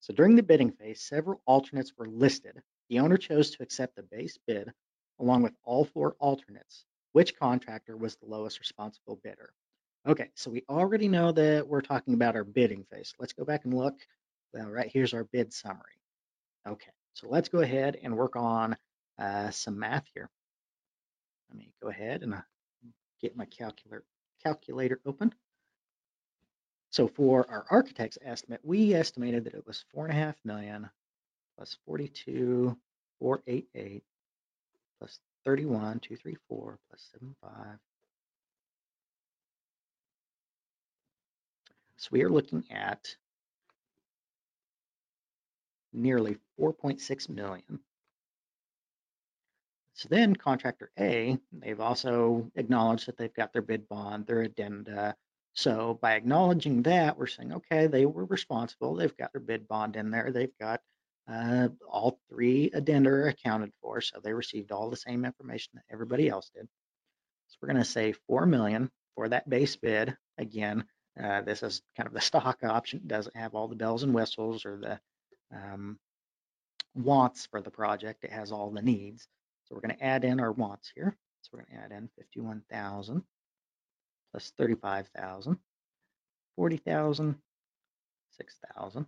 So 0.00 0.12
during 0.12 0.34
the 0.34 0.42
bidding 0.42 0.72
phase, 0.72 1.00
several 1.02 1.40
alternates 1.46 1.92
were 1.96 2.06
listed 2.06 2.62
the 2.88 3.00
owner 3.00 3.16
chose 3.16 3.50
to 3.50 3.62
accept 3.62 3.96
the 3.96 4.02
base 4.02 4.38
bid 4.46 4.72
along 5.18 5.42
with 5.42 5.54
all 5.64 5.84
four 5.84 6.16
alternates. 6.18 6.84
Which 7.12 7.38
contractor 7.38 7.96
was 7.96 8.16
the 8.16 8.26
lowest 8.26 8.60
responsible 8.60 9.18
bidder? 9.22 9.52
Okay, 10.06 10.30
so 10.34 10.50
we 10.50 10.62
already 10.68 11.08
know 11.08 11.32
that 11.32 11.66
we're 11.66 11.80
talking 11.80 12.14
about 12.14 12.36
our 12.36 12.44
bidding 12.44 12.84
phase. 12.84 13.14
Let's 13.18 13.32
go 13.32 13.44
back 13.44 13.64
and 13.64 13.74
look. 13.74 13.94
Well, 14.52 14.68
right 14.68 14.90
here's 14.92 15.14
our 15.14 15.24
bid 15.24 15.52
summary. 15.52 15.98
Okay, 16.66 16.92
so 17.14 17.28
let's 17.28 17.48
go 17.48 17.60
ahead 17.60 17.98
and 18.02 18.16
work 18.16 18.36
on 18.36 18.76
uh, 19.18 19.50
some 19.50 19.78
math 19.78 20.04
here. 20.14 20.28
Let 21.48 21.58
me 21.58 21.72
go 21.82 21.88
ahead 21.88 22.22
and 22.22 22.34
uh, 22.34 22.42
get 23.20 23.36
my 23.36 23.46
calculator 23.46 24.04
calculator 24.42 25.00
open. 25.06 25.34
So 26.90 27.08
for 27.08 27.50
our 27.50 27.66
architect's 27.70 28.18
estimate, 28.22 28.60
we 28.62 28.94
estimated 28.94 29.44
that 29.44 29.54
it 29.54 29.66
was 29.66 29.84
four 29.92 30.06
and 30.06 30.14
a 30.14 30.16
half 30.16 30.36
million 30.44 30.88
plus 31.56 31.76
42, 31.86 32.76
488, 33.20 34.02
plus 34.98 35.18
31, 35.44 36.00
234, 36.00 36.78
plus 36.88 37.08
75. 37.12 37.78
So 41.96 42.08
we 42.12 42.22
are 42.22 42.28
looking 42.28 42.64
at 42.70 43.16
nearly 45.92 46.36
4.6 46.60 47.28
million. 47.30 47.80
So 49.94 50.08
then 50.10 50.36
contractor 50.36 50.90
A, 50.98 51.38
they've 51.52 51.80
also 51.80 52.50
acknowledged 52.54 53.06
that 53.06 53.16
they've 53.16 53.32
got 53.32 53.54
their 53.54 53.62
bid 53.62 53.88
bond, 53.88 54.26
their 54.26 54.42
addenda. 54.42 55.16
So 55.54 55.98
by 56.02 56.16
acknowledging 56.16 56.82
that, 56.82 57.16
we're 57.16 57.26
saying, 57.26 57.54
okay, 57.54 57.86
they 57.86 58.04
were 58.04 58.26
responsible. 58.26 58.94
They've 58.94 59.16
got 59.16 59.32
their 59.32 59.40
bid 59.40 59.66
bond 59.66 59.96
in 59.96 60.10
there. 60.10 60.30
They've 60.30 60.56
got 60.60 60.82
uh, 61.28 61.68
all 61.88 62.18
three 62.28 62.70
addenda 62.72 63.10
are 63.10 63.28
accounted 63.28 63.72
for, 63.82 64.00
so 64.00 64.20
they 64.22 64.32
received 64.32 64.70
all 64.70 64.90
the 64.90 64.96
same 64.96 65.24
information 65.24 65.72
that 65.74 65.84
everybody 65.90 66.28
else 66.28 66.50
did. 66.54 66.68
So 67.48 67.58
we're 67.60 67.68
going 67.68 67.82
to 67.82 67.84
say 67.84 68.12
4 68.12 68.46
million 68.46 68.90
for 69.14 69.28
that 69.28 69.48
base 69.48 69.76
bid. 69.76 70.16
Again, 70.38 70.84
uh, 71.22 71.42
this 71.42 71.62
is 71.62 71.82
kind 71.96 72.06
of 72.06 72.12
the 72.12 72.20
stock 72.32 72.58
option. 72.62 73.02
Doesn't 73.06 73.36
have 73.36 73.54
all 73.54 73.68
the 73.68 73.74
bells 73.74 74.02
and 74.02 74.14
whistles 74.14 74.64
or 74.64 74.76
the 74.76 75.00
um, 75.56 75.98
wants 76.94 77.46
for 77.46 77.60
the 77.60 77.70
project. 77.70 78.24
It 78.24 78.32
has 78.32 78.52
all 78.52 78.70
the 78.70 78.82
needs. 78.82 79.26
So 79.64 79.74
we're 79.74 79.80
going 79.80 79.96
to 79.96 80.04
add 80.04 80.24
in 80.24 80.40
our 80.40 80.52
wants 80.52 80.92
here. 80.94 81.16
So 81.42 81.50
we're 81.52 81.64
going 81.64 81.78
to 81.78 81.84
add 81.84 81.92
in 81.92 82.08
51,000 82.16 83.22
plus 84.32 84.52
35,000, 84.58 85.58
40,000, 86.56 87.36
6,000. 88.36 89.06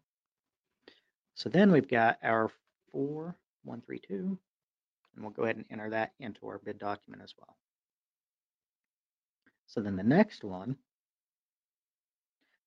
So 1.39 1.49
then 1.49 1.71
we've 1.71 1.87
got 1.87 2.19
our 2.25 2.51
4132, 2.91 4.17
and 4.17 4.39
we'll 5.25 5.31
go 5.31 5.45
ahead 5.45 5.55
and 5.55 5.67
enter 5.71 5.89
that 5.91 6.13
into 6.19 6.49
our 6.49 6.59
bid 6.59 6.81
document 6.81 7.23
as 7.23 7.33
well. 7.39 7.57
So 9.69 9.81
then 9.81 9.95
the 9.95 10.03
next 10.03 10.43
one, 10.43 10.77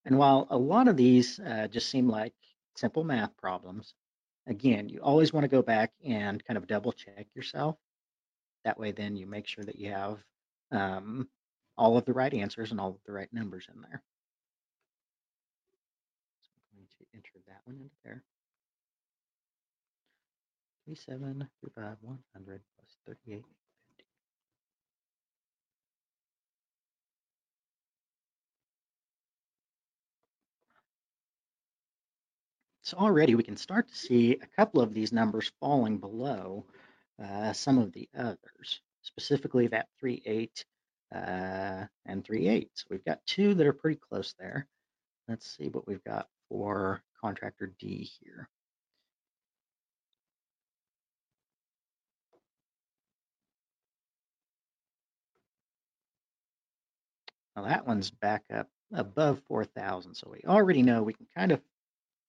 and 0.06 0.18
while 0.18 0.48
a 0.50 0.58
lot 0.58 0.88
of 0.88 0.96
these 0.96 1.38
uh, 1.42 1.68
just 1.70 1.90
seem 1.90 2.08
like 2.08 2.34
simple 2.78 3.04
math 3.04 3.36
problems, 3.36 3.94
again, 4.48 4.88
you 4.88 5.02
always 5.02 5.34
want 5.34 5.44
to 5.44 5.50
go 5.50 5.62
back 5.62 5.92
and 6.06 6.42
kind 6.46 6.58
of 6.58 6.66
double 6.66 6.94
check 6.94 7.28
yourself. 7.36 7.76
That 8.64 8.80
way, 8.80 8.94
then 8.94 9.18
you 9.18 9.28
make 9.28 9.48
sure 9.48 9.66
that 9.66 9.80
you 9.80 9.92
have 9.92 10.18
um, 10.72 11.28
all 11.78 11.98
of 11.98 12.06
the 12.06 12.14
right 12.14 12.34
answers 12.34 12.72
and 12.72 12.80
all 12.80 12.92
of 12.92 13.04
the 13.06 13.12
right 13.12 13.34
numbers 13.34 13.68
in 13.68 13.82
there. 13.82 14.02
So 16.42 16.52
I'm 16.72 16.78
going 16.78 16.88
to 16.88 17.06
enter 17.14 17.32
that 17.50 17.60
one 17.66 17.76
into 17.76 17.96
there. 18.06 18.24
37, 20.88 21.48
35, 21.64 21.98
100 22.02 22.62
plus 22.78 22.98
38, 23.06 23.38
50. 23.38 24.06
So 32.82 32.98
already 32.98 33.36
we 33.36 33.44
can 33.44 33.58
start 33.58 33.88
to 33.88 33.96
see 33.96 34.34
a 34.34 34.48
couple 34.58 34.82
of 34.82 34.94
these 34.94 35.14
numbers 35.14 35.52
falling 35.60 35.98
below 35.98 36.66
uh, 37.24 37.54
some 37.54 37.78
of 37.78 37.94
the 37.94 38.10
others, 38.18 38.82
specifically 39.02 39.68
that 39.68 39.88
3.8 40.04 40.50
uh, 41.14 41.86
and 42.06 42.24
3.8. 42.24 42.70
So 42.74 42.86
we've 42.90 43.06
got 43.06 43.26
two 43.26 43.54
that 43.54 43.68
are 43.68 43.74
pretty 43.74 44.00
close 44.10 44.34
there. 44.40 44.68
Let's 45.28 45.56
see 45.56 45.70
what 45.70 45.88
we've 45.88 46.04
got 46.04 46.28
for 46.50 47.02
contractor 47.22 47.72
D 47.80 48.10
here. 48.20 48.50
Now 57.56 57.64
that 57.64 57.86
one's 57.86 58.12
back 58.12 58.44
up 58.54 58.68
above 58.94 59.42
4,000. 59.48 60.16
So 60.16 60.30
we 60.32 60.42
already 60.48 60.82
know 60.82 61.04
we 61.04 61.14
can 61.14 61.28
kind 61.36 61.52
of 61.52 61.62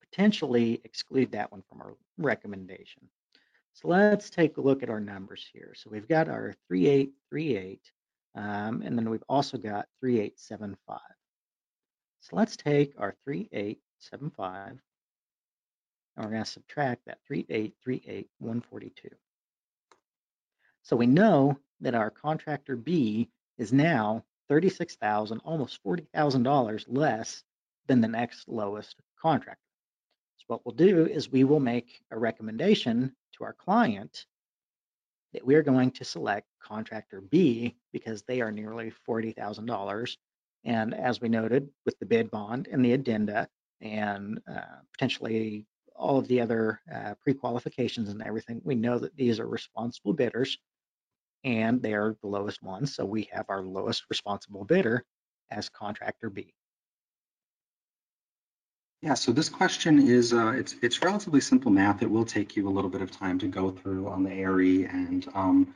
potentially 0.09 0.81
exclude 0.83 1.31
that 1.31 1.51
one 1.51 1.63
from 1.69 1.81
our 1.81 1.95
recommendation. 2.17 3.09
So 3.73 3.87
let's 3.87 4.29
take 4.29 4.57
a 4.57 4.61
look 4.61 4.83
at 4.83 4.89
our 4.89 4.99
numbers 4.99 5.47
here. 5.51 5.73
So 5.75 5.89
we've 5.89 6.07
got 6.07 6.29
our 6.29 6.53
3838, 6.67 7.79
um, 8.35 8.83
and 8.83 8.97
then 8.97 9.09
we've 9.09 9.23
also 9.27 9.57
got 9.57 9.87
3875. 9.99 10.99
So 12.21 12.35
let's 12.35 12.55
take 12.55 12.93
our 12.99 13.15
3875, 13.25 14.69
and 14.69 14.79
we're 16.25 16.31
going 16.31 16.43
to 16.43 16.49
subtract 16.49 17.05
that 17.07 17.17
3838 17.27 18.29
142. 18.37 19.09
So 20.83 20.95
we 20.95 21.07
know 21.07 21.57
that 21.81 21.95
our 21.95 22.11
contractor 22.11 22.75
B 22.75 23.29
is 23.57 23.73
now 23.73 24.23
36,000, 24.49 25.39
almost 25.43 25.83
$40,000 25.83 26.85
less 26.87 27.43
than 27.87 28.01
the 28.01 28.07
next 28.07 28.47
lowest 28.47 28.95
contractor. 29.21 29.59
So 30.37 30.45
what 30.47 30.65
we'll 30.65 30.75
do 30.75 31.05
is 31.05 31.31
we 31.31 31.43
will 31.43 31.59
make 31.59 32.01
a 32.11 32.17
recommendation 32.17 33.15
to 33.37 33.43
our 33.43 33.53
client 33.53 34.25
that 35.33 35.45
we 35.45 35.55
are 35.55 35.63
going 35.63 35.91
to 35.91 36.05
select 36.05 36.47
contractor 36.61 37.21
B 37.21 37.75
because 37.91 38.23
they 38.23 38.41
are 38.41 38.51
nearly 38.51 38.93
$40,000. 39.07 40.17
And 40.65 40.93
as 40.93 41.19
we 41.19 41.29
noted 41.29 41.69
with 41.85 41.97
the 41.99 42.05
bid 42.05 42.29
bond 42.29 42.67
and 42.71 42.83
the 42.83 42.93
addenda 42.93 43.47
and 43.81 44.39
uh, 44.49 44.61
potentially 44.93 45.65
all 45.95 46.17
of 46.17 46.27
the 46.27 46.39
other 46.39 46.81
uh, 46.93 47.15
pre-qualifications 47.21 48.09
and 48.09 48.21
everything, 48.21 48.61
we 48.63 48.75
know 48.75 48.99
that 48.99 49.15
these 49.15 49.39
are 49.39 49.47
responsible 49.47 50.13
bidders 50.13 50.57
and 51.43 51.81
they 51.81 51.93
are 51.93 52.15
the 52.21 52.27
lowest 52.27 52.61
ones. 52.63 52.95
So 52.95 53.05
we 53.05 53.29
have 53.31 53.45
our 53.49 53.61
lowest 53.61 54.05
responsible 54.09 54.65
bidder 54.65 55.03
as 55.51 55.69
contractor 55.69 56.29
B. 56.29 56.53
Yeah, 59.01 59.15
so 59.15 59.33
this 59.33 59.49
question 59.49 60.07
is, 60.07 60.33
uh, 60.33 60.53
it's, 60.55 60.75
it's 60.81 61.01
relatively 61.01 61.41
simple 61.41 61.71
math. 61.71 62.01
It 62.01 62.09
will 62.09 62.23
take 62.23 62.55
you 62.55 62.69
a 62.69 62.71
little 62.71 62.89
bit 62.89 63.01
of 63.01 63.11
time 63.11 63.37
to 63.39 63.47
go 63.47 63.69
through 63.69 64.07
on 64.07 64.23
the 64.23 64.31
ARE 64.31 64.61
and 64.61 65.27
um, 65.33 65.75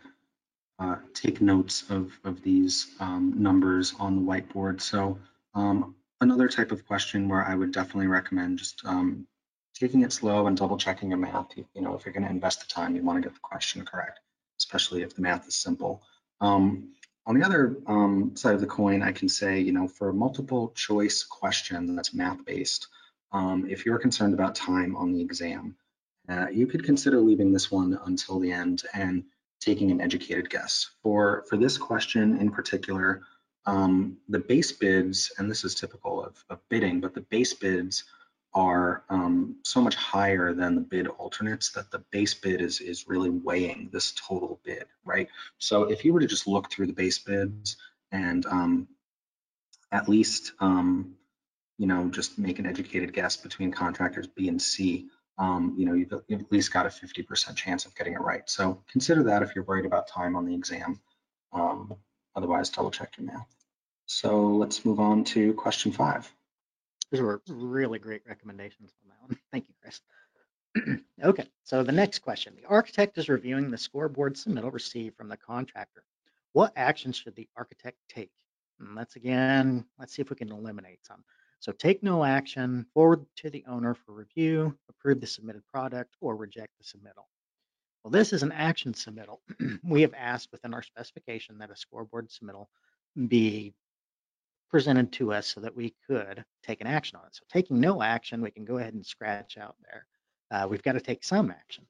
uh, 0.80 0.96
take 1.14 1.42
notes 1.42 1.84
of, 1.90 2.18
of 2.24 2.42
these 2.42 2.88
um, 3.00 3.34
numbers 3.36 3.94
on 4.00 4.16
the 4.16 4.22
whiteboard. 4.22 4.80
So 4.80 5.20
um, 5.54 5.96
another 6.22 6.48
type 6.48 6.72
of 6.72 6.86
question 6.86 7.28
where 7.28 7.44
I 7.44 7.56
would 7.56 7.74
definitely 7.74 8.08
recommend 8.08 8.60
just 8.60 8.86
um, 8.86 9.28
taking 9.74 10.04
it 10.04 10.14
slow 10.14 10.48
and 10.48 10.56
double 10.56 10.78
checking 10.78 11.10
your 11.10 11.18
math. 11.18 11.58
You, 11.58 11.66
you 11.74 11.82
know, 11.82 11.96
if 11.96 12.06
you're 12.06 12.14
gonna 12.14 12.30
invest 12.30 12.62
the 12.62 12.68
time, 12.68 12.96
you 12.96 13.04
wanna 13.04 13.22
get 13.22 13.34
the 13.34 13.40
question 13.42 13.84
correct, 13.86 14.20
especially 14.58 15.02
if 15.02 15.16
the 15.16 15.22
math 15.22 15.48
is 15.48 15.56
simple. 15.56 16.04
Um, 16.42 16.94
on 17.26 17.38
the 17.38 17.46
other 17.46 17.78
um, 17.88 18.36
side 18.36 18.56
of 18.56 18.62
the 18.62 18.68
coin, 18.68 19.04
I 19.04 19.12
can 19.12 19.28
say, 19.28 19.60
you 19.60 19.74
know, 19.74 19.88
for 19.88 20.10
a 20.10 20.14
multiple 20.14 20.72
choice 20.76 21.24
question 21.24 21.96
that's 21.96 22.14
math-based, 22.14 22.88
um, 23.34 23.68
if 23.70 23.86
you're 23.86 24.00
concerned 24.00 24.34
about 24.34 24.56
time 24.56 24.96
on 24.96 25.12
the 25.12 25.22
exam, 25.22 25.76
uh, 26.30 26.48
you 26.50 26.68
could 26.68 26.84
consider 26.84 27.20
leaving 27.20 27.52
this 27.52 27.70
one 27.70 28.00
until 28.06 28.40
the 28.40 28.52
end 28.52 28.84
and 28.94 29.24
taking 29.60 29.92
an 29.92 30.00
educated 30.00 30.50
guess. 30.50 30.90
For, 31.04 31.44
for 31.50 31.58
this 31.58 31.78
question 31.78 32.38
in 32.38 32.52
particular, 32.52 33.24
um, 33.66 34.18
the 34.30 34.40
base 34.40 34.72
bids, 34.72 35.32
and 35.38 35.52
this 35.52 35.66
is 35.66 35.76
typical 35.76 36.24
of, 36.24 36.42
of 36.50 36.60
bidding, 36.70 37.02
but 37.02 37.14
the 37.14 37.22
base 37.22 37.54
bids 37.54 38.06
are 38.54 39.04
um, 39.10 39.58
so 39.64 39.82
much 39.82 39.96
higher 39.96 40.54
than 40.54 40.76
the 40.76 40.82
bid 40.82 41.08
alternates 41.08 41.72
that 41.72 41.92
the 41.92 42.00
base 42.12 42.34
bid 42.34 42.62
is, 42.62 42.82
is 42.82 43.08
really 43.08 43.30
weighing 43.30 43.90
this 43.92 44.14
total 44.14 44.60
bid, 44.64 44.86
right? 45.06 45.30
So 45.58 45.84
if 45.84 46.04
you 46.04 46.14
were 46.14 46.22
to 46.22 46.28
just 46.28 46.48
look 46.48 46.72
through 46.72 46.88
the 46.88 46.94
base 46.94 47.20
bids 47.20 47.78
and 48.12 48.46
um, 48.46 48.88
at 49.92 50.10
least 50.10 50.54
um, 50.60 51.18
you 51.78 51.86
know, 51.86 52.10
just 52.10 52.40
make 52.40 52.60
an 52.60 52.66
educated 52.66 53.14
guess 53.14 53.38
between 53.38 53.72
contractors 53.72 54.28
B 54.28 54.48
and 54.48 54.62
C, 54.62 55.08
um, 55.38 55.76
you 55.78 55.86
know, 55.86 55.94
you've, 55.94 56.14
you've, 56.28 56.42
at 56.42 56.52
least 56.52 56.74
got 56.74 56.88
a 56.88 56.90
50% 56.90 57.56
chance 57.56 57.86
of 57.86 57.96
getting 57.96 58.14
it 58.14 58.22
right. 58.22 58.50
So 58.50 58.82
consider 58.92 59.24
that 59.24 59.44
if 59.44 59.54
you're 59.54 59.64
worried 59.64 59.86
about 59.86 60.08
time 60.08 60.36
on 60.36 60.46
the 60.46 60.56
exam. 60.56 61.00
Um, 61.54 61.96
otherwise, 62.36 62.70
double 62.70 62.92
check 62.92 63.14
your 63.18 63.28
math. 63.28 63.48
So 64.08 64.48
let's 64.48 64.84
move 64.86 65.00
on 65.00 65.24
to 65.26 65.54
question 65.54 65.92
five. 65.92 66.32
Those 67.12 67.22
were 67.22 67.42
really 67.48 68.00
great 68.00 68.22
recommendations 68.28 68.94
on 69.04 69.10
that 69.10 69.22
one. 69.22 69.40
Thank 69.52 69.68
you, 69.68 69.76
Chris. 69.82 70.02
okay, 71.24 71.48
so 71.64 71.84
the 71.84 71.92
next 71.92 72.20
question. 72.20 72.56
The 72.56 72.68
architect 72.68 73.18
is 73.18 73.30
reviewing 73.30 73.72
the 73.72 73.78
scoreboard 73.78 74.36
submittal 74.36 74.74
received 74.74 75.16
from 75.16 75.30
the 75.30 75.38
contractor. 75.38 76.04
What 76.54 76.74
actions 76.76 77.18
should 77.18 77.36
the 77.36 77.48
architect 77.56 77.98
take? 78.10 78.32
Hmm, 78.80 78.88
and 78.88 78.96
let's 78.96 79.16
again, 79.16 79.86
let's 80.00 80.14
see 80.14 80.22
if 80.22 80.30
we 80.30 80.36
can 80.36 80.52
eliminate 80.52 81.06
some. 81.06 81.24
So 81.60 81.72
take 81.72 82.04
no 82.04 82.24
action, 82.24 82.86
forward 82.94 83.26
to 83.38 83.50
the 83.50 83.64
owner 83.68 83.96
for 83.96 84.14
review, 84.14 84.78
approve 84.90 85.22
the 85.22 85.28
submitted 85.28 85.66
product, 85.68 86.16
or 86.22 86.36
reject 86.36 86.74
the 86.78 86.84
submittal. 86.84 87.26
Well, 88.04 88.12
this 88.12 88.32
is 88.32 88.44
an 88.44 88.52
action 88.52 88.94
submittal. 88.94 89.40
we 89.84 90.02
have 90.04 90.14
asked 90.14 90.52
within 90.52 90.74
our 90.74 90.84
specification 90.84 91.58
that 91.58 91.72
a 91.72 91.76
scoreboard 91.76 92.30
submittal 92.30 92.68
be 93.28 93.74
presented 94.70 95.12
to 95.14 95.34
us 95.34 95.48
so 95.48 95.62
that 95.62 95.76
we 95.76 95.94
could 96.08 96.44
take 96.64 96.82
an 96.82 96.88
action 96.88 97.18
on 97.18 97.26
it. 97.26 97.36
So 97.36 97.44
taking 97.52 97.80
no 97.80 98.02
action, 98.02 98.42
we 98.42 98.52
can 98.52 98.66
go 98.66 98.78
ahead 98.78 98.94
and 98.94 99.06
scratch 99.06 99.58
out 99.58 99.76
there. 99.84 100.06
Uh, 100.52 100.68
we've 100.68 100.84
got 100.84 100.94
to 100.94 101.02
take 101.02 101.24
some 101.24 101.52
action. 101.52 101.86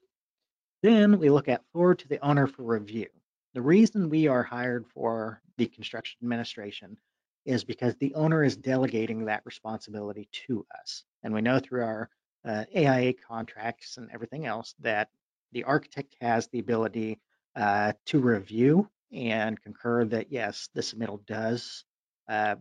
Then 0.82 1.18
we 1.18 1.30
look 1.30 1.48
at 1.48 1.64
forward 1.72 1.98
to 2.00 2.08
the 2.08 2.24
owner 2.24 2.46
for 2.46 2.62
review. 2.62 3.08
The 3.54 3.62
reason 3.62 4.10
we 4.10 4.28
are 4.28 4.42
hired 4.42 4.86
for 4.86 5.42
the 5.56 5.66
construction 5.66 6.18
administration 6.22 6.96
is 7.44 7.64
because 7.64 7.96
the 7.96 8.14
owner 8.14 8.44
is 8.44 8.56
delegating 8.56 9.24
that 9.24 9.42
responsibility 9.44 10.28
to 10.46 10.66
us. 10.80 11.04
And 11.22 11.34
we 11.34 11.40
know 11.40 11.58
through 11.58 11.82
our 11.82 12.10
uh, 12.44 12.64
AIA 12.76 13.14
contracts 13.14 13.96
and 13.96 14.08
everything 14.12 14.46
else 14.46 14.74
that 14.80 15.08
the 15.52 15.64
architect 15.64 16.14
has 16.20 16.46
the 16.48 16.58
ability 16.58 17.18
uh, 17.56 17.92
to 18.06 18.20
review 18.20 18.88
and 19.12 19.60
concur 19.60 20.04
that 20.04 20.30
yes, 20.30 20.68
the 20.74 20.80
submittal 20.80 21.24
does 21.26 21.84
uh, 22.28 22.56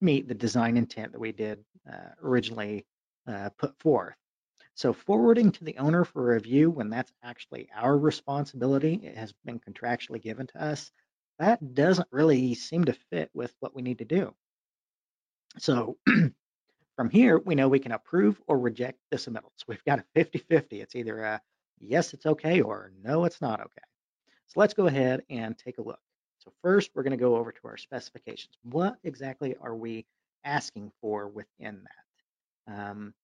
meet 0.00 0.28
the 0.28 0.34
design 0.34 0.76
intent 0.76 1.12
that 1.12 1.20
we 1.20 1.32
did 1.32 1.64
uh, 1.90 2.10
originally 2.22 2.86
uh, 3.26 3.50
put 3.58 3.78
forth. 3.80 4.14
So 4.74 4.92
forwarding 4.92 5.52
to 5.52 5.64
the 5.64 5.78
owner 5.78 6.04
for 6.04 6.22
review 6.22 6.70
when 6.70 6.90
that's 6.90 7.12
actually 7.22 7.68
our 7.74 7.96
responsibility, 7.96 9.00
it 9.02 9.16
has 9.16 9.32
been 9.44 9.58
contractually 9.58 10.20
given 10.20 10.46
to 10.48 10.62
us, 10.62 10.90
that 11.38 11.74
doesn't 11.74 12.08
really 12.10 12.54
seem 12.54 12.84
to 12.84 12.96
fit 13.10 13.30
with 13.32 13.54
what 13.60 13.74
we 13.74 13.82
need 13.82 13.98
to 13.98 14.04
do. 14.04 14.34
So 15.58 15.96
from 16.96 17.10
here, 17.10 17.38
we 17.38 17.54
know 17.54 17.68
we 17.68 17.78
can 17.78 17.92
approve 17.92 18.40
or 18.46 18.58
reject 18.58 18.98
the 19.10 19.16
submittal. 19.16 19.50
So 19.56 19.64
we've 19.68 19.84
got 19.84 20.00
a 20.00 20.04
50-50. 20.18 20.64
It's 20.72 20.94
either 20.94 21.20
a 21.20 21.40
yes, 21.80 22.14
it's 22.14 22.26
okay, 22.26 22.60
or 22.60 22.92
no, 23.02 23.24
it's 23.24 23.40
not 23.40 23.60
okay. 23.60 23.82
So 24.48 24.60
let's 24.60 24.74
go 24.74 24.86
ahead 24.86 25.22
and 25.30 25.56
take 25.56 25.78
a 25.78 25.82
look. 25.82 26.00
So 26.46 26.52
first, 26.62 26.92
we're 26.94 27.02
going 27.02 27.10
to 27.10 27.16
go 27.16 27.36
over 27.36 27.50
to 27.50 27.60
our 27.64 27.76
specifications. 27.76 28.54
What 28.62 28.96
exactly 29.02 29.56
are 29.60 29.74
we 29.74 30.06
asking 30.44 30.92
for 31.00 31.26
within 31.26 31.82
that? 32.68 32.72
Um, 32.72 33.14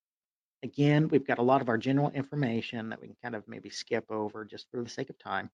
again, 0.65 1.07
we've 1.07 1.27
got 1.27 1.39
a 1.39 1.43
lot 1.43 1.61
of 1.61 1.69
our 1.69 1.79
general 1.79 2.11
information 2.11 2.89
that 2.89 3.01
we 3.01 3.07
can 3.07 3.17
kind 3.23 3.37
of 3.37 3.47
maybe 3.47 3.71
skip 3.71 4.11
over 4.11 4.45
just 4.45 4.67
for 4.73 4.83
the 4.83 4.91
sake 4.91 5.09
of 5.09 5.19
time. 5.21 5.51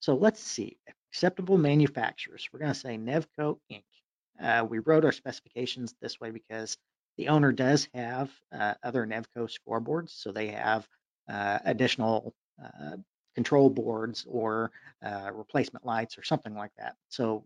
So 0.00 0.16
let's 0.16 0.42
see, 0.42 0.76
acceptable 1.08 1.56
manufacturers. 1.56 2.48
We're 2.52 2.58
going 2.58 2.72
to 2.72 2.78
say 2.78 2.98
Nevco 2.98 3.58
Inc. 3.70 3.84
Uh, 4.40 4.64
we 4.68 4.80
wrote 4.80 5.04
our 5.04 5.12
specifications 5.12 5.94
this 6.02 6.20
way 6.20 6.32
because 6.32 6.76
the 7.16 7.28
owner 7.28 7.52
does 7.52 7.88
have 7.94 8.30
uh, 8.52 8.74
other 8.82 9.06
Nevco 9.06 9.48
scoreboards, 9.48 10.10
so 10.10 10.32
they 10.32 10.48
have 10.48 10.88
uh, 11.28 11.60
additional 11.64 12.34
uh, 12.60 12.96
control 13.38 13.70
boards 13.70 14.26
or 14.28 14.72
uh, 15.06 15.30
replacement 15.32 15.86
lights 15.86 16.18
or 16.18 16.24
something 16.24 16.56
like 16.56 16.72
that. 16.76 16.96
So 17.08 17.44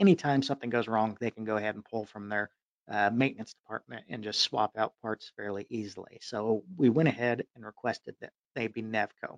anytime 0.00 0.42
something 0.42 0.70
goes 0.70 0.88
wrong, 0.88 1.18
they 1.20 1.30
can 1.30 1.44
go 1.44 1.58
ahead 1.58 1.74
and 1.74 1.84
pull 1.84 2.06
from 2.06 2.30
their 2.30 2.48
uh, 2.90 3.10
maintenance 3.12 3.52
department 3.52 4.04
and 4.08 4.24
just 4.24 4.40
swap 4.40 4.72
out 4.78 4.94
parts 5.02 5.30
fairly 5.36 5.66
easily. 5.68 6.18
So 6.22 6.64
we 6.78 6.88
went 6.88 7.10
ahead 7.10 7.44
and 7.54 7.62
requested 7.62 8.14
that 8.22 8.32
they 8.54 8.68
be 8.68 8.82
Nevco. 8.82 9.36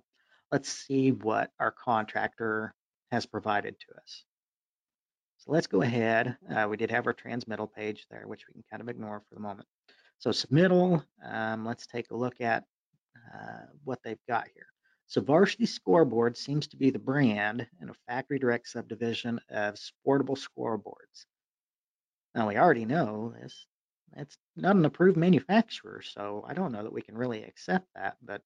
Let's 0.49 0.69
see 0.69 1.11
what 1.11 1.51
our 1.59 1.71
contractor 1.71 2.73
has 3.11 3.25
provided 3.25 3.75
to 3.81 3.87
us. 4.01 4.23
So 5.39 5.51
let's 5.51 5.67
go 5.67 5.81
ahead. 5.81 6.37
Uh, 6.55 6.67
we 6.69 6.77
did 6.77 6.89
have 6.89 7.05
our 7.05 7.13
transmittal 7.13 7.67
page 7.67 8.05
there, 8.09 8.23
which 8.27 8.47
we 8.47 8.53
can 8.53 8.63
kind 8.71 8.81
of 8.81 8.87
ignore 8.87 9.21
for 9.27 9.35
the 9.35 9.41
moment. 9.41 9.67
So 10.19 10.29
submittal, 10.29 11.03
um, 11.29 11.65
let's 11.65 11.85
take 11.85 12.11
a 12.11 12.15
look 12.15 12.39
at 12.39 12.63
uh, 13.33 13.65
what 13.83 13.99
they've 14.05 14.25
got 14.25 14.47
here. 14.53 14.67
So 15.07 15.21
Varsity 15.21 15.65
Scoreboard 15.65 16.35
seems 16.35 16.67
to 16.67 16.77
be 16.77 16.89
the 16.89 16.99
brand 16.99 17.67
and 17.79 17.89
a 17.89 17.95
factory 18.07 18.39
direct 18.39 18.67
subdivision 18.67 19.39
of 19.49 19.75
Sportable 19.75 20.37
Scoreboards. 20.37 21.25
Now 22.33 22.47
we 22.47 22.57
already 22.57 22.85
know 22.85 23.33
this. 23.39 23.67
It's 24.17 24.37
not 24.55 24.75
an 24.75 24.85
approved 24.85 25.17
manufacturer, 25.17 26.01
so 26.01 26.43
I 26.47 26.53
don't 26.53 26.71
know 26.71 26.83
that 26.83 26.93
we 26.93 27.01
can 27.01 27.17
really 27.17 27.43
accept 27.43 27.87
that. 27.95 28.17
But 28.21 28.41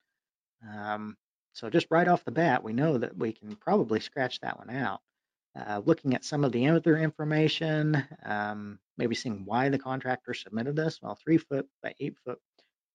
um, 0.68 1.16
so 1.54 1.70
just 1.70 1.88
right 1.90 2.08
off 2.08 2.26
the 2.26 2.32
bat, 2.32 2.64
we 2.64 2.74
know 2.74 2.98
that 2.98 3.18
we 3.18 3.32
can 3.32 3.56
probably 3.56 4.00
scratch 4.00 4.40
that 4.42 4.58
one 4.58 4.70
out. 4.70 5.02
Uh, 5.60 5.82
looking 5.84 6.14
at 6.14 6.24
some 6.24 6.44
of 6.44 6.52
the 6.52 6.68
other 6.68 6.98
information, 6.98 8.04
um, 8.24 8.80
maybe 8.98 9.16
seeing 9.16 9.46
why 9.46 9.70
the 9.70 9.80
contractor 9.80 10.34
submitted 10.34 10.76
this. 10.76 11.02
Well, 11.02 11.16
three 11.16 11.38
foot 11.38 11.68
by 11.82 11.96
eight 12.00 12.16
foot 12.24 12.40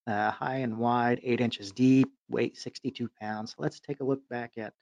uh, 0.06 0.30
high 0.30 0.56
and 0.56 0.78
wide, 0.78 1.20
eight 1.22 1.40
inches 1.40 1.72
deep, 1.72 2.10
weight 2.28 2.56
62 2.56 3.08
pounds. 3.20 3.52
So 3.52 3.56
let's 3.58 3.80
take 3.80 4.00
a 4.00 4.04
look 4.04 4.26
back 4.28 4.58
at, 4.58 4.72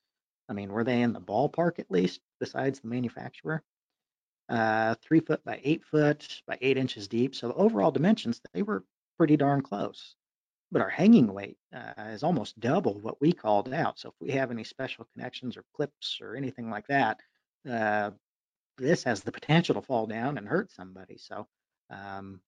I 0.49 0.53
mean, 0.53 0.73
were 0.73 0.85
they 0.85 1.03
in 1.03 1.13
the 1.13 1.21
ballpark 1.21 1.79
at 1.79 1.91
least 1.91 2.21
besides 2.41 2.81
the 2.81 2.89
manufacturer? 2.89 3.63
Uh, 4.49 4.95
three 5.01 5.21
foot 5.21 5.45
by 5.45 5.61
eight 5.63 5.85
foot 5.85 6.43
by 6.47 6.59
eight 6.61 6.77
inches 6.77 7.09
deep. 7.09 7.35
So 7.35 7.49
the 7.49 7.55
overall 7.55 7.91
dimensions, 7.91 8.41
they 8.53 8.63
were 8.63 8.85
pretty 9.17 9.37
darn 9.37 9.63
close. 9.63 10.17
But 10.73 10.83
our 10.83 10.89
hanging 10.89 11.33
weight 11.33 11.59
uh, 11.75 12.03
is 12.09 12.23
almost 12.23 12.59
double 12.59 12.99
what 13.01 13.21
we 13.21 13.33
called 13.33 13.73
out. 13.73 13.99
So 13.99 14.09
if 14.09 14.15
we 14.21 14.33
have 14.33 14.51
any 14.51 14.65
special 14.65 15.07
connections 15.15 15.57
or 15.57 15.65
clips 15.75 16.19
or 16.21 16.35
anything 16.35 16.71
like 16.71 16.87
that, 16.89 17.21
uh, 17.71 18.11
this 18.79 19.05
has 19.05 19.23
the 19.23 19.33
potential 19.33 19.75
to 19.75 19.83
fall 19.83 20.07
down 20.07 20.39
and 20.39 20.49
hurt 20.49 20.73
somebody. 20.73 21.19
So 21.19 21.47
um, 21.91 22.41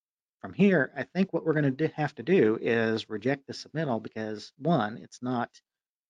from 0.44 0.52
here, 0.52 0.92
I 0.94 1.04
think 1.04 1.32
what 1.32 1.46
we're 1.46 1.54
going 1.54 1.74
to 1.74 1.88
have 1.96 2.14
to 2.16 2.22
do 2.22 2.58
is 2.60 3.08
reject 3.08 3.46
the 3.46 3.54
submittal 3.54 4.02
because 4.02 4.52
one, 4.58 4.98
it's 4.98 5.22
not 5.22 5.48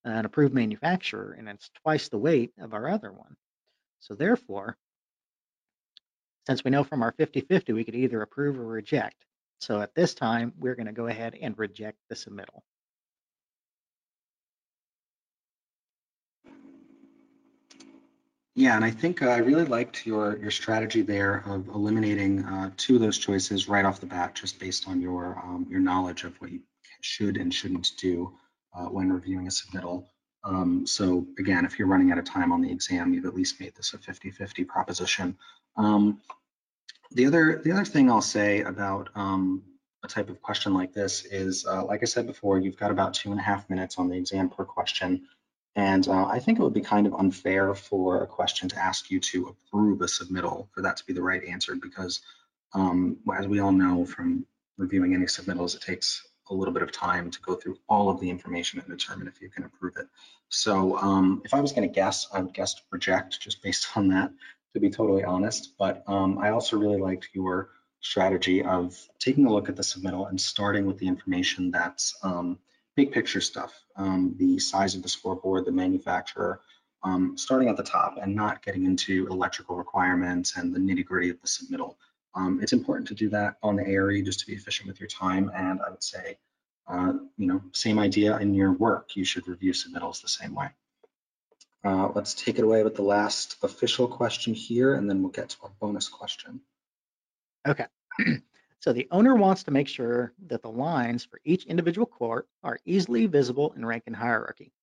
an 0.02 0.24
approved 0.24 0.52
manufacturer 0.52 1.36
and 1.38 1.48
it's 1.48 1.70
twice 1.84 2.08
the 2.08 2.18
weight 2.18 2.50
of 2.58 2.74
our 2.74 2.88
other 2.88 3.12
one. 3.12 3.36
So 4.00 4.16
therefore, 4.16 4.76
since 6.48 6.64
we 6.64 6.72
know 6.72 6.82
from 6.82 7.04
our 7.04 7.12
50-50, 7.12 7.72
we 7.74 7.84
could 7.84 7.94
either 7.94 8.22
approve 8.22 8.58
or 8.58 8.66
reject. 8.66 9.24
So 9.60 9.80
at 9.80 9.94
this 9.94 10.14
time, 10.14 10.52
we're 10.58 10.74
going 10.74 10.86
to 10.86 10.92
go 10.92 11.06
ahead 11.06 11.36
and 11.40 11.56
reject 11.56 11.98
the 12.08 12.16
submittal. 12.16 12.62
Yeah, 18.56 18.76
and 18.76 18.84
I 18.84 18.90
think 18.90 19.20
uh, 19.20 19.28
I 19.28 19.38
really 19.38 19.64
liked 19.64 20.06
your 20.06 20.38
your 20.38 20.52
strategy 20.52 21.02
there 21.02 21.42
of 21.46 21.68
eliminating 21.68 22.44
uh, 22.44 22.70
two 22.76 22.94
of 22.94 23.00
those 23.00 23.18
choices 23.18 23.68
right 23.68 23.84
off 23.84 23.98
the 24.00 24.06
bat, 24.06 24.36
just 24.36 24.60
based 24.60 24.88
on 24.88 25.00
your 25.00 25.40
um, 25.42 25.66
your 25.68 25.80
knowledge 25.80 26.22
of 26.22 26.40
what 26.40 26.52
you 26.52 26.60
should 27.00 27.36
and 27.36 27.52
shouldn't 27.52 27.92
do 27.98 28.32
uh, 28.74 28.84
when 28.86 29.12
reviewing 29.12 29.48
a 29.48 29.50
submittal. 29.50 30.06
Um, 30.44 30.86
so 30.86 31.26
again, 31.38 31.64
if 31.64 31.78
you're 31.78 31.88
running 31.88 32.12
out 32.12 32.18
of 32.18 32.24
time 32.24 32.52
on 32.52 32.60
the 32.60 32.70
exam, 32.70 33.12
you've 33.12 33.24
at 33.24 33.34
least 33.34 33.60
made 33.60 33.74
this 33.74 33.94
a 33.94 33.98
50-50 33.98 34.68
proposition. 34.68 35.36
Um, 35.76 36.20
the 37.12 37.26
other 37.26 37.60
the 37.64 37.72
other 37.72 37.84
thing 37.84 38.10
I'll 38.10 38.20
say 38.20 38.60
about 38.60 39.08
um, 39.16 39.62
a 40.04 40.08
type 40.08 40.28
of 40.28 40.40
question 40.42 40.74
like 40.74 40.92
this 40.92 41.24
is, 41.24 41.66
uh, 41.66 41.84
like 41.84 42.02
I 42.02 42.06
said 42.06 42.26
before, 42.26 42.58
you've 42.58 42.76
got 42.76 42.90
about 42.90 43.14
two 43.14 43.30
and 43.30 43.40
a 43.40 43.42
half 43.42 43.68
minutes 43.68 43.98
on 43.98 44.08
the 44.08 44.16
exam 44.16 44.48
per 44.48 44.64
question. 44.64 45.26
And 45.76 46.06
uh, 46.06 46.26
I 46.26 46.38
think 46.38 46.58
it 46.58 46.62
would 46.62 46.74
be 46.74 46.80
kind 46.80 47.06
of 47.06 47.14
unfair 47.14 47.74
for 47.74 48.22
a 48.22 48.26
question 48.26 48.68
to 48.68 48.78
ask 48.78 49.10
you 49.10 49.18
to 49.20 49.48
approve 49.48 50.00
a 50.02 50.06
submittal 50.06 50.68
for 50.72 50.82
that 50.82 50.98
to 50.98 51.06
be 51.06 51.12
the 51.12 51.22
right 51.22 51.42
answer 51.44 51.74
because 51.74 52.20
um, 52.74 53.18
as 53.36 53.48
we 53.48 53.60
all 53.60 53.72
know 53.72 54.04
from 54.04 54.46
reviewing 54.78 55.14
any 55.14 55.26
submittals, 55.26 55.74
it 55.74 55.82
takes 55.82 56.26
a 56.50 56.54
little 56.54 56.74
bit 56.74 56.82
of 56.82 56.92
time 56.92 57.30
to 57.30 57.40
go 57.40 57.54
through 57.54 57.78
all 57.88 58.10
of 58.10 58.20
the 58.20 58.30
information 58.30 58.78
and 58.80 58.88
determine 58.88 59.28
if 59.28 59.40
you 59.40 59.48
can 59.48 59.64
approve 59.64 59.96
it. 59.96 60.06
So 60.48 60.96
um, 60.98 61.42
if 61.44 61.54
I 61.54 61.60
was 61.60 61.72
going 61.72 61.88
to 61.88 61.94
guess, 61.94 62.28
I 62.32 62.40
would 62.40 62.52
guess 62.52 62.74
reject 62.90 63.40
just 63.40 63.62
based 63.62 63.96
on 63.96 64.08
that, 64.08 64.30
to 64.74 64.80
be 64.80 64.90
totally 64.90 65.24
honest. 65.24 65.74
But 65.78 66.04
um, 66.06 66.38
I 66.38 66.50
also 66.50 66.76
really 66.76 67.00
liked 67.00 67.30
your 67.32 67.70
strategy 68.00 68.62
of 68.62 68.96
taking 69.18 69.46
a 69.46 69.52
look 69.52 69.68
at 69.68 69.76
the 69.76 69.82
submittal 69.82 70.28
and 70.28 70.38
starting 70.38 70.84
with 70.86 70.98
the 70.98 71.08
information 71.08 71.70
that's 71.70 72.14
um, 72.22 72.58
big 72.96 73.12
picture 73.12 73.40
stuff, 73.40 73.84
um, 73.96 74.34
the 74.38 74.58
size 74.58 74.94
of 74.94 75.02
the 75.02 75.08
scoreboard, 75.08 75.64
the 75.64 75.72
manufacturer, 75.72 76.60
um, 77.02 77.36
starting 77.36 77.68
at 77.68 77.76
the 77.76 77.82
top 77.82 78.16
and 78.20 78.34
not 78.34 78.62
getting 78.62 78.84
into 78.84 79.26
electrical 79.28 79.76
requirements 79.76 80.56
and 80.56 80.74
the 80.74 80.78
nitty 80.78 81.04
gritty 81.04 81.30
of 81.30 81.40
the 81.40 81.46
submittal. 81.46 81.96
Um, 82.34 82.60
it's 82.62 82.72
important 82.72 83.08
to 83.08 83.14
do 83.14 83.28
that 83.30 83.56
on 83.62 83.76
the 83.76 83.86
ARE 83.86 84.22
just 84.22 84.40
to 84.40 84.46
be 84.46 84.54
efficient 84.54 84.88
with 84.88 85.00
your 85.00 85.08
time. 85.08 85.50
And 85.54 85.80
I 85.80 85.90
would 85.90 86.02
say, 86.02 86.38
uh, 86.88 87.12
you 87.36 87.46
know, 87.46 87.62
same 87.72 87.98
idea 87.98 88.38
in 88.38 88.54
your 88.54 88.72
work. 88.72 89.16
You 89.16 89.24
should 89.24 89.46
review 89.46 89.72
submittals 89.72 90.22
the 90.22 90.28
same 90.28 90.54
way. 90.54 90.68
Uh, 91.84 92.08
let's 92.14 92.34
take 92.34 92.58
it 92.58 92.64
away 92.64 92.82
with 92.82 92.96
the 92.96 93.02
last 93.02 93.56
official 93.62 94.08
question 94.08 94.54
here, 94.54 94.94
and 94.94 95.08
then 95.08 95.22
we'll 95.22 95.30
get 95.30 95.50
to 95.50 95.56
our 95.62 95.70
bonus 95.80 96.08
question. 96.08 96.60
Okay. 97.66 97.86
So 98.84 98.92
the 98.92 99.08
owner 99.10 99.34
wants 99.34 99.62
to 99.62 99.70
make 99.70 99.88
sure 99.88 100.34
that 100.48 100.60
the 100.60 100.70
lines 100.70 101.24
for 101.24 101.40
each 101.42 101.64
individual 101.64 102.04
court 102.04 102.46
are 102.62 102.78
easily 102.84 103.24
visible 103.24 103.72
in 103.72 103.86
rank 103.86 104.02
and 104.06 104.14
hierarchy. 104.14 104.74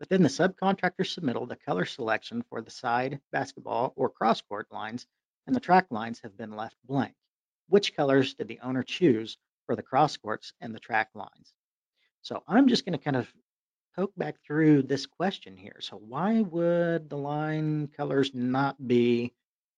Within 0.00 0.22
the 0.22 0.30
subcontractor 0.30 1.04
submittal, 1.04 1.46
the 1.46 1.56
color 1.56 1.84
selection 1.84 2.42
for 2.48 2.62
the 2.62 2.70
side 2.70 3.20
basketball 3.30 3.92
or 3.94 4.08
cross 4.08 4.40
court 4.40 4.68
lines 4.70 5.06
and 5.46 5.54
the 5.54 5.60
track 5.60 5.84
lines 5.90 6.18
have 6.22 6.34
been 6.34 6.56
left 6.56 6.76
blank. 6.86 7.12
Which 7.68 7.94
colors 7.94 8.32
did 8.32 8.48
the 8.48 8.58
owner 8.60 8.82
choose 8.82 9.36
for 9.66 9.76
the 9.76 9.82
cross 9.82 10.16
courts 10.16 10.54
and 10.62 10.74
the 10.74 10.80
track 10.80 11.10
lines? 11.14 11.52
So 12.22 12.42
I'm 12.48 12.68
just 12.68 12.86
going 12.86 12.98
to 12.98 13.04
kind 13.04 13.16
of 13.16 13.30
poke 13.94 14.16
back 14.16 14.36
through 14.46 14.84
this 14.84 15.04
question 15.04 15.58
here. 15.58 15.76
So 15.80 15.98
why 15.98 16.40
would 16.40 17.10
the 17.10 17.18
line 17.18 17.88
colors 17.88 18.30
not 18.32 18.88
be 18.88 19.34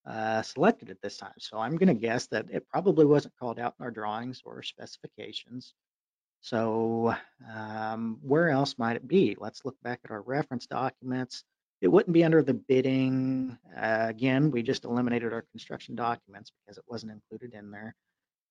uh, 0.06 0.42
selected 0.42 0.90
at 0.90 1.00
this 1.02 1.16
time. 1.16 1.32
So 1.38 1.58
I'm 1.58 1.76
going 1.76 1.88
to 1.88 1.94
guess 1.94 2.26
that 2.28 2.46
it 2.50 2.68
probably 2.68 3.06
wasn't 3.06 3.36
called 3.38 3.58
out 3.58 3.74
in 3.78 3.84
our 3.84 3.90
drawings 3.90 4.42
or 4.44 4.62
specifications. 4.62 5.74
So 6.40 7.14
um, 7.54 8.18
where 8.20 8.50
else 8.50 8.74
might 8.76 8.96
it 8.96 9.08
be? 9.08 9.34
Let's 9.38 9.64
look 9.64 9.76
back 9.82 10.00
at 10.04 10.10
our 10.10 10.20
reference 10.22 10.66
documents. 10.66 11.42
It 11.80 11.88
wouldn't 11.88 12.12
be 12.12 12.24
under 12.24 12.42
the 12.42 12.54
bidding. 12.54 13.56
Uh, 13.76 14.06
again, 14.08 14.50
we 14.50 14.62
just 14.62 14.84
eliminated 14.84 15.32
our 15.32 15.44
construction 15.52 15.94
documents 15.94 16.50
because 16.50 16.76
it 16.76 16.84
wasn't 16.86 17.12
included 17.12 17.54
in 17.54 17.70
there. 17.70 17.94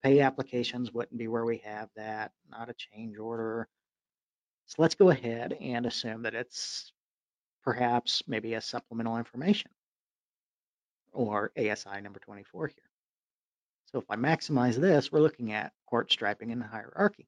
Pay 0.04 0.22
applications 0.22 0.92
wouldn't 0.92 1.18
be 1.18 1.28
where 1.28 1.46
we 1.46 1.58
have 1.58 1.90
that, 1.96 2.32
not 2.50 2.70
a 2.70 2.74
change 2.74 3.18
order. 3.18 3.68
So 4.66 4.82
let's 4.82 4.96
go 4.96 5.10
ahead 5.10 5.54
and 5.62 5.86
assume 5.86 6.24
that 6.24 6.34
it's 6.34 6.92
perhaps 7.64 8.24
maybe 8.28 8.56
a 8.56 8.62
supplemental 8.62 9.18
information 9.18 9.72
or 11.14 11.52
ASI 11.58 12.02
number 12.02 12.20
24 12.20 12.68
here. 12.68 12.76
So 13.86 14.00
if 14.00 14.06
I 14.10 14.16
maximize 14.16 14.76
this, 14.76 15.12
we're 15.12 15.22
looking 15.22 15.54
at 15.54 15.74
court 15.88 16.12
striping 16.12 16.50
in 16.50 16.60
the 16.60 16.66
hierarchy. 16.66 17.28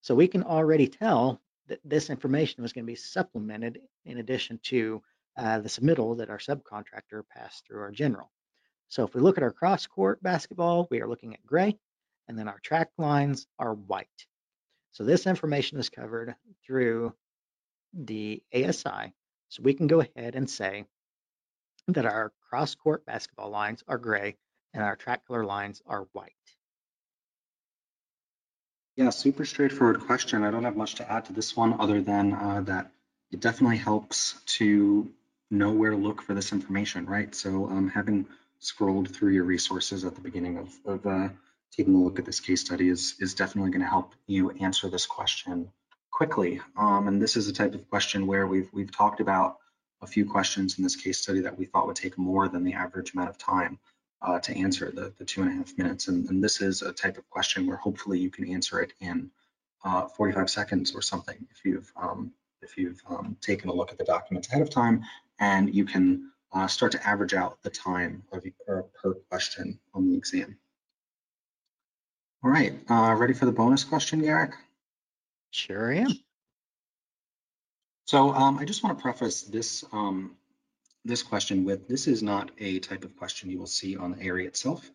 So 0.00 0.14
we 0.14 0.28
can 0.28 0.42
already 0.42 0.88
tell 0.88 1.40
that 1.68 1.80
this 1.84 2.10
information 2.10 2.62
was 2.62 2.72
going 2.72 2.84
to 2.84 2.92
be 2.92 2.96
supplemented 2.96 3.80
in 4.04 4.18
addition 4.18 4.58
to 4.64 5.02
uh, 5.36 5.58
the 5.58 5.68
submittal 5.68 6.16
that 6.18 6.30
our 6.30 6.38
subcontractor 6.38 7.22
passed 7.28 7.66
through 7.66 7.80
our 7.80 7.90
general. 7.90 8.30
So 8.88 9.04
if 9.04 9.14
we 9.14 9.20
look 9.20 9.36
at 9.36 9.42
our 9.42 9.52
cross 9.52 9.86
court 9.86 10.22
basketball, 10.22 10.86
we 10.90 11.00
are 11.00 11.08
looking 11.08 11.34
at 11.34 11.44
gray, 11.44 11.76
and 12.28 12.38
then 12.38 12.48
our 12.48 12.60
track 12.60 12.90
lines 12.98 13.46
are 13.58 13.74
white. 13.74 14.26
So 14.92 15.04
this 15.04 15.26
information 15.26 15.78
is 15.78 15.90
covered 15.90 16.34
through 16.64 17.12
the 17.92 18.42
ASI. 18.54 19.12
So 19.48 19.62
we 19.62 19.74
can 19.74 19.86
go 19.86 20.00
ahead 20.00 20.34
and 20.34 20.48
say 20.48 20.86
that 21.88 22.06
our 22.06 22.32
cross-court 22.48 23.06
basketball 23.06 23.50
lines 23.50 23.82
are 23.86 23.98
gray 23.98 24.36
and 24.74 24.82
our 24.82 24.96
track 24.96 25.26
color 25.26 25.44
lines 25.44 25.82
are 25.86 26.08
white? 26.12 26.32
Yeah, 28.96 29.10
super 29.10 29.44
straightforward 29.44 30.00
question. 30.00 30.42
I 30.42 30.50
don't 30.50 30.64
have 30.64 30.76
much 30.76 30.96
to 30.96 31.10
add 31.10 31.26
to 31.26 31.32
this 31.32 31.54
one 31.54 31.78
other 31.80 32.00
than 32.00 32.32
uh, 32.32 32.62
that 32.62 32.90
it 33.30 33.40
definitely 33.40 33.76
helps 33.76 34.40
to 34.46 35.10
know 35.50 35.70
where 35.70 35.90
to 35.90 35.96
look 35.96 36.22
for 36.22 36.34
this 36.34 36.52
information, 36.52 37.06
right? 37.06 37.34
So 37.34 37.66
um, 37.66 37.88
having 37.88 38.26
scrolled 38.58 39.14
through 39.14 39.32
your 39.32 39.44
resources 39.44 40.04
at 40.04 40.14
the 40.14 40.20
beginning 40.20 40.58
of, 40.58 40.74
of 40.86 41.06
uh, 41.06 41.28
taking 41.76 41.94
a 41.94 42.02
look 42.02 42.18
at 42.18 42.24
this 42.24 42.40
case 42.40 42.62
study 42.62 42.88
is, 42.88 43.14
is 43.20 43.34
definitely 43.34 43.70
going 43.70 43.82
to 43.82 43.88
help 43.88 44.14
you 44.26 44.50
answer 44.50 44.88
this 44.88 45.06
question 45.06 45.70
quickly. 46.10 46.60
Um, 46.76 47.06
and 47.06 47.20
this 47.20 47.36
is 47.36 47.48
a 47.48 47.52
type 47.52 47.74
of 47.74 47.88
question 47.90 48.26
where 48.26 48.46
we've, 48.46 48.70
we've 48.72 48.90
talked 48.90 49.20
about 49.20 49.58
a 50.02 50.06
few 50.06 50.28
questions 50.28 50.78
in 50.78 50.84
this 50.84 50.96
case 50.96 51.18
study 51.18 51.40
that 51.40 51.56
we 51.56 51.64
thought 51.64 51.86
would 51.86 51.96
take 51.96 52.18
more 52.18 52.48
than 52.48 52.64
the 52.64 52.74
average 52.74 53.14
amount 53.14 53.30
of 53.30 53.38
time 53.38 53.78
uh, 54.22 54.38
to 54.40 54.56
answer 54.56 54.90
the, 54.90 55.12
the 55.18 55.24
two 55.24 55.42
and 55.42 55.50
a 55.50 55.54
half 55.54 55.76
minutes. 55.78 56.08
And, 56.08 56.28
and, 56.28 56.42
this 56.42 56.60
is 56.60 56.82
a 56.82 56.92
type 56.92 57.18
of 57.18 57.28
question 57.30 57.66
where 57.66 57.76
hopefully 57.76 58.18
you 58.18 58.30
can 58.30 58.50
answer 58.50 58.80
it 58.80 58.92
in 59.00 59.30
uh, 59.84 60.06
45 60.08 60.50
seconds 60.50 60.94
or 60.94 61.02
something 61.02 61.36
if 61.50 61.64
you've 61.64 61.92
um, 61.96 62.32
if 62.62 62.76
you've 62.76 63.00
um, 63.08 63.36
taken 63.40 63.68
a 63.68 63.72
look 63.72 63.92
at 63.92 63.98
the 63.98 64.04
documents 64.04 64.48
ahead 64.48 64.62
of 64.62 64.70
time 64.70 65.04
and 65.38 65.74
you 65.74 65.84
can 65.84 66.30
uh, 66.52 66.66
start 66.66 66.92
to 66.92 67.06
average 67.06 67.34
out 67.34 67.62
the 67.62 67.70
time 67.70 68.22
of, 68.32 68.44
per 68.66 69.14
question 69.30 69.78
on 69.94 70.08
the 70.08 70.16
exam. 70.16 70.56
All 72.42 72.50
right, 72.50 72.74
uh, 72.88 73.14
ready 73.16 73.34
for 73.34 73.46
the 73.46 73.52
bonus 73.52 73.84
question, 73.84 74.20
Garrick? 74.20 74.52
Sure 75.50 75.92
I 75.92 75.98
am. 75.98 76.25
So 78.06 78.32
um, 78.32 78.58
I 78.58 78.64
just 78.64 78.84
want 78.84 78.96
to 78.96 79.02
preface 79.02 79.42
this 79.42 79.84
um, 79.92 80.36
this 81.04 81.24
question 81.24 81.64
with 81.64 81.88
this 81.88 82.06
is 82.06 82.22
not 82.22 82.52
a 82.58 82.78
type 82.78 83.04
of 83.04 83.16
question 83.16 83.50
you 83.50 83.58
will 83.58 83.66
see 83.66 83.96
on 83.96 84.12
the 84.12 84.24
ARE 84.24 84.38
itself. 84.38 84.88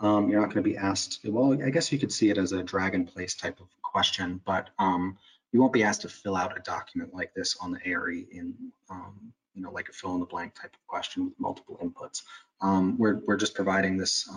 Um, 0.00 0.28
you're 0.28 0.40
not 0.40 0.52
going 0.52 0.62
to 0.62 0.68
be 0.70 0.76
asked, 0.76 1.20
well, 1.24 1.60
I 1.62 1.70
guess 1.70 1.90
you 1.90 1.98
could 1.98 2.12
see 2.12 2.28
it 2.28 2.38
as 2.38 2.52
a 2.52 2.62
drag 2.62 2.94
and 2.94 3.06
place 3.06 3.34
type 3.34 3.60
of 3.60 3.68
question, 3.82 4.40
but 4.44 4.70
um, 4.78 5.16
you 5.52 5.60
won't 5.60 5.72
be 5.72 5.84
asked 5.84 6.02
to 6.02 6.08
fill 6.08 6.36
out 6.36 6.56
a 6.56 6.60
document 6.60 7.14
like 7.14 7.32
this 7.34 7.56
on 7.60 7.72
the 7.72 7.80
ARE 7.86 8.10
in, 8.10 8.54
um, 8.90 9.32
you 9.54 9.62
know, 9.62 9.70
like 9.70 9.88
a 9.88 9.92
fill 9.92 10.14
in 10.14 10.20
the 10.20 10.26
blank 10.26 10.54
type 10.54 10.74
of 10.74 10.86
question 10.86 11.24
with 11.24 11.40
multiple 11.40 11.78
inputs. 11.82 12.22
Um, 12.60 12.98
we're, 12.98 13.20
we're 13.26 13.36
just 13.36 13.54
providing 13.54 13.96
this 13.96 14.28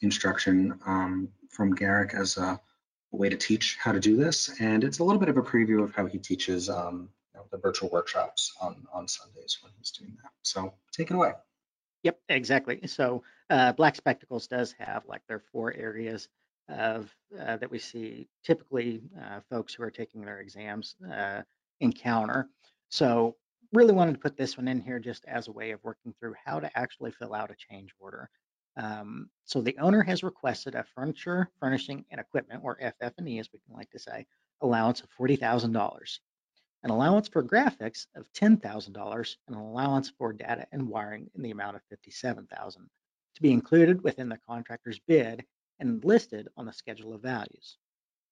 instruction 0.00 0.78
from 1.50 1.74
Garrick 1.74 2.14
as 2.14 2.36
a, 2.36 2.60
way 3.10 3.30
to 3.30 3.36
teach 3.36 3.78
how 3.80 3.90
to 3.90 4.00
do 4.00 4.16
this. 4.16 4.60
And 4.60 4.84
it's 4.84 4.98
a 4.98 5.04
little 5.04 5.18
bit 5.18 5.30
of 5.30 5.38
a 5.38 5.42
preview 5.42 5.82
of 5.82 5.94
how 5.94 6.04
he 6.04 6.18
teaches 6.18 6.68
um, 6.68 7.08
know, 7.38 7.46
the 7.50 7.58
virtual 7.58 7.88
workshops 7.90 8.52
on, 8.60 8.86
on 8.92 9.08
Sundays 9.08 9.58
when 9.62 9.72
he's 9.78 9.90
doing 9.90 10.16
that. 10.22 10.30
So 10.42 10.72
take 10.92 11.10
it 11.10 11.14
away. 11.14 11.32
Yep, 12.02 12.20
exactly. 12.28 12.86
So 12.86 13.22
uh, 13.50 13.72
Black 13.72 13.96
Spectacles 13.96 14.46
does 14.46 14.72
have 14.78 15.04
like 15.06 15.22
their 15.28 15.42
four 15.52 15.72
areas 15.74 16.28
of 16.68 17.14
uh, 17.40 17.56
that 17.56 17.70
we 17.70 17.78
see 17.78 18.28
typically 18.44 19.02
uh, 19.20 19.40
folks 19.50 19.74
who 19.74 19.82
are 19.82 19.90
taking 19.90 20.22
their 20.22 20.40
exams 20.40 20.96
uh, 21.12 21.42
encounter. 21.80 22.48
So 22.90 23.36
really 23.72 23.92
wanted 23.92 24.12
to 24.12 24.18
put 24.18 24.36
this 24.36 24.56
one 24.56 24.68
in 24.68 24.80
here 24.80 24.98
just 24.98 25.24
as 25.26 25.48
a 25.48 25.52
way 25.52 25.70
of 25.70 25.82
working 25.82 26.14
through 26.18 26.34
how 26.44 26.60
to 26.60 26.78
actually 26.78 27.10
fill 27.12 27.34
out 27.34 27.50
a 27.50 27.54
change 27.54 27.90
order. 27.98 28.30
Um, 28.76 29.28
so 29.44 29.60
the 29.60 29.76
owner 29.78 30.02
has 30.02 30.22
requested 30.22 30.74
a 30.74 30.84
furniture, 30.94 31.50
furnishing, 31.58 32.04
and 32.10 32.20
equipment, 32.20 32.60
or 32.62 32.78
FF&E 32.80 33.38
as 33.38 33.48
we 33.52 33.58
can 33.66 33.74
like 33.74 33.90
to 33.90 33.98
say, 33.98 34.26
allowance 34.60 35.00
of 35.00 35.08
$40,000, 35.18 36.18
an 36.82 36.90
allowance 36.90 37.28
for 37.28 37.42
graphics 37.42 38.06
of 38.14 38.32
$10,000, 38.32 39.36
and 39.46 39.56
an 39.56 39.62
allowance 39.62 40.10
for 40.16 40.32
data 40.32 40.66
and 40.72 40.88
wiring 40.88 41.30
in 41.34 41.42
the 41.42 41.50
amount 41.50 41.76
of 41.76 41.82
$57,000 41.92 42.46
to 43.34 43.42
be 43.42 43.52
included 43.52 44.02
within 44.02 44.28
the 44.28 44.38
contractor's 44.48 44.98
bid 45.00 45.44
and 45.80 46.04
listed 46.04 46.48
on 46.56 46.66
the 46.66 46.72
schedule 46.72 47.14
of 47.14 47.22
values. 47.22 47.78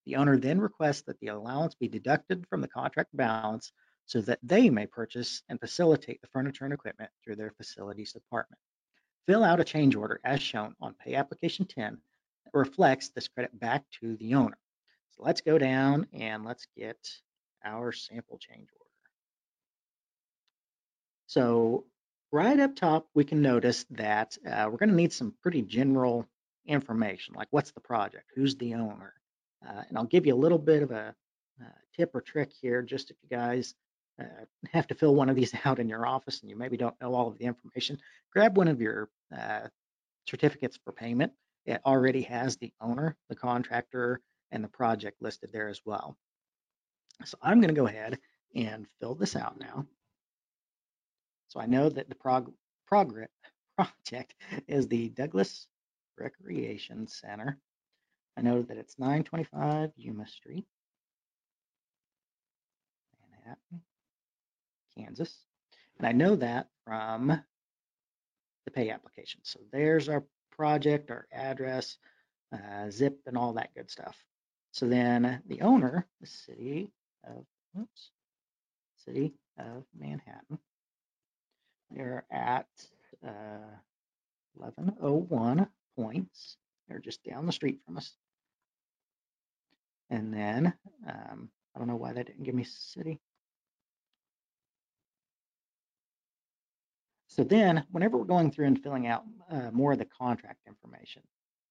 The 0.04 0.16
owner 0.16 0.38
then 0.38 0.60
requests 0.60 1.02
that 1.02 1.18
the 1.20 1.28
allowance 1.28 1.74
be 1.74 1.88
deducted 1.88 2.46
from 2.46 2.60
the 2.60 2.68
contract 2.68 3.16
balance 3.16 3.72
so 4.06 4.20
that 4.22 4.38
they 4.42 4.70
may 4.70 4.86
purchase 4.86 5.42
and 5.48 5.58
facilitate 5.58 6.20
the 6.20 6.28
furniture 6.28 6.64
and 6.64 6.72
equipment 6.72 7.10
through 7.22 7.36
their 7.36 7.50
facilities 7.50 8.12
department. 8.12 8.60
Fill 9.26 9.42
out 9.42 9.60
a 9.60 9.64
change 9.64 9.96
order 9.96 10.20
as 10.24 10.40
shown 10.40 10.76
on 10.80 10.94
pay 10.94 11.14
application 11.14 11.66
10 11.66 11.98
that 12.44 12.54
reflects 12.54 13.08
this 13.08 13.26
credit 13.26 13.58
back 13.58 13.84
to 14.00 14.16
the 14.18 14.36
owner. 14.36 14.58
So 15.10 15.24
let's 15.24 15.40
go 15.40 15.58
down 15.58 16.06
and 16.12 16.44
let's 16.44 16.68
get 16.76 16.98
our 17.66 17.92
sample 17.92 18.38
change 18.38 18.68
order. 18.72 18.90
So 21.26 21.84
right 22.32 22.58
up 22.58 22.76
top, 22.76 23.08
we 23.14 23.24
can 23.24 23.42
notice 23.42 23.84
that 23.90 24.36
uh, 24.46 24.68
we're 24.70 24.78
going 24.78 24.90
to 24.90 24.94
need 24.94 25.12
some 25.12 25.34
pretty 25.42 25.62
general 25.62 26.26
information, 26.66 27.34
like 27.36 27.48
what's 27.50 27.72
the 27.72 27.80
project, 27.80 28.30
who's 28.34 28.56
the 28.56 28.74
owner. 28.74 29.14
Uh, 29.66 29.82
and 29.88 29.98
I'll 29.98 30.04
give 30.04 30.26
you 30.26 30.34
a 30.34 30.36
little 30.36 30.58
bit 30.58 30.82
of 30.82 30.90
a 30.90 31.14
uh, 31.60 31.68
tip 31.96 32.14
or 32.14 32.20
trick 32.20 32.52
here, 32.60 32.82
just 32.82 33.10
if 33.10 33.16
you 33.22 33.28
guys 33.28 33.74
uh, 34.20 34.44
have 34.72 34.86
to 34.86 34.94
fill 34.94 35.14
one 35.14 35.28
of 35.28 35.36
these 35.36 35.54
out 35.64 35.78
in 35.78 35.88
your 35.88 36.06
office 36.06 36.40
and 36.40 36.50
you 36.50 36.56
maybe 36.56 36.76
don't 36.76 36.98
know 37.00 37.14
all 37.14 37.28
of 37.28 37.38
the 37.38 37.44
information, 37.44 37.98
grab 38.32 38.56
one 38.56 38.68
of 38.68 38.80
your 38.80 39.08
uh, 39.36 39.66
certificates 40.28 40.78
for 40.84 40.92
payment. 40.92 41.32
It 41.64 41.80
already 41.84 42.22
has 42.22 42.56
the 42.56 42.72
owner, 42.80 43.16
the 43.28 43.34
contractor, 43.34 44.20
and 44.52 44.62
the 44.62 44.68
project 44.68 45.20
listed 45.20 45.50
there 45.52 45.68
as 45.68 45.80
well. 45.84 46.16
So 47.24 47.38
I'm 47.42 47.60
going 47.60 47.74
to 47.74 47.80
go 47.80 47.86
ahead 47.86 48.18
and 48.54 48.86
fill 49.00 49.14
this 49.14 49.36
out 49.36 49.58
now. 49.58 49.86
So 51.48 51.60
I 51.60 51.66
know 51.66 51.88
that 51.88 52.08
the 52.08 52.14
prog 52.14 52.52
project 52.86 54.34
is 54.68 54.88
the 54.88 55.08
Douglas 55.10 55.66
Recreation 56.18 57.06
Center. 57.06 57.58
I 58.36 58.42
know 58.42 58.62
that 58.62 58.76
it's 58.76 58.98
925 58.98 59.92
Yuma 59.96 60.26
Street, 60.26 60.66
Manhattan, 63.30 63.80
Kansas. 64.96 65.34
And 65.98 66.06
I 66.06 66.12
know 66.12 66.36
that 66.36 66.68
from 66.84 67.28
the 68.64 68.70
pay 68.70 68.90
application. 68.90 69.40
So 69.42 69.60
there's 69.72 70.08
our 70.08 70.24
project, 70.50 71.10
our 71.10 71.26
address, 71.32 71.96
uh, 72.52 72.90
zip, 72.90 73.20
and 73.26 73.36
all 73.36 73.54
that 73.54 73.74
good 73.74 73.90
stuff. 73.90 74.16
So 74.72 74.86
then 74.86 75.42
the 75.46 75.62
owner, 75.62 76.06
the 76.20 76.26
city 76.26 76.90
of, 77.26 77.44
oops, 77.80 78.10
city 79.04 79.34
of 79.58 79.84
Manhattan, 79.98 80.58
they're 81.90 82.24
at 82.30 82.66
uh, 83.26 83.76
1101 84.54 85.68
Poyntz. 85.98 86.56
They're 86.88 86.98
just 86.98 87.24
down 87.24 87.46
the 87.46 87.52
street 87.52 87.80
from 87.84 87.96
us. 87.96 88.12
And 90.10 90.32
then, 90.32 90.72
um, 91.06 91.50
I 91.74 91.78
don't 91.78 91.88
know 91.88 91.96
why 91.96 92.12
they 92.12 92.22
didn't 92.22 92.44
give 92.44 92.54
me 92.54 92.64
city. 92.64 93.20
So 97.28 97.44
then, 97.44 97.84
whenever 97.90 98.16
we're 98.16 98.24
going 98.24 98.50
through 98.50 98.66
and 98.66 98.82
filling 98.82 99.06
out 99.06 99.24
uh, 99.50 99.70
more 99.70 99.92
of 99.92 99.98
the 99.98 100.06
contract 100.06 100.60
information, 100.66 101.22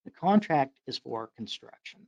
the 0.03 0.11
contract 0.11 0.77
is 0.85 0.97
for 0.97 1.31
construction. 1.35 2.01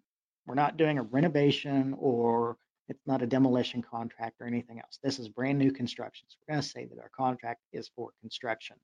We're 0.46 0.54
not 0.54 0.78
doing 0.78 1.00
a 1.00 1.04
renovation 1.04 1.96
or 1.98 2.58
it's 2.90 3.06
not 3.06 3.22
a 3.22 3.28
demolition 3.28 3.82
contract 3.82 4.36
or 4.40 4.48
anything 4.48 4.80
else. 4.80 5.00
This 5.04 5.20
is 5.20 5.30
brand 5.30 5.58
new 5.58 5.72
construction. 5.72 6.28
So 6.30 6.38
we're 6.42 6.54
going 6.54 6.64
to 6.64 6.68
say 6.68 6.86
that 6.86 7.00
our 7.00 7.12
contract 7.16 7.62
is 7.74 7.90
for 7.96 8.12
construction. 8.22 8.78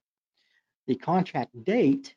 The 0.86 0.96
contract 0.96 1.50
date 1.64 2.14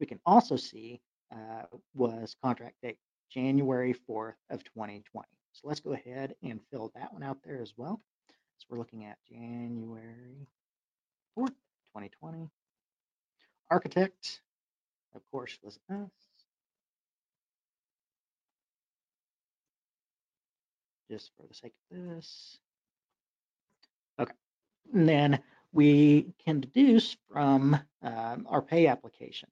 we 0.00 0.06
can 0.06 0.20
also 0.26 0.56
see 0.56 1.00
uh, 1.32 1.62
was 1.94 2.36
contract 2.42 2.76
date 2.82 2.98
January 3.30 3.94
4th 4.08 4.34
of 4.50 4.62
2020. 4.64 5.26
So 5.52 5.68
let's 5.68 5.80
go 5.80 5.92
ahead 5.92 6.34
and 6.42 6.60
fill 6.70 6.92
that 6.94 7.12
one 7.12 7.22
out 7.22 7.38
there 7.44 7.60
as 7.60 7.72
well. 7.76 8.00
So 8.58 8.66
we're 8.68 8.78
looking 8.78 9.04
at 9.04 9.18
January 9.28 10.46
4th, 11.38 11.48
2020. 11.94 12.48
Architect, 13.70 14.40
of 15.14 15.22
course, 15.30 15.58
was 15.62 15.78
us. 15.90 16.10
Just 21.14 21.30
for 21.36 21.46
the 21.46 21.54
sake 21.54 21.74
of 21.92 21.98
this. 21.98 22.58
Okay. 24.18 24.32
And 24.92 25.08
then 25.08 25.40
we 25.72 26.34
can 26.44 26.60
deduce 26.60 27.16
from 27.30 27.78
um, 28.02 28.46
our 28.48 28.62
pay 28.62 28.86
application 28.86 29.48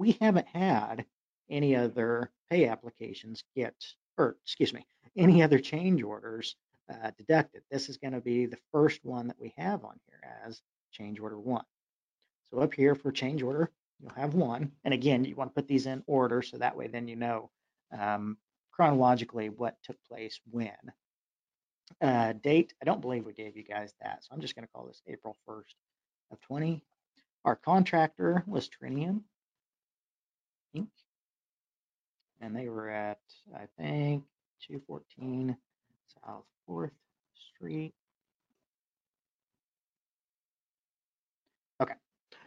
we 0.00 0.16
haven't 0.18 0.46
had 0.46 1.04
any 1.50 1.76
other 1.76 2.30
pay 2.48 2.66
applications 2.66 3.44
get, 3.54 3.74
or 4.16 4.38
excuse 4.42 4.72
me, 4.72 4.86
any 5.14 5.42
other 5.42 5.58
change 5.58 6.02
orders 6.02 6.56
uh, 6.90 7.10
deducted. 7.18 7.60
This 7.70 7.90
is 7.90 7.98
going 7.98 8.14
to 8.14 8.20
be 8.22 8.46
the 8.46 8.56
first 8.72 9.04
one 9.04 9.28
that 9.28 9.38
we 9.38 9.52
have 9.58 9.84
on 9.84 10.00
here 10.08 10.20
as 10.46 10.62
change 10.90 11.20
order 11.20 11.38
one. 11.38 11.66
So 12.50 12.60
up 12.60 12.72
here 12.72 12.94
for 12.94 13.12
change 13.12 13.42
order, 13.42 13.70
you'll 14.00 14.14
have 14.14 14.32
one. 14.32 14.72
And 14.84 14.94
again, 14.94 15.26
you 15.26 15.36
want 15.36 15.50
to 15.50 15.60
put 15.60 15.68
these 15.68 15.84
in 15.84 16.02
order 16.06 16.40
so 16.40 16.56
that 16.56 16.78
way 16.78 16.86
then 16.86 17.06
you 17.06 17.16
know 17.16 17.50
um, 17.92 18.38
chronologically 18.80 19.50
what 19.50 19.76
took 19.82 19.98
place 20.08 20.40
when. 20.50 20.70
Uh, 22.00 22.32
date, 22.32 22.72
I 22.80 22.86
don't 22.86 23.02
believe 23.02 23.26
we 23.26 23.34
gave 23.34 23.54
you 23.54 23.62
guys 23.62 23.92
that. 24.00 24.24
So 24.24 24.30
I'm 24.32 24.40
just 24.40 24.54
going 24.54 24.66
to 24.66 24.72
call 24.72 24.86
this 24.86 25.02
April 25.06 25.36
1st 25.46 25.74
of 26.32 26.40
20. 26.40 26.82
Our 27.44 27.56
contractor 27.56 28.42
was 28.46 28.70
Trinium 28.70 29.20
Inc. 30.74 30.86
And 32.40 32.56
they 32.56 32.70
were 32.70 32.88
at, 32.88 33.18
I 33.54 33.66
think, 33.76 34.24
214 34.66 35.54
South 36.24 36.44
4th 36.66 36.90
Street. 37.54 37.92
Okay, 41.82 41.92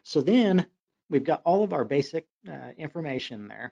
so 0.01 0.21
then 0.21 0.65
we've 1.11 1.23
got 1.23 1.43
all 1.45 1.63
of 1.63 1.73
our 1.73 1.85
basic 1.85 2.25
uh, 2.51 2.69
information 2.75 3.47
there. 3.47 3.71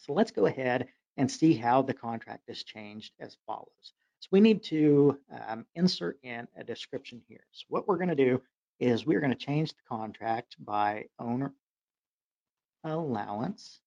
So 0.00 0.12
let's 0.12 0.32
go 0.32 0.46
ahead 0.46 0.88
and 1.16 1.30
see 1.30 1.54
how 1.54 1.82
the 1.82 1.94
contract 1.94 2.48
is 2.48 2.62
changed 2.62 3.12
as 3.20 3.36
follows. 3.46 3.94
So 4.20 4.28
we 4.32 4.40
need 4.40 4.62
to 4.64 5.18
um, 5.48 5.66
insert 5.74 6.18
in 6.22 6.48
a 6.56 6.64
description 6.64 7.22
here. 7.28 7.44
So 7.52 7.64
what 7.68 7.86
we're 7.86 7.96
going 7.96 8.08
to 8.08 8.14
do 8.14 8.42
is 8.80 9.06
we're 9.06 9.20
going 9.20 9.32
to 9.32 9.36
change 9.36 9.70
the 9.70 9.82
contract 9.88 10.56
by 10.58 11.06
owner 11.18 11.52
allowance. 12.84 13.80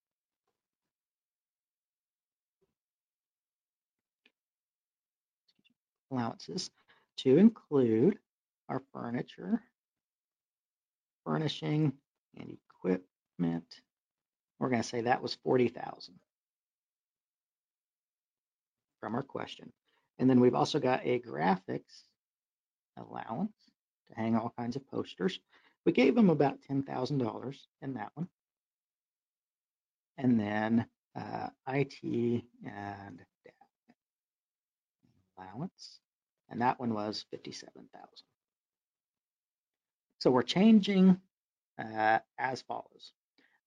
allowances 6.12 6.72
to 7.18 7.38
include 7.38 8.18
our 8.68 8.82
furniture, 8.92 9.62
furnishing, 11.24 11.94
and 12.36 12.58
equipment. 12.74 13.82
We're 14.58 14.70
going 14.70 14.82
to 14.82 14.88
say 14.88 15.02
that 15.02 15.22
was 15.22 15.36
40,000 15.44 16.16
from 19.00 19.16
our 19.16 19.24
question. 19.24 19.72
And 20.18 20.30
then 20.30 20.40
we've 20.40 20.56
also 20.56 20.80
got 20.80 21.06
a 21.06 21.20
graphics 21.20 22.04
allowance 22.98 23.56
to 24.10 24.16
hang 24.16 24.36
all 24.36 24.54
kinds 24.58 24.76
of 24.76 24.88
posters. 24.88 25.40
We 25.86 25.92
gave 25.92 26.16
them 26.16 26.30
about 26.30 26.62
$10,000 26.70 27.58
in 27.82 27.94
that 27.94 28.12
one. 28.16 28.28
And 30.18 30.40
then 30.40 30.86
uh, 31.16 31.48
IT 31.68 32.44
and 32.66 33.22
allowance, 35.38 36.00
and 36.50 36.62
that 36.62 36.80
one 36.80 36.94
was 36.94 37.26
57,000. 37.32 37.88
So 40.20 40.32
we're 40.32 40.44
changing 40.44 41.18
uh, 41.78 42.20
as 42.38 42.62
follows. 42.64 43.14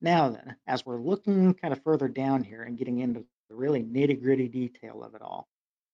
Now 0.01 0.29
then, 0.29 0.55
as 0.67 0.85
we're 0.85 1.01
looking 1.01 1.53
kind 1.55 1.73
of 1.73 1.83
further 1.83 2.07
down 2.07 2.43
here 2.43 2.61
and 2.61 2.77
getting 2.77 2.99
into 2.99 3.25
the 3.53 3.59
really 3.59 3.83
nitty 3.83 4.19
gritty 4.19 4.47
detail 4.47 5.03
of 5.03 5.13
it 5.13 5.21
all, 5.21 5.47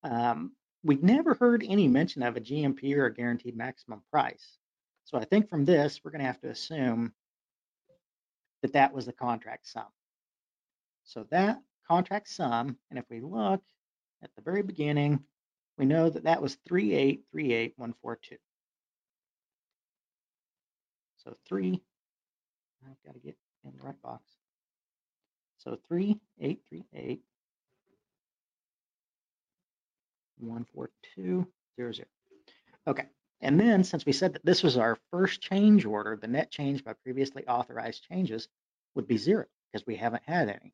um, 0.04 0.54
we've 0.82 1.04
never 1.04 1.34
heard 1.34 1.66
any 1.68 1.90
mention 1.90 2.24
of 2.24 2.38
a 2.38 2.42
GMP 2.42 2.96
or 2.96 3.08
a 3.08 3.14
guaranteed 3.14 3.58
maximum 3.58 4.02
price. 4.10 4.58
So 5.04 5.18
I 5.18 5.26
think 5.26 5.50
from 5.50 5.66
this, 5.66 6.00
we're 6.02 6.12
going 6.12 6.22
to 6.22 6.28
have 6.28 6.40
to 6.42 6.50
assume 6.50 7.12
that 8.62 8.74
that 8.74 8.94
was 8.94 9.06
the 9.06 9.14
contract 9.14 9.68
sum. 9.68 9.88
So 11.04 11.26
that 11.32 11.60
contract 11.86 12.30
sum, 12.30 12.78
and 12.90 12.98
if 12.98 13.06
we 13.10 13.20
look 13.20 13.62
at 14.24 14.30
the 14.36 14.42
very 14.42 14.62
beginning, 14.62 15.20
we 15.78 15.86
know 15.86 16.10
that 16.10 16.24
that 16.24 16.42
was 16.42 16.58
3838142. 16.70 18.38
So 21.18 21.36
3, 21.46 21.82
I've 22.86 23.06
got 23.06 23.16
to 23.16 23.20
get 23.20 23.36
in 23.66 23.72
the 23.78 23.84
right 23.84 24.02
box. 24.02 24.24
So 25.58 25.78
3838 25.90 27.22
14200. 30.40 32.08
Okay, 32.88 33.06
and 33.42 33.60
then 33.60 33.84
since 33.84 34.06
we 34.06 34.12
said 34.12 34.34
that 34.34 34.46
this 34.46 34.64
was 34.64 34.78
our 34.78 34.98
first 35.12 35.42
change 35.42 35.86
order, 35.86 36.18
the 36.20 36.28
net 36.28 36.52
change 36.52 36.84
by 36.84 36.94
previously 37.04 37.46
authorized 37.48 38.04
changes 38.04 38.48
would 38.96 39.08
be 39.08 39.18
zero 39.18 39.46
because 39.72 39.86
we 39.86 39.96
haven't 39.96 40.24
had 40.26 40.50
any. 40.50 40.74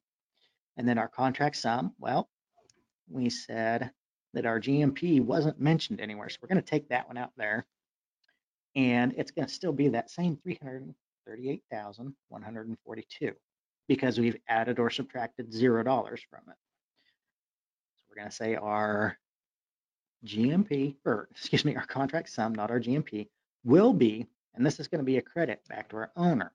And 0.77 0.87
then 0.87 0.97
our 0.97 1.07
contract 1.07 1.57
sum, 1.57 1.93
well, 1.99 2.29
we 3.09 3.29
said 3.29 3.91
that 4.33 4.45
our 4.45 4.59
GMP 4.59 5.21
wasn't 5.21 5.59
mentioned 5.59 6.01
anywhere. 6.01 6.29
So 6.29 6.37
we're 6.41 6.49
going 6.49 6.61
to 6.61 6.69
take 6.69 6.89
that 6.89 7.07
one 7.07 7.17
out 7.17 7.31
there. 7.37 7.65
And 8.75 9.13
it's 9.17 9.31
going 9.31 9.47
to 9.47 9.53
still 9.53 9.71
be 9.71 9.87
that 9.89 10.09
same 10.09 10.37
338,142 10.37 13.33
because 13.87 14.19
we've 14.19 14.37
added 14.49 14.79
or 14.79 14.89
subtracted 14.89 15.53
zero 15.53 15.83
dollars 15.83 16.21
from 16.29 16.41
it. 16.49 16.55
So 17.95 18.03
we're 18.09 18.15
going 18.15 18.29
to 18.29 18.35
say 18.35 18.55
our 18.55 19.17
GMP, 20.25 20.95
or 21.05 21.27
excuse 21.31 21.65
me, 21.65 21.75
our 21.75 21.85
contract 21.85 22.29
sum, 22.29 22.53
not 22.53 22.71
our 22.71 22.79
GMP, 22.79 23.27
will 23.63 23.93
be, 23.93 24.27
and 24.55 24.65
this 24.65 24.79
is 24.79 24.87
going 24.87 24.99
to 24.99 25.05
be 25.05 25.17
a 25.17 25.21
credit 25.21 25.61
back 25.67 25.89
to 25.89 25.97
our 25.97 26.11
owner. 26.15 26.51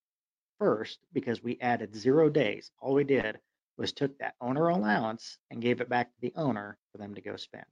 1st 0.61 0.99
because 1.12 1.43
we 1.43 1.59
added 1.61 1.95
zero 1.95 2.28
days. 2.28 2.70
All 2.78 2.95
we 2.95 3.05
did 3.05 3.39
was 3.78 3.92
took 3.92 4.16
that 4.18 4.34
owner 4.40 4.68
allowance 4.68 5.38
and 5.50 5.62
gave 5.62 5.80
it 5.80 5.88
back 5.88 6.08
to 6.08 6.20
the 6.20 6.32
owner 6.36 6.78
for 6.90 6.98
them 6.98 7.14
to 7.14 7.20
go 7.20 7.36
spend. 7.36 7.64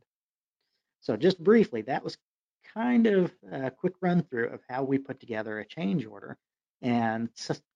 So 1.00 1.16
just 1.16 1.42
briefly, 1.42 1.82
that 1.82 2.04
was 2.04 2.16
kind 2.74 3.06
of 3.06 3.32
a 3.50 3.70
quick 3.70 3.94
run 4.00 4.22
through 4.22 4.48
of 4.48 4.60
how 4.68 4.84
we 4.84 4.98
put 4.98 5.20
together 5.20 5.58
a 5.58 5.66
change 5.66 6.06
order 6.06 6.36
and 6.82 7.28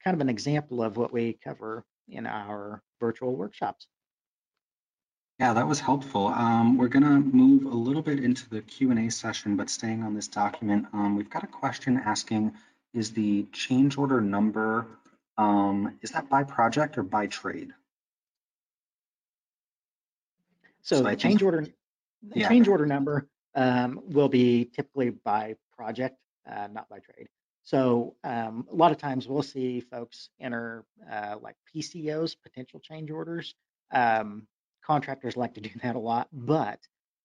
kind 0.03 0.15
of 0.15 0.21
an 0.21 0.29
example 0.29 0.83
of 0.83 0.97
what 0.97 1.13
we 1.13 1.39
cover 1.45 1.85
in 2.09 2.27
our 2.27 2.83
virtual 3.01 3.35
workshops. 3.35 3.87
Yeah, 5.41 5.53
that 5.55 5.67
was 5.67 5.81
helpful. 5.81 6.29
Um, 6.29 6.79
we're 6.79 6.89
going 6.89 7.03
to 7.03 7.19
move 7.19 7.65
a 7.65 7.77
little 7.77 8.03
bit 8.03 8.21
into 8.21 8.49
the 8.49 8.63
Q&A 8.63 9.11
session, 9.11 9.57
but 9.57 9.69
staying 9.69 10.05
on 10.05 10.15
this 10.15 10.29
document, 10.29 10.87
um, 10.93 11.17
we've 11.17 11.31
got 11.31 11.43
a 11.43 11.49
question 11.49 12.01
asking, 12.05 12.53
is 12.93 13.11
the 13.11 13.45
change 13.53 13.99
order 13.99 14.21
number, 14.21 14.87
um, 15.37 15.99
is 16.03 16.13
that 16.13 16.31
by 16.31 16.45
project 16.45 16.97
or 16.97 17.03
by 17.03 17.27
trade? 17.27 17.73
So, 20.85 21.03
the 21.03 21.17
change 21.17 21.43
order, 21.43 21.63
the 21.63 22.41
yeah. 22.41 22.49
change 22.49 22.69
order 22.69 22.87
number 22.87 23.29
um, 23.55 24.01
will 24.05 24.29
be 24.29 24.67
typically 24.67 25.11
by 25.11 25.57
project, 25.77 26.17
uh, 26.49 26.69
not 26.71 26.89
by 26.89 27.01
trade. 27.01 27.29
So 27.65 28.15
um, 28.25 28.67
a 28.71 28.75
lot 28.75 28.93
of 28.93 28.99
times 28.99 29.27
we'll 29.27 29.43
see 29.43 29.81
folks 29.81 30.29
enter 30.39 30.85
uh, 31.11 31.37
like 31.41 31.57
PCOs, 31.75 32.37
potential 32.41 32.79
change 32.79 33.11
orders. 33.11 33.55
Um, 33.91 34.47
contractors 34.85 35.37
like 35.37 35.55
to 35.55 35.61
do 35.63 35.71
that 35.83 35.97
a 35.97 35.99
lot, 35.99 36.29
but 36.31 36.79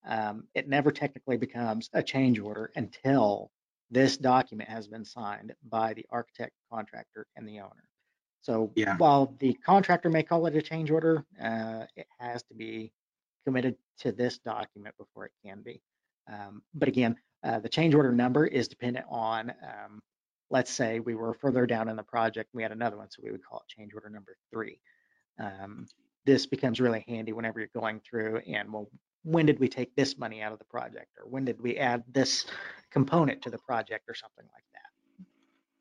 um, 0.07 0.45
it 0.55 0.69
never 0.69 0.91
technically 0.91 1.35
becomes 1.35 1.89
a 1.93 2.01
change 2.01 2.39
order 2.39 2.71
until 2.75 3.51
this 3.91 4.15
document 4.15 4.69
has 4.69 4.87
been 4.87 5.03
signed 5.03 5.53
by 5.69 5.93
the 5.93 6.05
architect, 6.09 6.53
contractor, 6.71 7.27
and 7.35 7.45
the 7.45 7.59
owner. 7.59 7.83
So 8.41 8.71
yeah. 8.75 8.95
while 8.95 9.35
the 9.39 9.53
contractor 9.65 10.09
may 10.09 10.23
call 10.23 10.45
it 10.45 10.55
a 10.55 10.61
change 10.61 10.89
order, 10.89 11.25
uh, 11.41 11.83
it 11.97 12.07
has 12.19 12.43
to 12.43 12.53
be 12.53 12.93
committed 13.49 13.75
to 13.97 14.11
this 14.11 14.37
document 14.37 14.95
before 14.97 15.25
it 15.25 15.31
can 15.43 15.61
be. 15.63 15.81
Um, 16.31 16.61
but 16.75 16.87
again, 16.87 17.15
uh, 17.43 17.59
the 17.59 17.69
change 17.69 17.95
order 17.95 18.11
number 18.11 18.45
is 18.45 18.67
dependent 18.67 19.05
on 19.09 19.49
um, 19.63 20.01
let's 20.51 20.71
say 20.71 20.99
we 20.99 21.15
were 21.15 21.33
further 21.33 21.65
down 21.65 21.89
in 21.89 21.95
the 21.95 22.03
project, 22.03 22.49
we 22.53 22.63
had 22.63 22.71
another 22.71 22.97
one, 22.97 23.09
so 23.09 23.21
we 23.23 23.31
would 23.31 23.43
call 23.43 23.59
it 23.59 23.73
change 23.75 23.93
order 23.93 24.09
number 24.09 24.35
three. 24.51 24.79
Um, 25.39 25.87
this 26.25 26.45
becomes 26.45 26.79
really 26.79 27.03
handy 27.07 27.33
whenever 27.33 27.59
you're 27.59 27.69
going 27.73 28.01
through 28.01 28.41
and 28.47 28.71
well, 28.71 28.87
when 29.23 29.45
did 29.45 29.59
we 29.59 29.67
take 29.67 29.95
this 29.95 30.17
money 30.17 30.41
out 30.41 30.53
of 30.53 30.59
the 30.59 30.65
project 30.65 31.07
or 31.19 31.27
when 31.27 31.45
did 31.45 31.59
we 31.59 31.77
add 31.77 32.03
this 32.11 32.45
component 32.91 33.41
to 33.43 33.49
the 33.49 33.57
project 33.57 34.05
or 34.07 34.15
something 34.15 34.45
like 34.53 34.63
that. 34.73 35.25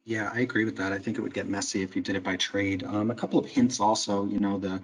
Yeah, 0.05 0.31
I 0.33 0.41
agree 0.41 0.65
with 0.65 0.77
that. 0.77 0.93
I 0.93 0.99
think 0.99 1.19
it 1.19 1.21
would 1.21 1.35
get 1.35 1.49
messy 1.49 1.83
if 1.83 1.95
you 1.95 2.03
did 2.03 2.17
it 2.17 2.25
by 2.25 2.37
trade. 2.37 2.83
Um, 2.83 3.11
a 3.11 3.15
couple 3.15 3.39
of 3.39 3.47
hints 3.47 3.81
also, 3.81 4.27
you 4.27 4.41
know, 4.41 4.59
the 4.59 4.81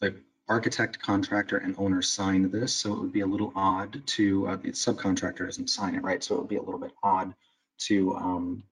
the 0.00 0.14
architect, 0.48 0.98
contractor, 0.98 1.58
and 1.58 1.74
owner 1.78 2.02
signed 2.02 2.50
this, 2.50 2.74
so 2.74 2.92
it 2.92 3.00
would 3.00 3.12
be 3.12 3.20
a 3.20 3.26
little 3.26 3.52
odd 3.54 4.02
to 4.06 4.46
uh, 4.46 4.56
the 4.56 4.70
subcontractor 4.70 5.46
doesn't 5.46 5.68
sign 5.68 5.94
it, 5.94 6.02
right? 6.02 6.22
So 6.24 6.34
it 6.36 6.38
would 6.38 6.48
be 6.48 6.56
a 6.56 6.62
little 6.62 6.80
bit 6.80 6.92
odd 7.02 7.34
to 7.78 8.14
um, 8.16 8.62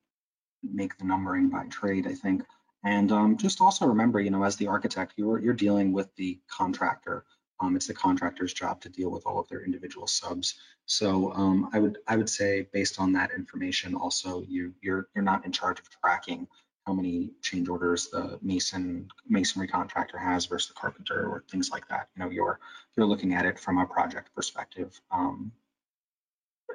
make 0.62 0.96
the 0.98 1.04
numbering 1.04 1.48
by 1.48 1.66
trade, 1.66 2.06
I 2.06 2.14
think. 2.14 2.44
And 2.84 3.10
um, 3.12 3.36
just 3.36 3.60
also 3.60 3.86
remember, 3.86 4.20
you 4.20 4.30
know, 4.30 4.44
as 4.44 4.56
the 4.56 4.68
architect, 4.68 5.14
you're 5.16 5.38
you're 5.40 5.54
dealing 5.54 5.92
with 5.92 6.14
the 6.16 6.38
contractor. 6.48 7.24
Um, 7.58 7.74
it's 7.74 7.86
the 7.86 7.94
contractor's 7.94 8.52
job 8.52 8.82
to 8.82 8.88
deal 8.88 9.10
with 9.10 9.26
all 9.26 9.38
of 9.38 9.48
their 9.48 9.64
individual 9.64 10.06
subs. 10.06 10.54
So 10.84 11.32
um, 11.32 11.70
I 11.72 11.78
would 11.78 11.98
I 12.06 12.16
would 12.16 12.30
say 12.30 12.68
based 12.72 13.00
on 13.00 13.12
that 13.12 13.32
information, 13.32 13.94
also 13.94 14.42
you 14.42 14.74
you're 14.82 15.08
you're 15.14 15.24
not 15.24 15.44
in 15.44 15.52
charge 15.52 15.80
of 15.80 15.88
tracking 16.00 16.46
how 16.86 16.92
many 16.92 17.30
change 17.42 17.68
orders 17.68 18.08
the 18.08 18.38
mason 18.42 19.08
masonry 19.28 19.66
contractor 19.66 20.18
has 20.18 20.46
versus 20.46 20.68
the 20.68 20.74
carpenter 20.74 21.28
or 21.28 21.44
things 21.50 21.70
like 21.70 21.86
that. 21.88 22.08
You 22.16 22.24
know, 22.24 22.30
you're 22.30 22.60
you're 22.96 23.06
looking 23.06 23.34
at 23.34 23.44
it 23.44 23.58
from 23.58 23.78
a 23.78 23.86
project 23.86 24.34
perspective 24.34 24.98
um, 25.10 25.52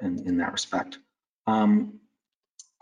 in 0.02 0.26
in 0.26 0.36
that 0.38 0.52
respect. 0.52 0.98
Um, 1.46 2.00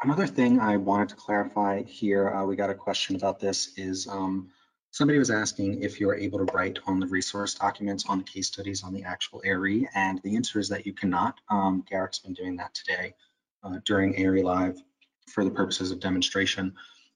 another 0.02 0.26
thing 0.26 0.60
I 0.60 0.76
wanted 0.76 1.10
to 1.10 1.14
clarify 1.14 1.82
here, 1.82 2.30
uh, 2.30 2.44
we 2.44 2.56
got 2.56 2.70
a 2.70 2.74
question 2.74 3.14
about 3.16 3.38
this 3.38 3.78
is 3.78 4.08
um, 4.08 4.48
somebody 4.90 5.18
was 5.18 5.30
asking 5.30 5.82
if 5.82 6.00
you're 6.00 6.16
able 6.16 6.44
to 6.44 6.52
write 6.52 6.80
on 6.86 6.98
the 6.98 7.06
resource 7.06 7.54
documents 7.54 8.06
on 8.08 8.18
the 8.18 8.24
case 8.24 8.48
studies 8.48 8.82
on 8.82 8.92
the 8.92 9.04
actual 9.04 9.40
ARE, 9.44 9.86
and 9.94 10.20
the 10.24 10.34
answer 10.34 10.58
is 10.58 10.68
that 10.68 10.84
you 10.84 10.92
cannot. 10.92 11.40
Um, 11.48 11.84
Garrick's 11.88 12.18
been 12.18 12.34
doing 12.34 12.56
that 12.56 12.74
today 12.74 13.14
uh, 13.62 13.78
during 13.84 14.16
ARE 14.16 14.42
Live 14.42 14.82
for 15.28 15.44
the 15.44 15.50
purposes 15.50 15.92
of 15.92 16.00
demonstration. 16.00 16.74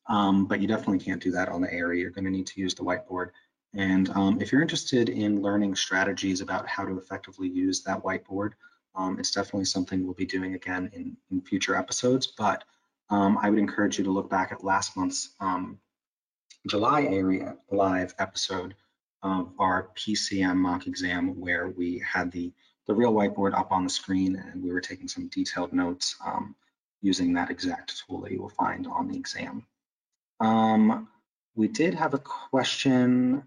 Um, 0.09 0.47
but 0.47 0.61
you 0.61 0.69
definitely 0.69 0.99
can't 0.99 1.23
do 1.23 1.31
that 1.33 1.49
on 1.49 1.61
the 1.61 1.73
ARE. 1.73 1.95
You're 1.95 2.11
going 2.11 2.25
to 2.25 2.31
need 2.31 2.47
to 2.49 2.61
use 2.61 2.75
the 2.75 2.83
whiteboard. 2.83 3.31
And 3.75 4.09
um, 4.11 4.41
if 4.41 4.53
you're 4.53 4.63
interested 4.63 5.09
in 5.09 5.43
learning 5.43 5.75
strategies 5.75 6.41
about 6.41 6.69
how 6.69 6.85
to 6.85 6.99
effectively 6.99 7.49
use 7.49 7.83
that 7.83 8.03
whiteboard, 8.03 8.53
um, 8.95 9.19
it's 9.19 9.33
definitely 9.33 9.65
something 9.65 10.05
we'll 10.05 10.15
be 10.15 10.27
doing 10.27 10.55
again 10.55 10.91
in, 10.93 11.17
in 11.31 11.41
future 11.41 11.75
episodes. 11.75 12.27
But 12.27 12.65
um, 13.11 13.39
I 13.41 13.51
would 13.51 13.59
encourage 13.59 13.99
you 13.99 14.05
to 14.05 14.11
look 14.11 14.31
back 14.31 14.53
at 14.53 14.63
last 14.63 14.97
month's 14.97 15.31
um, 15.41 15.79
July 16.69 17.03
ARE 17.03 17.57
live 17.71 18.15
episode 18.19 18.75
of 19.23 19.53
our 19.59 19.89
PCM 19.97 20.57
mock 20.57 20.87
exam, 20.87 21.41
where 21.41 21.69
we 21.69 22.03
had 22.07 22.31
the, 22.31 22.53
the 22.87 22.95
real 22.95 23.13
whiteboard 23.13 23.59
up 23.59 23.73
on 23.73 23.85
the 23.85 23.91
screen 23.91 24.37
and 24.37 24.63
we 24.63 24.71
were 24.71 24.81
taking 24.81 25.09
some 25.09 25.29
detailed 25.29 25.73
notes 25.73 26.17
um, 26.25 26.55
using 27.03 27.33
that 27.35 27.51
exact 27.51 28.03
tool 28.07 28.21
that 28.21 28.31
you 28.31 28.41
will 28.41 28.51
find 28.51 28.87
on 28.87 29.09
the 29.09 29.17
exam. 29.17 29.67
Um, 30.41 31.09
we 31.55 31.69
did 31.69 31.95
have 31.95 32.15
a 32.15 32.19
question, 32.19 33.45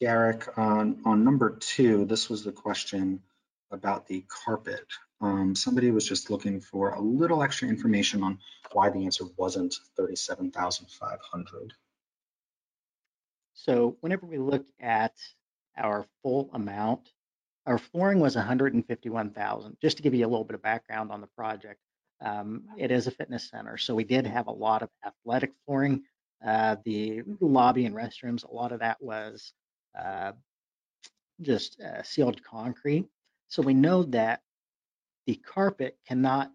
Garrick, 0.00 0.46
on, 0.56 1.00
on 1.04 1.24
number 1.24 1.56
two. 1.58 2.04
This 2.04 2.28
was 2.28 2.44
the 2.44 2.52
question 2.52 3.22
about 3.70 4.06
the 4.06 4.24
carpet. 4.44 4.86
Um, 5.20 5.54
somebody 5.54 5.90
was 5.90 6.06
just 6.06 6.30
looking 6.30 6.60
for 6.60 6.90
a 6.90 7.00
little 7.00 7.42
extra 7.42 7.68
information 7.68 8.22
on 8.22 8.38
why 8.72 8.90
the 8.90 9.04
answer 9.04 9.24
wasn't 9.36 9.74
37,500. 9.96 11.74
So 13.54 13.96
whenever 14.00 14.26
we 14.26 14.38
look 14.38 14.66
at 14.80 15.14
our 15.76 16.06
full 16.22 16.50
amount, 16.54 17.10
our 17.66 17.78
flooring 17.78 18.20
was 18.20 18.36
151,000. 18.36 19.76
Just 19.82 19.98
to 19.98 20.02
give 20.02 20.14
you 20.14 20.24
a 20.24 20.28
little 20.28 20.44
bit 20.44 20.54
of 20.54 20.62
background 20.62 21.10
on 21.10 21.20
the 21.20 21.26
project, 21.26 21.80
um, 22.22 22.64
it 22.78 22.90
is 22.90 23.06
a 23.06 23.10
fitness 23.10 23.48
center, 23.50 23.76
so 23.76 23.94
we 23.94 24.04
did 24.04 24.26
have 24.26 24.46
a 24.46 24.52
lot 24.52 24.82
of 24.82 24.90
athletic 25.04 25.52
flooring 25.64 26.04
uh, 26.44 26.76
the 26.84 27.22
lobby 27.40 27.86
and 27.86 27.94
restrooms, 27.94 28.44
a 28.44 28.54
lot 28.54 28.72
of 28.72 28.80
that 28.80 28.96
was 29.00 29.52
uh, 29.98 30.32
just 31.42 31.80
uh, 31.80 32.02
sealed 32.02 32.42
concrete. 32.42 33.06
So 33.48 33.62
we 33.62 33.74
know 33.74 34.04
that 34.04 34.42
the 35.26 35.36
carpet 35.36 35.98
cannot 36.06 36.50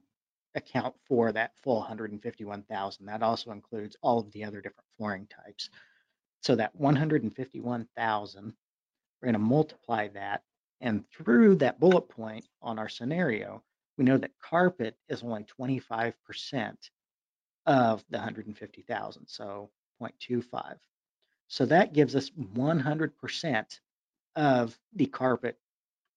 account 0.55 0.95
for 1.07 1.31
that 1.33 1.51
full 1.63 1.79
151,000. 1.79 3.05
That 3.05 3.21
also 3.21 3.51
includes 3.51 3.95
all 4.01 4.19
of 4.19 4.31
the 4.31 4.43
other 4.43 4.61
different 4.61 4.87
flooring 4.97 5.27
types. 5.27 5.69
So 6.41 6.55
that 6.55 6.75
151,000, 6.75 8.43
we're 8.45 9.25
going 9.25 9.33
to 9.33 9.39
multiply 9.39 10.07
that. 10.09 10.43
And 10.81 11.03
through 11.11 11.55
that 11.55 11.79
bullet 11.79 12.09
point 12.09 12.45
on 12.61 12.79
our 12.79 12.89
scenario, 12.89 13.63
we 13.97 14.05
know 14.05 14.17
that 14.17 14.31
carpet 14.41 14.95
is 15.09 15.23
only 15.23 15.45
25% 15.59 16.13
of 17.65 18.03
the 18.09 18.17
150,000, 18.17 19.27
so 19.27 19.69
0.25. 20.01 20.75
So 21.47 21.65
that 21.65 21.93
gives 21.93 22.15
us 22.15 22.29
100% 22.31 23.79
of 24.35 24.79
the 24.93 25.05
carpet 25.05 25.57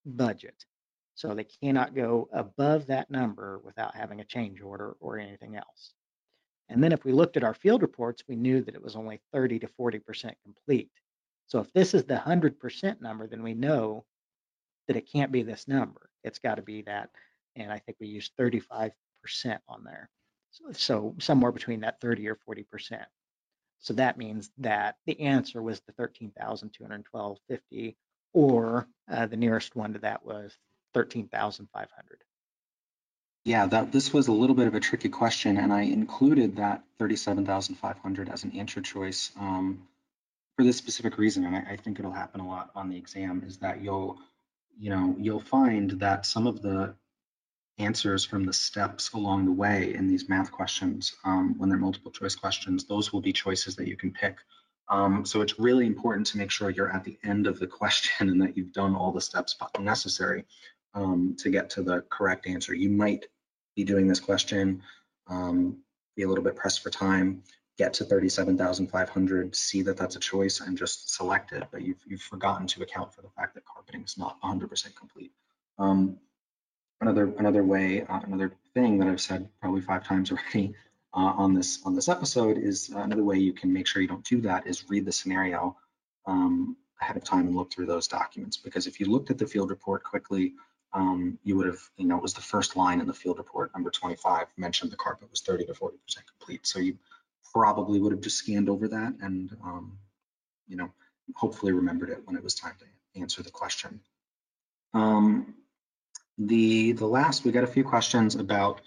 budget. 0.05 0.65
So 1.15 1.35
they 1.35 1.45
cannot 1.45 1.95
go 1.95 2.29
above 2.33 2.87
that 2.87 3.11
number 3.11 3.61
without 3.65 3.95
having 3.95 4.21
a 4.21 4.25
change 4.25 4.61
order 4.63 4.97
or 5.01 5.19
anything 5.19 5.57
else. 5.57 5.93
And 6.69 6.83
then 6.83 6.93
if 6.93 7.05
we 7.05 7.13
looked 7.13 7.37
at 7.37 7.45
our 7.45 7.55
field 7.55 7.83
reports, 7.83 8.23
we 8.29 8.37
knew 8.37 8.63
that 8.63 8.75
it 8.75 8.83
was 8.83 8.95
only 8.95 9.21
30 9.33 9.59
to 9.61 9.69
40% 9.69 10.33
complete. 10.45 10.91
So 11.47 11.61
if 11.61 11.73
this 11.73 11.95
is 11.95 12.05
the 12.05 12.17
100% 12.17 13.01
number, 13.01 13.27
then 13.27 13.43
we 13.43 13.55
know 13.55 14.05
that 14.87 14.97
it 14.97 15.11
can't 15.11 15.33
be 15.33 15.43
this 15.43 15.67
number. 15.67 16.11
It's 16.25 16.39
got 16.39 16.57
to 16.57 16.63
be 16.63 16.83
that. 16.83 17.11
And 17.57 17.73
I 17.73 17.79
think 17.79 17.99
we 18.01 18.07
used 18.07 18.37
35% 18.39 18.93
on 19.69 19.85
there. 19.85 20.11
So, 20.51 20.73
so 20.73 21.15
somewhere 21.19 21.53
between 21.53 21.81
that 21.81 22.01
30 22.01 22.29
or 22.29 22.39
40%. 22.49 23.05
So 23.81 23.95
that 23.95 24.19
means 24.19 24.51
that 24.59 24.97
the 25.07 25.21
answer 25.21 25.63
was 25.63 25.81
the 25.81 25.93
13,212.50 25.93 27.97
or 28.33 28.87
uh, 29.11 29.27
the 29.27 29.37
nearest 29.37 29.77
one 29.77 29.93
to 29.93 29.99
that 30.01 30.25
was 30.25 30.57
13,500. 30.95 32.19
Yeah, 33.45 33.67
that 33.67 33.93
this 33.93 34.13
was 34.13 34.29
a 34.29 34.33
little 34.33 34.57
bit 34.57 34.67
of 34.67 34.75
a 34.75 34.81
tricky 34.81 35.09
question, 35.09 35.57
and 35.57 35.73
I 35.73 35.83
included 35.83 36.57
that 36.57 36.83
37,500 36.99 38.29
as 38.29 38.45
an 38.45 38.53
answer 38.53 38.83
choice 38.83 39.31
um, 39.41 39.87
for 40.57 40.65
this 40.65 40.77
specific 40.77 41.17
reason, 41.17 41.47
and 41.47 41.57
I, 41.57 41.65
I 41.71 41.77
think 41.77 41.99
it'll 41.99 42.11
happen 42.11 42.41
a 42.41 42.49
lot 42.49 42.71
on 42.75 42.91
the 42.91 42.97
exam, 42.97 43.45
is 43.47 43.59
that 43.59 43.81
you'll, 43.81 44.19
you 44.79 44.91
know, 44.91 45.17
you'll 45.19 45.41
find 45.41 45.93
that 45.93 46.27
some 46.27 46.47
of 46.47 46.61
the 46.61 46.95
answers 47.79 48.25
from 48.25 48.45
the 48.45 48.53
steps 48.53 49.13
along 49.13 49.45
the 49.45 49.53
way 49.53 49.95
in 49.95 50.09
these 50.09 50.29
math 50.29 50.51
questions, 50.51 51.15
um, 51.25 51.55
when 51.59 51.69
they're 51.69 51.79
multiple 51.79 52.11
choice 52.11 52.35
questions, 52.35 52.85
those 52.85 53.13
will 53.13 53.21
be 53.21 53.33
choices 53.33 53.77
that 53.77 53.89
you 53.89 53.97
can 53.97 54.13
pick. 54.13 54.39
Um, 54.89 55.25
so 55.25 55.43
it's 55.43 55.59
really 55.59 55.87
important 55.87 56.27
to 56.29 56.39
make 56.39 56.51
sure 56.51 56.71
you're 56.71 56.93
at 56.93 57.05
the 57.05 57.19
end 57.23 57.47
of 57.47 57.59
the 57.59 57.67
question 57.81 58.29
and 58.29 58.41
that 58.43 58.57
you've 58.57 58.73
done 58.73 58.95
all 58.95 59.13
the 59.13 59.21
steps 59.21 59.57
necessary 59.81 60.45
um, 60.95 61.37
to 61.39 61.51
get 61.51 61.71
to 61.71 61.83
the 61.83 62.03
correct 62.09 62.47
answer. 62.47 62.75
You 62.75 62.91
might 62.91 63.27
be 63.77 63.85
doing 63.85 64.09
this 64.09 64.21
question, 64.21 64.83
um, 65.29 65.79
be 66.17 66.23
a 66.23 66.29
little 66.29 66.45
bit 66.45 66.57
pressed 66.57 66.83
for 66.83 66.91
time, 66.91 67.43
get 67.77 67.93
to 67.95 68.05
37,500, 68.05 69.55
see 69.55 69.83
that 69.83 69.97
that's 69.97 70.17
a 70.17 70.21
choice 70.21 70.61
and 70.61 70.77
just 70.77 71.15
select 71.15 71.53
it, 71.53 71.65
but 71.71 71.83
you've, 71.83 72.01
you've 72.07 72.23
forgotten 72.23 72.67
to 72.67 72.83
account 72.83 73.15
for 73.15 73.23
the 73.23 73.31
fact 73.37 73.55
that 73.55 73.65
carpeting 73.65 74.03
is 74.03 74.19
not 74.19 74.41
100% 74.43 74.97
complete. 74.97 75.31
Um, 75.79 76.19
another 77.01 77.33
another 77.39 77.65
way, 77.65 78.03
uh, 78.03 78.21
another 78.21 78.53
thing 78.75 78.99
that 78.99 79.09
I've 79.09 79.21
said 79.21 79.49
probably 79.61 79.81
five 79.81 80.05
times 80.05 80.31
already 80.31 80.75
uh, 81.15 81.33
on 81.37 81.55
this 81.55 81.81
on 81.85 81.95
this 81.95 82.09
episode 82.09 82.59
is 82.59 82.91
uh, 82.95 83.01
another 83.01 83.25
way 83.25 83.39
you 83.39 83.53
can 83.53 83.73
make 83.73 83.87
sure 83.87 84.03
you 84.03 84.09
don't 84.09 84.25
do 84.25 84.41
that 84.43 84.67
is 84.67 84.89
read 84.89 85.05
the 85.05 85.13
scenario 85.13 85.77
um, 86.27 86.77
ahead 87.01 87.17
of 87.17 87.25
time 87.25 87.47
and 87.47 87.57
look 87.57 87.73
through 87.73 87.87
those 87.87 88.09
documents. 88.09 88.57
Because 88.57 88.87
if 88.87 89.01
you 89.01 89.07
looked 89.07 89.31
at 89.31 89.39
the 89.39 89.47
field 89.47 89.71
report 89.71 90.03
quickly, 90.03 90.55
um, 90.93 91.39
you 91.45 91.57
would 91.57 91.67
have, 91.67 91.81
you 91.97 92.07
know, 92.07 92.17
it 92.17 92.23
was 92.23 92.35
the 92.35 92.41
first 92.41 92.77
line 92.77 93.01
in 93.01 93.07
the 93.07 93.15
field 93.15 93.39
report, 93.39 93.71
number 93.75 93.91
25, 93.91 94.47
mentioned 94.57 94.91
the 94.91 94.97
carpet 94.97 95.31
was 95.31 95.41
30 95.43 95.67
to 95.67 95.73
40% 95.73 95.91
complete. 96.39 96.67
So 96.67 96.79
you 96.79 96.99
probably 97.53 98.01
would 98.01 98.13
have 98.13 98.21
just 98.21 98.39
scanned 98.39 98.69
over 98.69 98.89
that 98.89 99.15
and, 99.21 99.55
um, 99.63 99.99
you 100.67 100.77
know, 100.77 100.91
hopefully 101.35 101.73
remembered 101.73 102.11
it 102.11 102.23
when 102.25 102.37
it 102.37 102.43
was 102.43 102.55
time 102.55 102.75
to 102.79 103.21
answer 103.21 103.43
the 103.43 103.51
question. 103.51 104.01
Um, 104.95 105.55
the, 106.39 106.93
the 106.93 107.07
last, 107.07 107.45
we 107.45 107.53
got 107.53 107.65
a 107.65 107.69
few 107.69 107.85
questions 107.85 108.37
about 108.37 108.81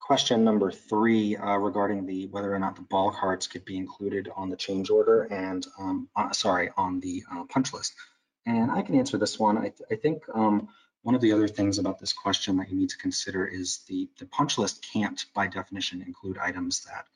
question 0.00 0.44
number 0.44 0.70
three 0.70 1.36
uh, 1.36 1.56
regarding 1.56 2.06
the 2.06 2.26
whether 2.28 2.54
or 2.54 2.58
not 2.58 2.76
the 2.76 2.82
ball 2.82 3.10
cards 3.10 3.46
could 3.46 3.64
be 3.64 3.76
included 3.76 4.28
on 4.36 4.50
the 4.50 4.56
change 4.56 4.90
order 4.90 5.22
and 5.22 5.66
um, 5.78 6.08
uh, 6.14 6.32
sorry 6.32 6.70
on 6.76 7.00
the 7.00 7.24
uh, 7.32 7.44
punch 7.44 7.72
list. 7.72 7.94
And 8.44 8.70
I 8.70 8.82
can 8.82 8.94
answer 8.94 9.18
this 9.18 9.38
one. 9.38 9.58
I, 9.58 9.70
th 9.70 9.80
I 9.90 9.96
think 9.96 10.22
um, 10.32 10.68
one 11.02 11.16
of 11.16 11.20
the 11.20 11.32
other 11.32 11.48
things 11.48 11.78
about 11.78 11.98
this 11.98 12.12
question 12.12 12.56
that 12.56 12.68
you 12.70 12.76
need 12.76 12.90
to 12.90 12.98
consider 12.98 13.46
is 13.46 13.78
the, 13.88 14.08
the 14.18 14.26
punch 14.26 14.58
list 14.58 14.86
can't 14.92 15.24
by 15.34 15.46
definition 15.48 16.02
include 16.02 16.38
items 16.38 16.84
that 16.84 17.06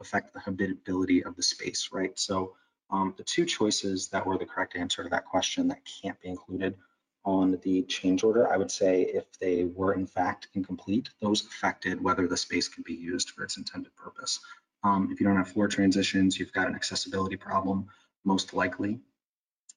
affect 0.00 0.32
the 0.32 0.40
habitability 0.40 1.24
of 1.24 1.36
the 1.36 1.42
space, 1.42 1.90
right? 1.92 2.18
So 2.18 2.54
um, 2.90 3.14
the 3.16 3.24
two 3.24 3.44
choices 3.44 4.08
that 4.08 4.26
were 4.26 4.38
the 4.38 4.46
correct 4.46 4.74
answer 4.76 5.02
to 5.04 5.08
that 5.10 5.26
question 5.26 5.68
that 5.68 5.82
can't 6.02 6.20
be 6.20 6.28
included 6.28 6.76
on 7.24 7.58
the 7.62 7.82
change 7.82 8.24
order, 8.24 8.50
I 8.52 8.56
would 8.56 8.70
say 8.70 9.02
if 9.02 9.24
they 9.40 9.64
were 9.64 9.94
in 9.94 10.06
fact 10.06 10.48
incomplete, 10.54 11.10
those 11.20 11.44
affected 11.44 12.02
whether 12.02 12.26
the 12.26 12.36
space 12.36 12.68
can 12.68 12.82
be 12.82 12.94
used 12.94 13.30
for 13.30 13.44
its 13.44 13.56
intended 13.56 13.94
purpose. 13.96 14.40
Um, 14.82 15.10
if 15.12 15.20
you 15.20 15.26
don't 15.26 15.36
have 15.36 15.48
floor 15.48 15.68
transitions, 15.68 16.38
you've 16.38 16.52
got 16.52 16.68
an 16.68 16.74
accessibility 16.74 17.36
problem, 17.36 17.86
most 18.24 18.54
likely. 18.54 19.00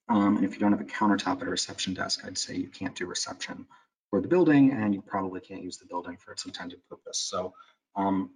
Um, 0.10 0.38
and 0.38 0.46
if 0.46 0.54
you 0.54 0.60
don't 0.60 0.72
have 0.72 0.82
a 0.82 0.86
countertop 0.86 1.42
at 1.42 1.48
a 1.48 1.52
reception 1.52 1.94
desk, 1.94 2.26
I'd 2.26 2.38
say 2.38 2.56
you 2.56 2.68
can't 2.68 2.96
do 2.96 3.06
reception 3.06 3.66
for 4.10 4.22
the 4.22 4.28
building 4.28 4.72
and 4.72 4.94
you 4.94 5.02
probably 5.02 5.42
can't 5.42 5.64
use 5.64 5.78
the 5.78 5.86
building 5.86 6.18
for 6.18 6.32
its 6.32 6.46
intended 6.46 6.80
purpose. 6.88 7.18
So 7.18 7.54
um, 7.96 8.32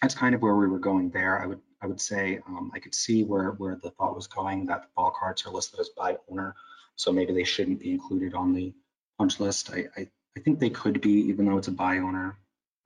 that's 0.00 0.14
kind 0.14 0.34
of 0.34 0.42
where 0.42 0.56
we 0.56 0.66
were 0.66 0.78
going 0.78 1.10
there. 1.10 1.42
I 1.42 1.46
would 1.46 1.60
I 1.82 1.86
would 1.86 2.00
say 2.00 2.40
um, 2.48 2.70
I 2.74 2.78
could 2.78 2.94
see 2.94 3.24
where 3.24 3.50
where 3.52 3.76
the 3.76 3.90
thought 3.90 4.16
was 4.16 4.26
going 4.26 4.66
that 4.66 4.82
the 4.82 4.88
ball 4.96 5.12
carts 5.18 5.46
are 5.46 5.50
listed 5.50 5.80
as 5.80 5.90
by 5.90 6.16
owner, 6.30 6.54
so 6.96 7.12
maybe 7.12 7.32
they 7.32 7.44
shouldn't 7.44 7.80
be 7.80 7.90
included 7.90 8.34
on 8.34 8.54
the 8.54 8.72
punch 9.18 9.40
list. 9.40 9.70
I 9.72 9.86
I, 9.96 10.08
I 10.36 10.40
think 10.40 10.58
they 10.58 10.70
could 10.70 11.00
be, 11.00 11.12
even 11.28 11.46
though 11.46 11.58
it's 11.58 11.68
a 11.68 11.72
by 11.72 11.98
owner 11.98 12.36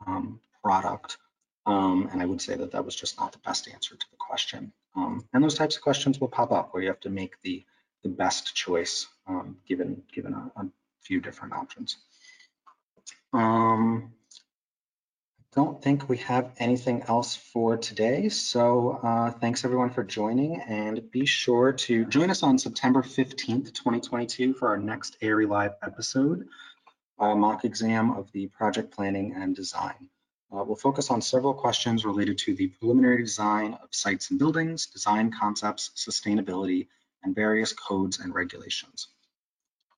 um, 0.07 0.41
product. 0.63 1.19
Um, 1.67 2.09
and 2.13 2.23
I 2.23 2.25
would 2.25 2.41
say 2.41 2.57
that 2.57 2.73
that 2.73 2.85
was 2.85 2.97
just 2.97 3.19
not 3.19 3.33
the 3.33 3.39
best 3.39 3.69
answer 3.69 3.95
to 3.95 4.07
the 4.11 4.17
question. 4.17 4.73
Um, 4.97 5.27
and 5.33 5.45
those 5.45 5.55
types 5.55 5.77
of 5.77 5.83
questions 5.83 6.19
will 6.19 6.29
pop 6.29 6.51
up 6.51 6.73
where 6.73 6.83
you 6.83 6.89
have 6.89 7.01
to 7.01 7.11
make 7.11 7.41
the 7.43 7.65
the 8.03 8.09
best 8.09 8.55
choice 8.55 9.07
um, 9.27 9.59
given 9.67 10.03
given 10.13 10.33
a, 10.35 10.61
a, 10.61 10.67
few 11.03 11.21
different 11.21 11.55
options. 11.55 11.97
Um, 13.33 14.13
don't 15.59 15.83
think 15.83 16.09
we 16.09 16.19
have 16.19 16.53
anything 16.59 17.03
else 17.09 17.35
for 17.35 17.77
today. 17.77 18.29
So 18.29 19.01
uh, 19.03 19.33
thanks 19.33 19.65
everyone 19.65 19.91
for 19.91 20.05
joining 20.05 20.61
and 20.61 21.11
be 21.11 21.27
sure 21.27 21.73
to 21.73 22.05
join 22.05 22.31
us 22.31 22.45
on 22.45 22.61
September 22.61 23.03
15th, 23.03 23.75
2022 23.75 24.55
for 24.55 24.69
our 24.69 24.77
next 24.77 25.17
ARE 25.21 25.49
Live 25.49 25.73
episode, 25.83 26.47
mock 27.19 27.65
exam 27.65 28.13
of 28.13 28.31
the 28.31 28.47
project 28.47 28.95
planning 28.95 29.35
and 29.37 29.57
design. 29.57 30.09
Uh, 30.53 30.63
we'll 30.63 30.77
focus 30.77 31.11
on 31.11 31.21
several 31.21 31.55
questions 31.55 32.05
related 32.05 32.39
to 32.39 32.55
the 32.55 32.69
preliminary 32.69 33.25
design 33.25 33.77
of 33.83 33.89
sites 33.91 34.31
and 34.31 34.39
buildings, 34.39 34.87
design 34.87 35.33
concepts, 35.33 35.91
sustainability, 35.97 36.87
and 37.25 37.35
various 37.35 37.73
codes 37.73 38.21
and 38.21 38.33
regulations. 38.33 39.09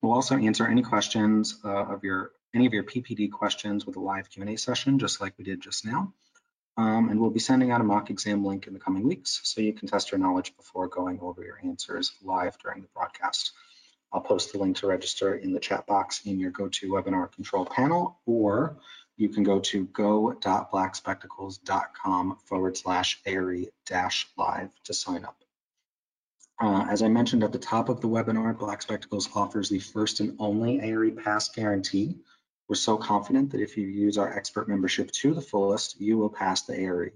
We'll 0.01 0.13
also 0.13 0.37
answer 0.37 0.65
any 0.65 0.81
questions 0.81 1.59
uh, 1.63 1.85
of 1.85 2.03
your 2.03 2.31
any 2.53 2.65
of 2.65 2.73
your 2.73 2.83
PPD 2.83 3.31
questions 3.31 3.85
with 3.85 3.95
a 3.95 3.99
live 3.99 4.29
Q&A 4.29 4.57
session, 4.57 4.99
just 4.99 5.21
like 5.21 5.33
we 5.37 5.43
did 5.43 5.61
just 5.61 5.85
now. 5.85 6.13
Um, 6.77 7.09
and 7.09 7.19
we'll 7.19 7.29
be 7.29 7.39
sending 7.39 7.71
out 7.71 7.81
a 7.81 7.83
mock 7.83 8.09
exam 8.09 8.45
link 8.45 8.67
in 8.67 8.73
the 8.73 8.79
coming 8.79 9.05
weeks 9.05 9.41
so 9.43 9.61
you 9.61 9.73
can 9.73 9.87
test 9.87 10.11
your 10.11 10.19
knowledge 10.19 10.55
before 10.55 10.87
going 10.87 11.19
over 11.21 11.43
your 11.43 11.59
answers 11.63 12.13
live 12.23 12.57
during 12.59 12.81
the 12.81 12.87
broadcast. 12.93 13.51
I'll 14.13 14.21
post 14.21 14.51
the 14.51 14.59
link 14.59 14.77
to 14.77 14.87
register 14.87 15.35
in 15.35 15.53
the 15.53 15.59
chat 15.59 15.85
box 15.85 16.21
in 16.25 16.39
your 16.39 16.51
GoToWebinar 16.51 17.31
control 17.33 17.65
panel, 17.65 18.19
or 18.25 18.77
you 19.15 19.29
can 19.29 19.43
go 19.43 19.59
to 19.59 19.85
go.blackspectacles.com 19.85 22.37
forward 22.45 22.77
slash 22.77 23.21
ARE 23.25 23.65
dash 23.85 24.27
live 24.37 24.71
to 24.85 24.93
sign 24.93 25.25
up. 25.25 25.37
Uh, 26.59 26.85
as 26.89 27.01
I 27.01 27.07
mentioned 27.07 27.43
at 27.43 27.51
the 27.51 27.59
top 27.59 27.89
of 27.89 28.01
the 28.01 28.07
webinar, 28.07 28.57
Black 28.57 28.81
Spectacles 28.81 29.29
offers 29.33 29.69
the 29.69 29.79
first 29.79 30.19
and 30.19 30.35
only 30.39 30.81
ARE 30.81 31.11
Pass 31.11 31.49
guarantee. 31.49 32.17
We're 32.71 32.75
so 32.75 32.95
confident 32.95 33.51
that 33.51 33.59
if 33.59 33.75
you 33.75 33.85
use 33.85 34.17
our 34.17 34.33
expert 34.33 34.69
membership 34.69 35.11
to 35.11 35.33
the 35.33 35.41
fullest, 35.41 35.99
you 35.99 36.17
will 36.17 36.29
pass 36.29 36.61
the 36.61 36.79
ARE. 36.79 37.11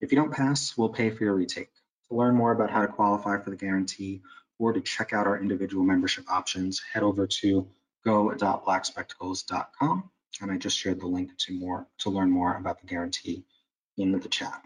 If 0.00 0.12
you 0.12 0.16
don't 0.16 0.30
pass, 0.30 0.78
we'll 0.78 0.88
pay 0.88 1.10
for 1.10 1.24
your 1.24 1.34
retake. 1.34 1.72
To 2.08 2.16
learn 2.16 2.36
more 2.36 2.52
about 2.52 2.70
how 2.70 2.82
to 2.82 2.86
qualify 2.86 3.40
for 3.40 3.50
the 3.50 3.56
guarantee 3.56 4.22
or 4.60 4.72
to 4.72 4.80
check 4.80 5.12
out 5.12 5.26
our 5.26 5.36
individual 5.36 5.82
membership 5.82 6.30
options, 6.30 6.80
head 6.92 7.02
over 7.02 7.26
to 7.26 7.66
go.blackspectacles.com. 8.04 10.10
And 10.40 10.52
I 10.52 10.58
just 10.58 10.78
shared 10.78 11.00
the 11.00 11.08
link 11.08 11.36
to 11.38 11.58
more 11.58 11.88
to 11.98 12.10
learn 12.10 12.30
more 12.30 12.56
about 12.56 12.80
the 12.80 12.86
guarantee 12.86 13.42
in 13.96 14.12
the 14.12 14.28
chat. 14.28 14.62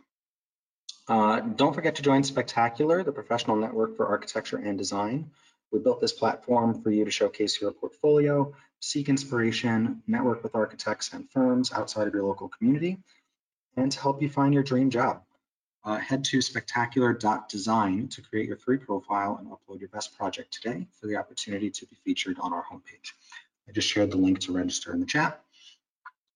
Uh, 1.09 1.40
don't 1.40 1.72
forget 1.72 1.94
to 1.94 2.02
join 2.02 2.22
Spectacular, 2.22 3.02
the 3.02 3.12
professional 3.12 3.56
network 3.56 3.96
for 3.96 4.06
architecture 4.06 4.59
and 4.59 4.76
design. 4.76 5.30
We 5.72 5.78
built 5.78 6.02
this 6.02 6.12
platform 6.12 6.82
for 6.82 6.90
you 6.90 7.06
to 7.06 7.10
showcase 7.10 7.59
your 7.59 7.72
portfolio, 7.72 8.55
seek 8.80 9.09
inspiration, 9.09 10.02
network 10.06 10.42
with 10.42 10.55
architects 10.55 11.12
and 11.12 11.30
firms 11.30 11.72
outside 11.72 12.06
of 12.06 12.14
your 12.14 12.24
local 12.24 12.48
community, 12.48 12.98
and 13.76 13.90
to 13.92 14.00
help 14.00 14.22
you 14.22 14.28
find 14.28 14.55
your 14.55 14.62
dream 14.62 14.90
job. 14.90 15.22
Uh, 15.84 15.96
head 15.96 16.24
to 16.24 16.42
spectacular.design 16.42 18.09
to 18.09 18.20
create 18.20 18.46
your 18.46 18.56
free 18.56 18.76
profile 18.76 19.38
and 19.40 19.48
upload 19.48 19.80
your 19.80 19.88
best 19.88 20.16
project 20.18 20.52
today 20.52 20.86
for 21.00 21.06
the 21.06 21.16
opportunity 21.16 21.70
to 21.70 21.86
be 21.86 21.96
featured 22.05 22.36
on 22.40 22.52
our 22.52 22.64
homepage. 22.64 23.12
I 23.68 23.72
just 23.72 23.88
shared 23.88 24.10
the 24.10 24.16
link 24.16 24.40
to 24.40 24.52
register 24.52 24.92
in 24.92 25.00
the 25.00 25.06
chat. 25.06 25.42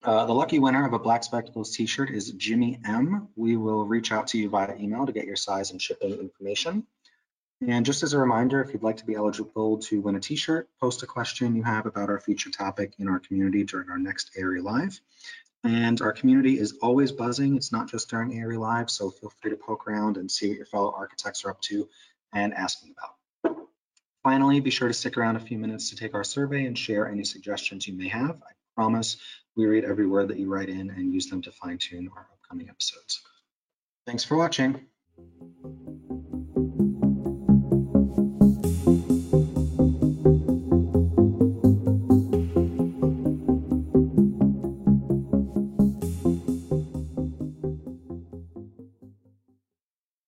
Uh, 0.05 0.27
the 0.27 0.33
lucky 0.33 0.59
winner 0.59 0.85
of 0.85 0.93
a 0.95 0.99
Black 0.99 1.23
Spectacles 1.23 1.77
t-shirt 1.77 2.11
is 2.11 2.33
Jimmy 2.33 2.79
M. 2.85 3.29
We 3.37 3.57
will 3.57 3.85
reach 3.85 4.11
out 4.11 4.27
to 4.29 4.39
you 4.39 4.49
via 4.49 4.75
email 4.77 5.07
to 5.07 5.13
get 5.13 5.27
your 5.27 5.37
size 5.37 5.71
and 5.71 5.81
shipping 5.81 6.13
information. 6.13 6.87
And 7.69 7.87
just 7.87 8.03
as 8.03 8.13
a 8.13 8.19
reminder, 8.19 8.61
if 8.61 8.73
you'd 8.73 8.83
like 8.83 8.97
to 8.97 9.07
be 9.07 9.15
eligible 9.15 9.79
to 9.79 10.01
win 10.01 10.17
a 10.17 10.21
t-shirt, 10.21 10.69
post 10.81 11.03
a 11.03 11.07
question 11.07 11.55
you 11.55 11.63
have 11.63 11.87
about 11.87 12.09
our 12.09 12.19
feature 12.19 12.51
topic 12.51 12.95
in 12.99 13.09
our 13.09 13.21
community 13.21 13.63
during 13.63 13.89
our 13.89 13.99
next 13.99 14.37
ARE 14.37 14.61
Live. 14.61 15.01
And 15.63 16.01
our 16.01 16.13
community 16.13 16.59
is 16.59 16.79
always 16.83 17.13
buzzing. 17.13 17.57
It's 17.57 17.71
not 17.71 17.89
just 17.89 18.11
during 18.11 18.37
ARE 18.37 18.59
Live, 18.59 18.91
so 18.91 19.11
feel 19.11 19.33
free 19.41 19.53
to 19.53 19.57
poke 19.57 19.87
around 19.87 20.17
and 20.17 20.29
see 20.29 20.49
what 20.49 20.57
your 20.57 20.67
fellow 20.67 20.93
architects 20.97 21.45
are 21.45 21.51
up 21.51 21.61
to 21.63 21.89
and 22.33 22.53
ask 22.53 22.83
me 22.83 22.93
about. 22.99 23.57
Finally, 24.25 24.59
be 24.61 24.71
sure 24.71 24.89
to 24.89 24.95
stick 24.95 25.17
around 25.17 25.37
a 25.37 25.41
few 25.41 25.59
minutes 25.59 25.91
to 25.91 25.97
take 25.97 26.15
our 26.15 26.25
survey 26.25 26.67
and 26.67 26.77
share 26.77 27.09
any 27.09 27.25
suggestions 27.25 27.87
you 27.87 27.95
may 27.95 28.09
have. 28.09 28.43
I 28.43 28.53
promise 28.75 29.19
we 29.57 29.67
read 29.67 29.85
every 29.85 30.07
word 30.07 30.29
that 30.29 30.39
you 30.39 30.49
write 30.49 30.69
in 30.69 30.91
and 30.91 31.13
use 31.13 31.29
them 31.29 31.43
to 31.43 31.53
fine 31.53 31.79
tune 31.79 32.11
our 32.17 32.27
upcoming 32.33 32.69
episodes. 32.69 33.23
Thanks 34.05 34.25
for 34.25 34.37
watching. 34.37 34.87